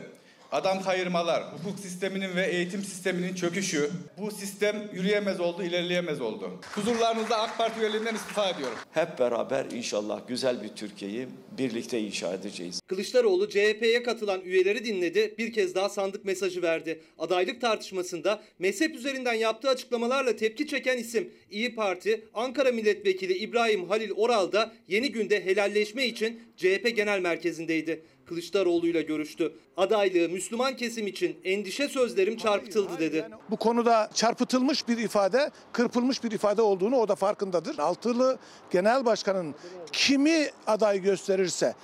adam 0.53 0.83
kayırmalar, 0.83 1.45
hukuk 1.53 1.79
sisteminin 1.79 2.37
ve 2.37 2.47
eğitim 2.47 2.85
sisteminin 2.85 3.35
çöküşü, 3.35 3.91
bu 4.19 4.31
sistem 4.31 4.91
yürüyemez 4.93 5.41
oldu, 5.41 5.63
ilerleyemez 5.63 6.21
oldu. 6.21 6.51
Huzurlarınızda 6.75 7.39
AK 7.39 7.59
Parti 7.59 7.81
üyeliğinden 7.81 8.15
istifa 8.15 8.51
ediyorum. 8.51 8.79
Hep 8.93 9.19
beraber 9.19 9.67
inşallah 9.75 10.29
güzel 10.29 10.63
bir 10.63 10.69
Türkiye'yi 10.69 11.29
birlikte 11.59 12.01
inşa 12.01 12.35
edeceğiz. 12.35 12.81
Kılıçdaroğlu 12.87 13.49
CHP'ye 13.49 14.03
katılan 14.03 14.41
üyeleri 14.41 14.85
dinledi, 14.85 15.35
bir 15.39 15.53
kez 15.53 15.75
daha 15.75 15.89
sandık 15.89 16.25
mesajı 16.25 16.63
verdi. 16.63 17.01
Adaylık 17.19 17.61
tartışmasında 17.61 18.43
mezhep 18.59 18.95
üzerinden 18.95 19.35
yaptığı 19.35 19.69
açıklamalarla 19.69 20.37
tepki 20.37 20.67
çeken 20.67 20.99
isim 20.99 21.33
İyi 21.51 21.75
Parti 21.75 22.25
Ankara 22.35 22.73
Milletvekili 22.73 23.33
İbrahim 23.33 23.89
Halil 23.89 24.11
Oral 24.17 24.53
da 24.53 24.73
yeni 24.89 25.13
günde 25.13 25.45
helalleşme 25.45 26.07
için 26.07 26.41
CHP 26.57 26.97
Genel 26.97 27.21
Merkezi'ndeydi. 27.21 28.03
Kılıçdaroğlu'yla 28.29 29.01
görüştü. 29.01 29.53
Adaylığı 29.77 30.29
Müslüman 30.29 30.77
kesim 30.77 31.07
için 31.07 31.37
endişe 31.45 31.89
sözlerim 31.89 32.37
çarpıtıldı 32.37 32.99
dedi. 32.99 33.29
Bu 33.51 33.57
konuda 33.57 34.11
çarpıtılmış 34.15 34.89
bir 34.89 34.99
ifade, 34.99 35.51
kırpılmış 35.73 36.25
bir 36.25 36.31
ifade 36.31 36.63
olduğunu 36.63 36.97
o 36.97 37.09
da 37.09 37.15
farkındadır. 37.15 37.79
Altılı 37.79 38.39
Genel 38.71 39.05
Başkan'ın 39.05 39.55
kimi 39.93 40.47
aday 40.67 41.03
gösterirse 41.03 41.75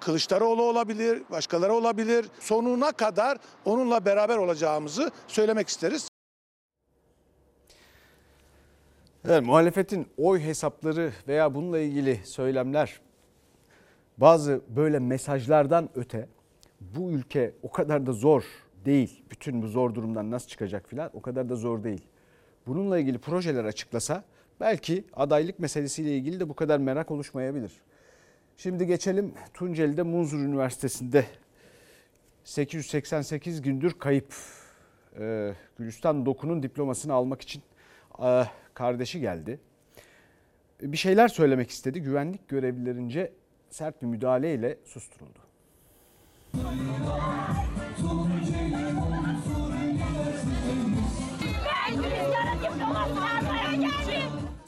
Kılıçdaroğlu 0.00 0.62
olabilir, 0.62 1.22
başkaları 1.30 1.72
olabilir. 1.72 2.26
Sonuna 2.40 2.92
kadar 2.92 3.38
onunla 3.64 4.04
beraber 4.04 4.36
olacağımızı 4.36 5.10
söylemek 5.28 5.68
isteriz. 5.68 6.08
Evet, 9.28 9.42
muhalefetin 9.42 10.06
oy 10.16 10.40
hesapları 10.40 11.12
veya 11.28 11.54
bununla 11.54 11.78
ilgili 11.78 12.20
söylemler 12.26 13.00
bazı 14.18 14.60
böyle 14.68 14.98
mesajlardan 14.98 15.88
öte 15.94 16.28
bu 16.80 17.10
ülke 17.10 17.52
o 17.62 17.70
kadar 17.70 18.06
da 18.06 18.12
zor 18.12 18.44
değil. 18.84 19.22
Bütün 19.30 19.62
bu 19.62 19.68
zor 19.68 19.94
durumdan 19.94 20.30
nasıl 20.30 20.48
çıkacak 20.48 20.88
filan 20.88 21.10
o 21.12 21.22
kadar 21.22 21.48
da 21.48 21.56
zor 21.56 21.84
değil. 21.84 22.06
Bununla 22.66 22.98
ilgili 22.98 23.18
projeler 23.18 23.64
açıklasa 23.64 24.24
belki 24.60 25.04
adaylık 25.12 25.58
meselesiyle 25.58 26.16
ilgili 26.16 26.40
de 26.40 26.48
bu 26.48 26.54
kadar 26.54 26.78
merak 26.78 27.10
oluşmayabilir. 27.10 27.72
Şimdi 28.56 28.86
geçelim 28.86 29.34
Tunceli'de 29.54 30.02
Munzur 30.02 30.38
Üniversitesi'nde 30.38 31.24
888 32.44 33.62
gündür 33.62 33.92
kayıp 33.92 34.34
ee, 35.20 35.52
Gülistan 35.78 36.26
Doku'nun 36.26 36.62
diplomasını 36.62 37.12
almak 37.12 37.42
için 37.42 37.62
e, 38.22 38.44
kardeşi 38.74 39.20
geldi. 39.20 39.60
Bir 40.82 40.96
şeyler 40.96 41.28
söylemek 41.28 41.70
istedi. 41.70 42.02
Güvenlik 42.02 42.48
görevlilerince 42.48 43.32
sert 43.76 44.02
bir 44.02 44.06
müdahaleyle 44.06 44.78
susturuldu. 44.84 45.38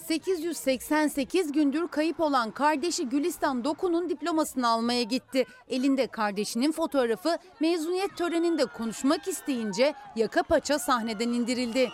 888 0.09 1.53
gündür 1.53 1.89
kayıp 1.89 2.21
olan 2.21 2.51
kardeşi 2.51 3.09
Gülistan 3.09 3.65
Doku'nun 3.65 4.11
diplomasını 4.11 4.69
almaya 4.69 5.03
gitti. 5.03 5.45
Elinde 5.69 6.07
kardeşinin 6.07 6.73
fotoğrafı 6.73 7.39
mezuniyet 7.61 8.17
töreninde 8.17 8.65
konuşmak 8.67 9.29
isteyince 9.29 9.95
yaka 10.17 10.43
paça 10.43 10.79
sahneden 10.79 11.29
indirildi. 11.29 11.91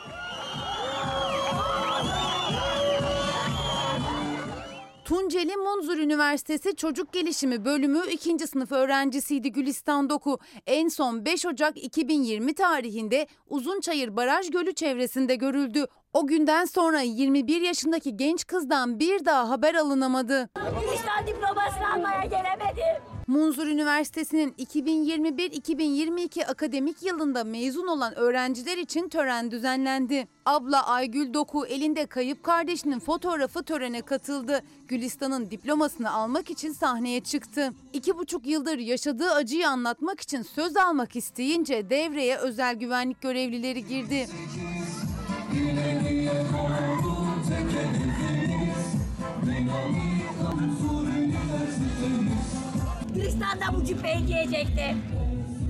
Tunceli 5.04 5.56
Munzur 5.56 5.98
Üniversitesi 5.98 6.76
Çocuk 6.76 7.12
Gelişimi 7.12 7.64
Bölümü 7.64 8.00
2. 8.10 8.46
sınıf 8.46 8.72
öğrencisiydi 8.72 9.52
Gülistan 9.52 10.10
Doku. 10.10 10.38
En 10.66 10.88
son 10.88 11.24
5 11.24 11.46
Ocak 11.46 11.76
2020 11.84 12.54
tarihinde 12.54 13.26
Uzunçayır 13.48 14.16
Baraj 14.16 14.50
Gölü 14.50 14.74
çevresinde 14.74 15.34
görüldü. 15.34 15.86
O 16.12 16.26
günden 16.26 16.64
sonra 16.64 17.00
21 17.00 17.60
yaşındaki 17.60 18.16
genç 18.16 18.46
kızdan 18.46 19.00
bir 19.00 19.24
daha 19.24 19.48
haber 19.50 19.74
alınamadı. 19.74 20.48
Gülistan 20.80 21.26
diplomasını 21.26 21.92
almaya 21.94 22.24
gelemedim. 22.24 23.13
Munzur 23.26 23.66
Üniversitesi'nin 23.66 24.52
2021-2022 24.52 26.46
akademik 26.46 27.02
yılında 27.02 27.44
mezun 27.44 27.86
olan 27.86 28.14
öğrenciler 28.18 28.78
için 28.78 29.08
tören 29.08 29.50
düzenlendi. 29.50 30.28
Abla 30.46 30.86
Aygül 30.86 31.34
Doku 31.34 31.66
elinde 31.66 32.06
kayıp 32.06 32.42
kardeşinin 32.42 32.98
fotoğrafı 32.98 33.62
törene 33.62 34.02
katıldı. 34.02 34.62
Gülistan'ın 34.88 35.50
diplomasını 35.50 36.12
almak 36.12 36.50
için 36.50 36.72
sahneye 36.72 37.20
çıktı. 37.20 37.72
İki 37.92 38.18
buçuk 38.18 38.46
yıldır 38.46 38.78
yaşadığı 38.78 39.30
acıyı 39.30 39.68
anlatmak 39.68 40.20
için 40.20 40.42
söz 40.42 40.76
almak 40.76 41.16
isteyince 41.16 41.90
devreye 41.90 42.36
özel 42.36 42.74
güvenlik 42.74 43.20
görevlileri 43.20 43.86
girdi. 43.86 44.26
Gülistan'da 53.44 53.78
bu 53.80 53.84
cübbeyi 53.84 54.26
giyecektim. 54.26 55.02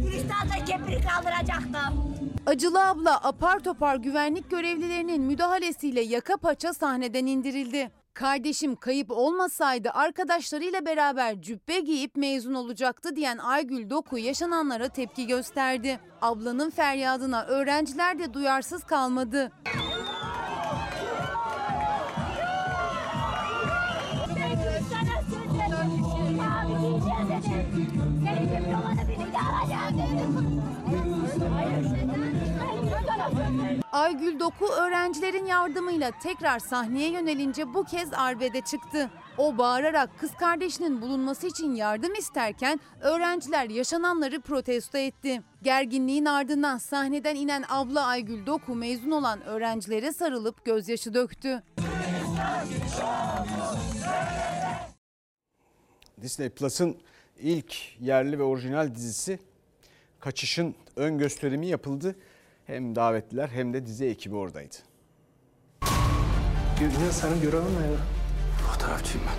Gülistan'da 0.03 0.65
kepri 0.65 1.01
kaldıracaktım. 1.07 2.15
Acılı 2.47 2.89
abla 2.89 3.17
apar 3.25 3.59
topar 3.59 3.97
güvenlik 3.97 4.51
görevlilerinin 4.51 5.23
müdahalesiyle 5.23 6.01
yaka 6.01 6.37
paça 6.37 6.75
sahneden 6.75 7.27
indirildi. 7.27 7.91
Kardeşim 8.15 8.77
kayıp 8.77 9.11
olmasaydı 9.11 9.91
arkadaşlarıyla 9.91 10.87
beraber 10.87 11.43
cübbe 11.43 11.81
giyip 11.81 12.17
mezun 12.17 12.55
olacaktı 12.55 13.17
diyen 13.17 13.39
Aygül 13.39 13.91
Doku 13.91 14.19
yaşananlara 14.19 14.89
tepki 14.89 15.27
gösterdi. 15.27 16.01
Ablanın 16.23 16.71
feryadına 16.71 17.45
öğrenciler 17.45 18.19
de 18.19 18.35
duyarsız 18.35 18.85
kalmadı. 18.85 19.53
Aygül 33.95 34.41
Doku 34.41 34.67
öğrencilerin 34.67 35.47
yardımıyla 35.47 36.11
tekrar 36.23 36.59
sahneye 36.59 37.11
yönelince 37.11 37.75
bu 37.75 37.85
kez 37.85 38.13
arbede 38.13 38.61
çıktı. 38.61 39.11
O 39.39 39.59
bağırarak 39.59 40.11
kız 40.21 40.35
kardeşinin 40.35 41.03
bulunması 41.03 41.47
için 41.47 41.75
yardım 41.75 42.15
isterken 42.15 42.81
öğrenciler 43.01 43.71
yaşananları 43.71 44.41
protesto 44.41 44.99
etti. 44.99 45.43
Gerginliğin 45.63 46.25
ardından 46.25 46.79
sahneden 46.79 47.35
inen 47.35 47.65
abla 47.69 48.07
Aygül 48.07 48.47
Doku 48.47 48.75
mezun 48.75 49.11
olan 49.11 49.43
öğrencilere 49.43 50.13
sarılıp 50.13 50.65
gözyaşı 50.65 51.15
döktü. 51.15 51.63
Disney 56.23 56.49
Plus'ın 56.49 56.97
ilk 57.39 58.01
yerli 58.01 58.39
ve 58.39 58.43
orijinal 58.43 58.95
dizisi 58.95 59.39
Kaçış'ın 60.21 60.75
ön 60.97 61.19
gösterimi 61.19 61.67
yapıldı. 61.67 62.17
Hem 62.67 62.95
davetliler 62.97 63.49
hem 63.49 63.73
de 63.73 63.87
dizi 63.87 64.05
ekibi 64.05 64.35
oradaydı. 64.35 64.75
Senin 67.13 67.43
görevin 67.43 67.81
ne 67.81 67.87
ya? 67.87 67.99
Fotoğrafçıyım 68.73 69.27
ben. 69.27 69.37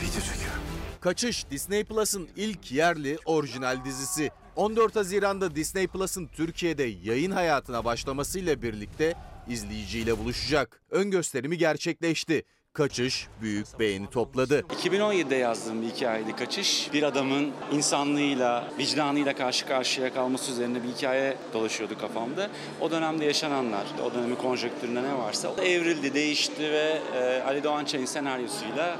Video 0.00 0.20
çekiyorum. 0.20 0.62
Kaçış 1.00 1.50
Disney 1.50 1.84
Plus'ın 1.84 2.28
ilk 2.36 2.72
yerli 2.72 3.18
orijinal 3.24 3.84
dizisi. 3.84 4.30
14 4.56 4.96
Haziran'da 4.96 5.54
Disney 5.54 5.86
Plus'ın 5.86 6.26
Türkiye'de 6.26 6.82
yayın 6.82 7.30
hayatına 7.30 7.84
başlamasıyla 7.84 8.62
birlikte 8.62 9.14
izleyiciyle 9.48 10.18
buluşacak. 10.18 10.82
Ön 10.90 11.10
gösterimi 11.10 11.58
gerçekleşti. 11.58 12.44
Kaçış 12.76 13.28
büyük 13.40 13.78
beğeni 13.78 14.10
topladı. 14.10 14.60
2017'de 14.60 15.36
yazdığım 15.36 15.82
bir 15.82 15.86
hikayeydi 15.86 16.36
Kaçış. 16.36 16.92
Bir 16.92 17.02
adamın 17.02 17.50
insanlığıyla, 17.72 18.68
vicdanıyla 18.78 19.36
karşı 19.36 19.66
karşıya 19.66 20.14
kalması 20.14 20.52
üzerine 20.52 20.82
bir 20.82 20.88
hikaye 20.88 21.36
dolaşıyordu 21.52 21.98
kafamda. 21.98 22.50
O 22.80 22.90
dönemde 22.90 23.24
yaşananlar, 23.24 23.86
o 24.04 24.14
dönemin 24.14 24.36
konjonktüründe 24.36 25.02
ne 25.02 25.18
varsa 25.18 25.50
evrildi, 25.62 26.14
değişti 26.14 26.62
ve 26.62 26.98
e, 27.14 27.42
Ali 27.46 27.64
Doğan 27.64 27.84
Çay'ın 27.84 28.06
senaryosuyla 28.06 28.96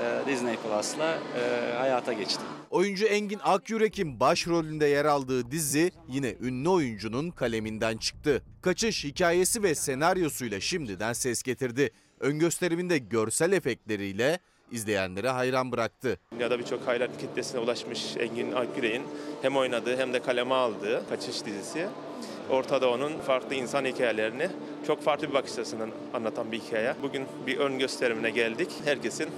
e, 0.00 0.30
Disney 0.30 0.56
Plus'la 0.56 1.18
e, 1.38 1.74
hayata 1.78 2.12
geçti. 2.12 2.42
Oyuncu 2.70 3.04
Engin 3.04 3.40
Akyürek'in 3.44 4.20
başrolünde 4.20 4.86
yer 4.86 5.04
aldığı 5.04 5.50
dizi 5.50 5.90
yine 6.08 6.34
ünlü 6.40 6.68
oyuncunun 6.68 7.30
kaleminden 7.30 7.96
çıktı. 7.96 8.42
Kaçış 8.62 9.04
hikayesi 9.04 9.62
ve 9.62 9.74
senaryosuyla 9.74 10.60
şimdiden 10.60 11.12
ses 11.12 11.42
getirdi. 11.42 11.90
Ön 12.20 12.38
gösteriminde 12.38 12.98
görsel 12.98 13.52
efektleriyle 13.52 14.38
izleyenleri 14.72 15.28
hayran 15.28 15.72
bıraktı. 15.72 16.18
Dünyada 16.32 16.58
birçok 16.58 16.86
hayran 16.86 17.10
kitlesine 17.20 17.60
ulaşmış 17.60 18.16
Engin 18.16 18.52
Akgüre'nin 18.52 19.02
hem 19.42 19.56
oynadığı 19.56 19.96
hem 19.96 20.12
de 20.12 20.22
kaleme 20.22 20.54
aldığı 20.54 21.08
Kaçış 21.08 21.44
dizisi. 21.46 21.86
Ortada 22.50 22.90
onun 22.90 23.18
farklı 23.18 23.54
insan 23.54 23.84
hikayelerini 23.84 24.48
çok 24.86 25.02
farklı 25.02 25.28
bir 25.28 25.34
bakış 25.34 25.58
açısından 25.58 25.90
anlatan 26.14 26.52
bir 26.52 26.60
hikaye. 26.60 26.94
Bugün 27.02 27.26
bir 27.46 27.58
ön 27.58 27.78
gösterimine 27.78 28.30
geldik. 28.30 28.70
Herkesin 28.84 29.28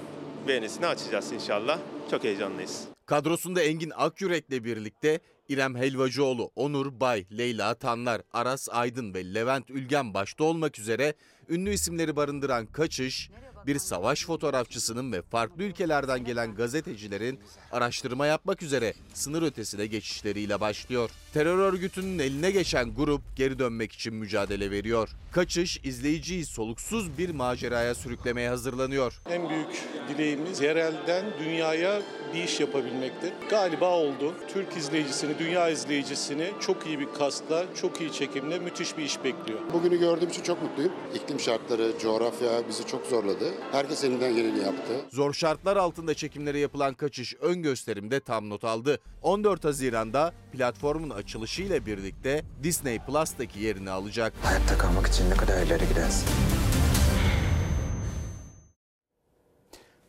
beğenisini 0.49 0.87
açacağız 0.87 1.33
inşallah. 1.33 1.79
Çok 2.11 2.25
heyecanlıyız. 2.25 2.85
Kadrosunda 3.07 3.63
Engin 3.63 3.93
Akyürek'le 3.97 4.65
birlikte 4.65 5.21
İrem 5.49 5.77
Helvacıoğlu, 5.77 6.51
Onur 6.57 7.01
Bay, 7.01 7.27
Leyla 7.39 7.75
Tanlar, 7.75 8.23
Aras 8.33 8.69
Aydın 8.69 9.15
ve 9.15 9.35
Levent 9.35 9.71
Ülgen 9.71 10.15
başta 10.15 10.45
olmak 10.45 10.79
üzere 10.79 11.15
ünlü 11.49 11.71
isimleri 11.71 12.17
barındıran 12.17 12.67
Kaçış, 12.67 13.31
bir 13.67 13.79
savaş 13.79 14.25
fotoğrafçısının 14.25 15.13
ve 15.13 15.23
farklı 15.23 15.63
ülkelerden 15.63 16.25
gelen 16.25 16.55
gazetecilerin 16.55 17.41
araştırma 17.73 18.27
yapmak 18.27 18.63
üzere 18.63 18.95
sınır 19.15 19.43
ötesine 19.43 19.87
geçişleriyle 19.87 20.61
başlıyor. 20.61 21.11
Terör 21.35 21.59
örgütünün 21.59 22.19
eline 22.19 22.51
geçen 22.51 22.95
grup 22.95 23.23
geri 23.37 23.59
dönmek 23.59 23.93
için 23.93 24.15
mücadele 24.15 24.71
veriyor. 24.71 25.09
Kaçış 25.33 25.81
izleyiciyi 25.85 26.47
soluksuz 26.47 27.19
bir 27.19 27.31
maceraya 27.31 27.95
sürüklemeye 27.95 28.49
hazırlanıyor. 28.49 29.21
En 29.31 29.49
büyük 29.49 29.85
dileğimiz 30.09 30.61
yerelden 30.61 31.25
dünyaya 31.41 32.03
bir 32.35 32.45
iş 32.45 32.61
yapabilmektir. 32.61 33.33
Galiba 33.51 33.91
oldu. 33.91 34.35
Türk 34.53 34.77
izleyicisini, 34.77 35.39
dünya 35.39 35.69
izleyicisini 35.69 36.53
çok 36.61 36.87
iyi 36.87 36.99
bir 37.01 37.09
kastla, 37.19 37.67
çok 37.81 38.01
iyi 38.01 38.13
çekimle 38.13 38.59
müthiş 38.59 38.99
bir 38.99 39.03
iş 39.03 39.25
bekliyor. 39.25 39.59
Bugünü 39.73 39.99
gördüğüm 39.99 40.29
için 40.29 40.43
çok 40.43 40.63
mutluyum. 40.63 40.93
İklim 41.15 41.41
şartları, 41.41 41.93
coğrafya 41.99 42.69
bizi 42.69 42.87
çok 42.87 43.07
zorladı. 43.07 43.55
Herkes 43.73 44.05
elinden 44.05 44.37
geleni 44.37 44.59
yaptı. 44.59 44.93
Zor 45.11 45.33
şartlar 45.33 45.77
altında 45.77 46.15
çekimleri 46.15 46.59
yapılan 46.59 46.95
kaçış 46.95 47.35
ön 47.41 47.63
gösterimde 47.63 48.21
tam 48.21 48.51
not 48.51 48.65
aldı. 48.65 48.99
14 49.23 49.65
Haziran'da 49.65 50.33
platformun 50.53 51.11
açılışıyla 51.11 51.87
birlikte 51.87 52.45
Disney 52.63 52.99
Plus'taki 52.99 53.61
yerini 53.61 53.91
alacak. 53.91 54.33
Hayatta 54.43 54.79
kalmak 54.79 55.07
için 55.07 55.31
ne 55.31 55.35
kadar 55.35 55.63
ileri 55.63 55.89
gidersin? 55.89 56.29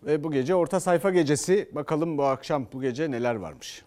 Ve 0.06 0.24
bu 0.24 0.32
gece 0.32 0.56
orta 0.56 0.80
sayfa 0.80 1.10
gecesi. 1.10 1.70
Bakalım 1.72 2.18
bu 2.18 2.24
akşam 2.24 2.68
bu 2.74 2.82
gece 2.82 3.12
neler 3.12 3.36
varmış. 3.36 3.84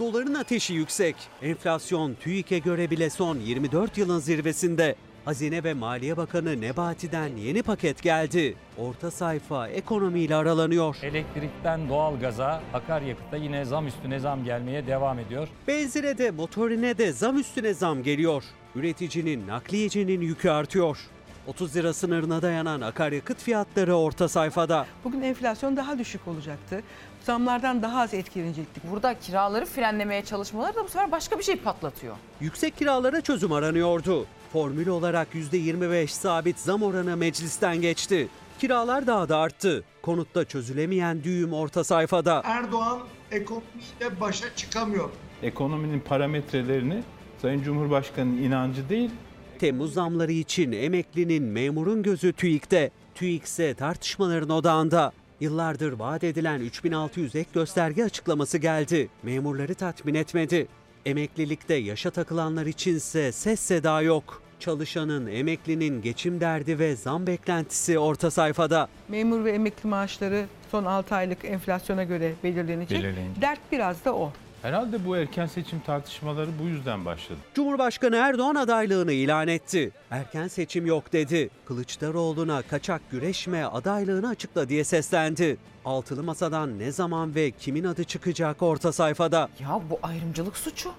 Doların 0.00 0.34
ateşi 0.34 0.74
yüksek. 0.74 1.16
Enflasyon 1.42 2.14
TÜİK'e 2.14 2.58
göre 2.58 2.90
bile 2.90 3.10
son 3.10 3.38
24 3.38 3.98
yılın 3.98 4.18
zirvesinde. 4.18 4.96
Hazine 5.30 5.64
ve 5.64 5.74
Maliye 5.74 6.16
Bakanı 6.16 6.60
Nebati'den 6.60 7.36
yeni 7.36 7.62
paket 7.62 8.02
geldi. 8.02 8.56
Orta 8.78 9.10
sayfa 9.10 9.68
ekonomiyle 9.68 10.36
aralanıyor. 10.36 10.96
Elektrikten 11.02 11.88
doğalgaza, 11.88 12.62
akaryakıta 12.74 13.36
yine 13.36 13.64
zam 13.64 13.86
üstüne 13.86 14.18
zam 14.18 14.44
gelmeye 14.44 14.86
devam 14.86 15.18
ediyor. 15.18 15.48
Benzine 15.68 16.18
de 16.18 16.30
motorine 16.30 16.98
de 16.98 17.12
zam 17.12 17.38
üstüne 17.38 17.74
zam 17.74 18.02
geliyor. 18.02 18.42
Üreticinin, 18.74 19.46
nakliyecinin 19.48 20.20
yükü 20.20 20.50
artıyor. 20.50 20.98
30 21.46 21.76
lira 21.76 21.92
sınırına 21.92 22.42
dayanan 22.42 22.80
akaryakıt 22.80 23.38
fiyatları 23.38 23.94
orta 23.94 24.28
sayfada. 24.28 24.86
Bugün 25.04 25.22
enflasyon 25.22 25.76
daha 25.76 25.98
düşük 25.98 26.28
olacaktı. 26.28 26.82
Zamlardan 27.22 27.82
daha 27.82 28.00
az 28.00 28.14
etkilenecektik. 28.14 28.90
Burada 28.90 29.18
kiraları 29.18 29.66
frenlemeye 29.66 30.24
çalışmaları 30.24 30.74
da 30.76 30.84
bu 30.84 30.88
sefer 30.88 31.12
başka 31.12 31.38
bir 31.38 31.44
şey 31.44 31.56
patlatıyor. 31.56 32.16
Yüksek 32.40 32.76
kiralara 32.76 33.20
çözüm 33.20 33.52
aranıyordu. 33.52 34.26
Formül 34.52 34.86
olarak 34.88 35.28
%25 35.34 36.06
sabit 36.06 36.58
zam 36.58 36.82
oranı 36.82 37.16
meclisten 37.16 37.80
geçti. 37.80 38.28
Kiralar 38.58 39.06
daha 39.06 39.28
da 39.28 39.38
arttı. 39.38 39.84
Konutta 40.02 40.44
çözülemeyen 40.44 41.24
düğüm 41.24 41.52
orta 41.52 41.84
sayfada. 41.84 42.42
Erdoğan 42.44 42.98
ekonomiyle 43.30 44.20
başa 44.20 44.56
çıkamıyor. 44.56 45.10
Ekonominin 45.42 46.00
parametrelerini 46.00 47.02
Sayın 47.42 47.62
Cumhurbaşkanı'nın 47.62 48.42
inancı 48.42 48.88
değil, 48.88 49.10
Temmuz 49.58 49.92
zamları 49.94 50.32
için 50.32 50.72
emeklinin 50.72 51.42
memurun 51.42 52.02
gözü 52.02 52.32
TÜİK'te. 52.32 52.90
TÜİK 53.14 53.44
ise 53.44 53.74
tartışmaların 53.74 54.50
odağında. 54.50 55.12
Yıllardır 55.40 55.92
vaat 55.92 56.24
edilen 56.24 56.60
3600 56.60 57.34
ek 57.36 57.50
gösterge 57.54 58.04
açıklaması 58.04 58.58
geldi. 58.58 59.08
Memurları 59.22 59.74
tatmin 59.74 60.14
etmedi. 60.14 60.68
Emeklilikte 61.06 61.74
yaşa 61.74 62.10
takılanlar 62.10 62.66
içinse 62.66 63.32
ses 63.32 63.60
seda 63.60 64.02
yok. 64.02 64.42
Çalışanın, 64.60 65.26
emeklinin 65.26 66.02
geçim 66.02 66.40
derdi 66.40 66.78
ve 66.78 66.96
zam 66.96 67.26
beklentisi 67.26 67.98
orta 67.98 68.30
sayfada. 68.30 68.88
Memur 69.08 69.44
ve 69.44 69.52
emekli 69.52 69.88
maaşları 69.88 70.46
son 70.70 70.84
6 70.84 71.14
aylık 71.14 71.44
enflasyona 71.44 72.04
göre 72.04 72.32
belirlenecek. 72.44 72.98
Belirlenecek. 72.98 73.42
Dert 73.42 73.60
biraz 73.72 74.04
da 74.04 74.14
o. 74.16 74.32
herhalde 74.62 75.06
bu 75.06 75.16
erken 75.16 75.46
seçim 75.46 75.80
tartışmaları 75.80 76.50
bu 76.62 76.68
yüzden 76.68 77.04
başladı. 77.04 77.38
Cumhurbaşkanı 77.54 78.16
Erdoğan 78.16 78.54
adaylığını 78.54 79.12
ilan 79.12 79.48
etti. 79.48 79.90
Erken 80.10 80.48
seçim 80.48 80.86
yok 80.86 81.12
dedi. 81.12 81.50
Kılıçdaroğlu'na 81.64 82.62
kaçak 82.62 83.10
güreşme 83.10 83.64
adaylığını 83.64 84.28
açıkla 84.28 84.68
diye 84.68 84.84
seslendi. 84.84 85.56
Altılı 85.84 86.22
masadan 86.22 86.78
ne 86.78 86.92
zaman 86.92 87.34
ve 87.34 87.50
kimin 87.50 87.84
adı 87.84 88.04
çıkacak 88.04 88.62
orta 88.62 88.92
sayfada. 88.92 89.48
Ya 89.60 89.80
bu 89.90 89.98
ayrımcılık 90.02 90.56
suçu. 90.56 90.90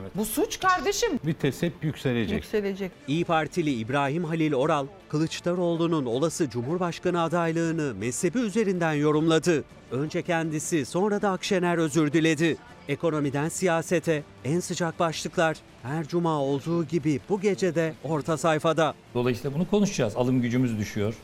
Evet. 0.00 0.12
Bu 0.16 0.24
suç 0.24 0.60
kardeşim. 0.60 1.20
Vites 1.26 1.62
hep 1.62 1.84
yükselecek. 1.84 2.36
Yükselecek. 2.36 2.92
İyi 3.08 3.24
Partili 3.24 3.74
İbrahim 3.74 4.24
Halil 4.24 4.52
Oral, 4.52 4.86
Kılıçdaroğlu'nun 5.08 6.06
olası 6.06 6.50
Cumhurbaşkanı 6.50 7.22
adaylığını 7.22 7.94
mezhebi 7.94 8.38
üzerinden 8.38 8.92
yorumladı. 8.92 9.64
Önce 9.90 10.22
kendisi 10.22 10.86
sonra 10.86 11.22
da 11.22 11.30
Akşener 11.30 11.78
özür 11.78 12.12
diledi. 12.12 12.56
Ekonomiden 12.88 13.48
siyasete 13.48 14.22
en 14.44 14.60
sıcak 14.60 14.98
başlıklar 14.98 15.56
her 15.82 16.08
cuma 16.08 16.40
olduğu 16.40 16.84
gibi 16.84 17.20
bu 17.28 17.40
gece 17.40 17.74
de 17.74 17.94
orta 18.04 18.36
sayfada. 18.36 18.94
Dolayısıyla 19.14 19.54
bunu 19.54 19.70
konuşacağız. 19.70 20.16
Alım 20.16 20.42
gücümüz 20.42 20.78
düşüyor. 20.78 21.14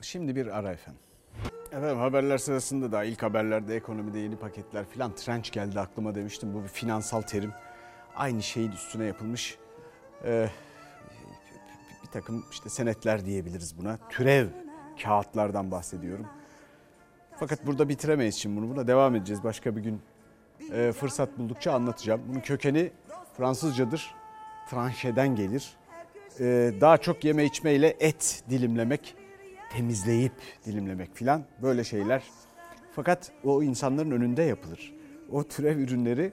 Şimdi 0.00 0.36
bir 0.36 0.58
ara 0.58 0.72
efendim. 0.72 1.00
Efendim 1.72 1.98
haberler 1.98 2.38
sırasında 2.38 2.92
da 2.92 3.04
ilk 3.04 3.22
haberlerde 3.22 3.76
ekonomide 3.76 4.18
yeni 4.18 4.36
paketler 4.36 4.84
filan 4.84 5.14
trenç 5.14 5.50
geldi 5.50 5.80
aklıma 5.80 6.14
demiştim. 6.14 6.54
Bu 6.54 6.62
bir 6.62 6.68
finansal 6.68 7.22
terim. 7.22 7.52
Aynı 8.16 8.42
şeyin 8.42 8.72
üstüne 8.72 9.04
yapılmış 9.04 9.58
e, 10.24 10.48
bir 12.02 12.08
takım 12.08 12.44
işte 12.50 12.68
senetler 12.68 13.24
diyebiliriz 13.24 13.78
buna. 13.78 13.98
Türev 14.10 14.46
kağıtlardan 15.02 15.70
bahsediyorum. 15.70 16.26
Fakat 17.36 17.66
burada 17.66 17.88
bitiremeyiz 17.88 18.34
şimdi 18.34 18.60
bunu. 18.60 18.70
Buna 18.70 18.86
devam 18.86 19.14
edeceğiz. 19.14 19.44
Başka 19.44 19.76
bir 19.76 19.80
gün 19.80 20.00
e, 20.72 20.92
fırsat 20.92 21.38
buldukça 21.38 21.72
anlatacağım. 21.72 22.20
Bunun 22.28 22.40
kökeni 22.40 22.90
Fransızcadır. 23.36 24.14
Tranşeden 24.70 25.36
gelir. 25.36 25.76
E, 26.40 26.72
daha 26.80 26.98
çok 26.98 27.24
yeme 27.24 27.44
içmeyle 27.44 27.96
et 28.00 28.44
dilimlemek, 28.50 29.16
temizleyip 29.72 30.32
dilimlemek 30.66 31.14
filan 31.14 31.44
böyle 31.62 31.84
şeyler. 31.84 32.22
Fakat 32.92 33.32
o 33.44 33.62
insanların 33.62 34.10
önünde 34.10 34.42
yapılır. 34.42 34.94
O 35.32 35.44
türev 35.44 35.78
ürünleri 35.78 36.32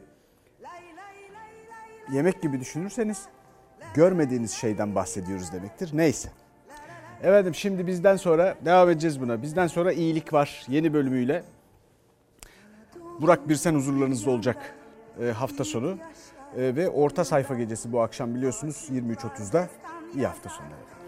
yemek 2.14 2.42
gibi 2.42 2.60
düşünürseniz 2.60 3.26
görmediğiniz 3.94 4.52
şeyden 4.52 4.96
bahsediyoruz 4.96 5.54
demektir. 5.54 5.90
Neyse. 5.94 6.30
Efendim 7.24 7.56
şimdi 7.56 7.88
bizden 7.88 8.16
sonra 8.16 8.56
devam 8.66 8.90
edeceğiz 8.90 9.22
buna. 9.22 9.42
Bizden 9.42 9.68
sonra 9.68 9.92
iyilik 9.92 10.34
var 10.34 10.66
yeni 10.68 10.94
bölümüyle. 10.94 11.44
Burak 13.22 13.50
Birsen 13.50 13.76
huzurlarınızda 13.76 14.32
olacak 14.32 14.76
e, 15.22 15.32
hafta 15.32 15.64
sonu. 15.64 15.98
E, 16.58 16.76
ve 16.76 16.90
orta 16.90 17.26
sayfa 17.26 17.56
gecesi 17.56 17.92
bu 17.92 18.02
akşam 18.02 18.36
biliyorsunuz 18.36 18.88
23.30'da. 18.92 19.70
İyi 20.16 20.28
hafta 20.28 20.50
sonları. 20.50 20.99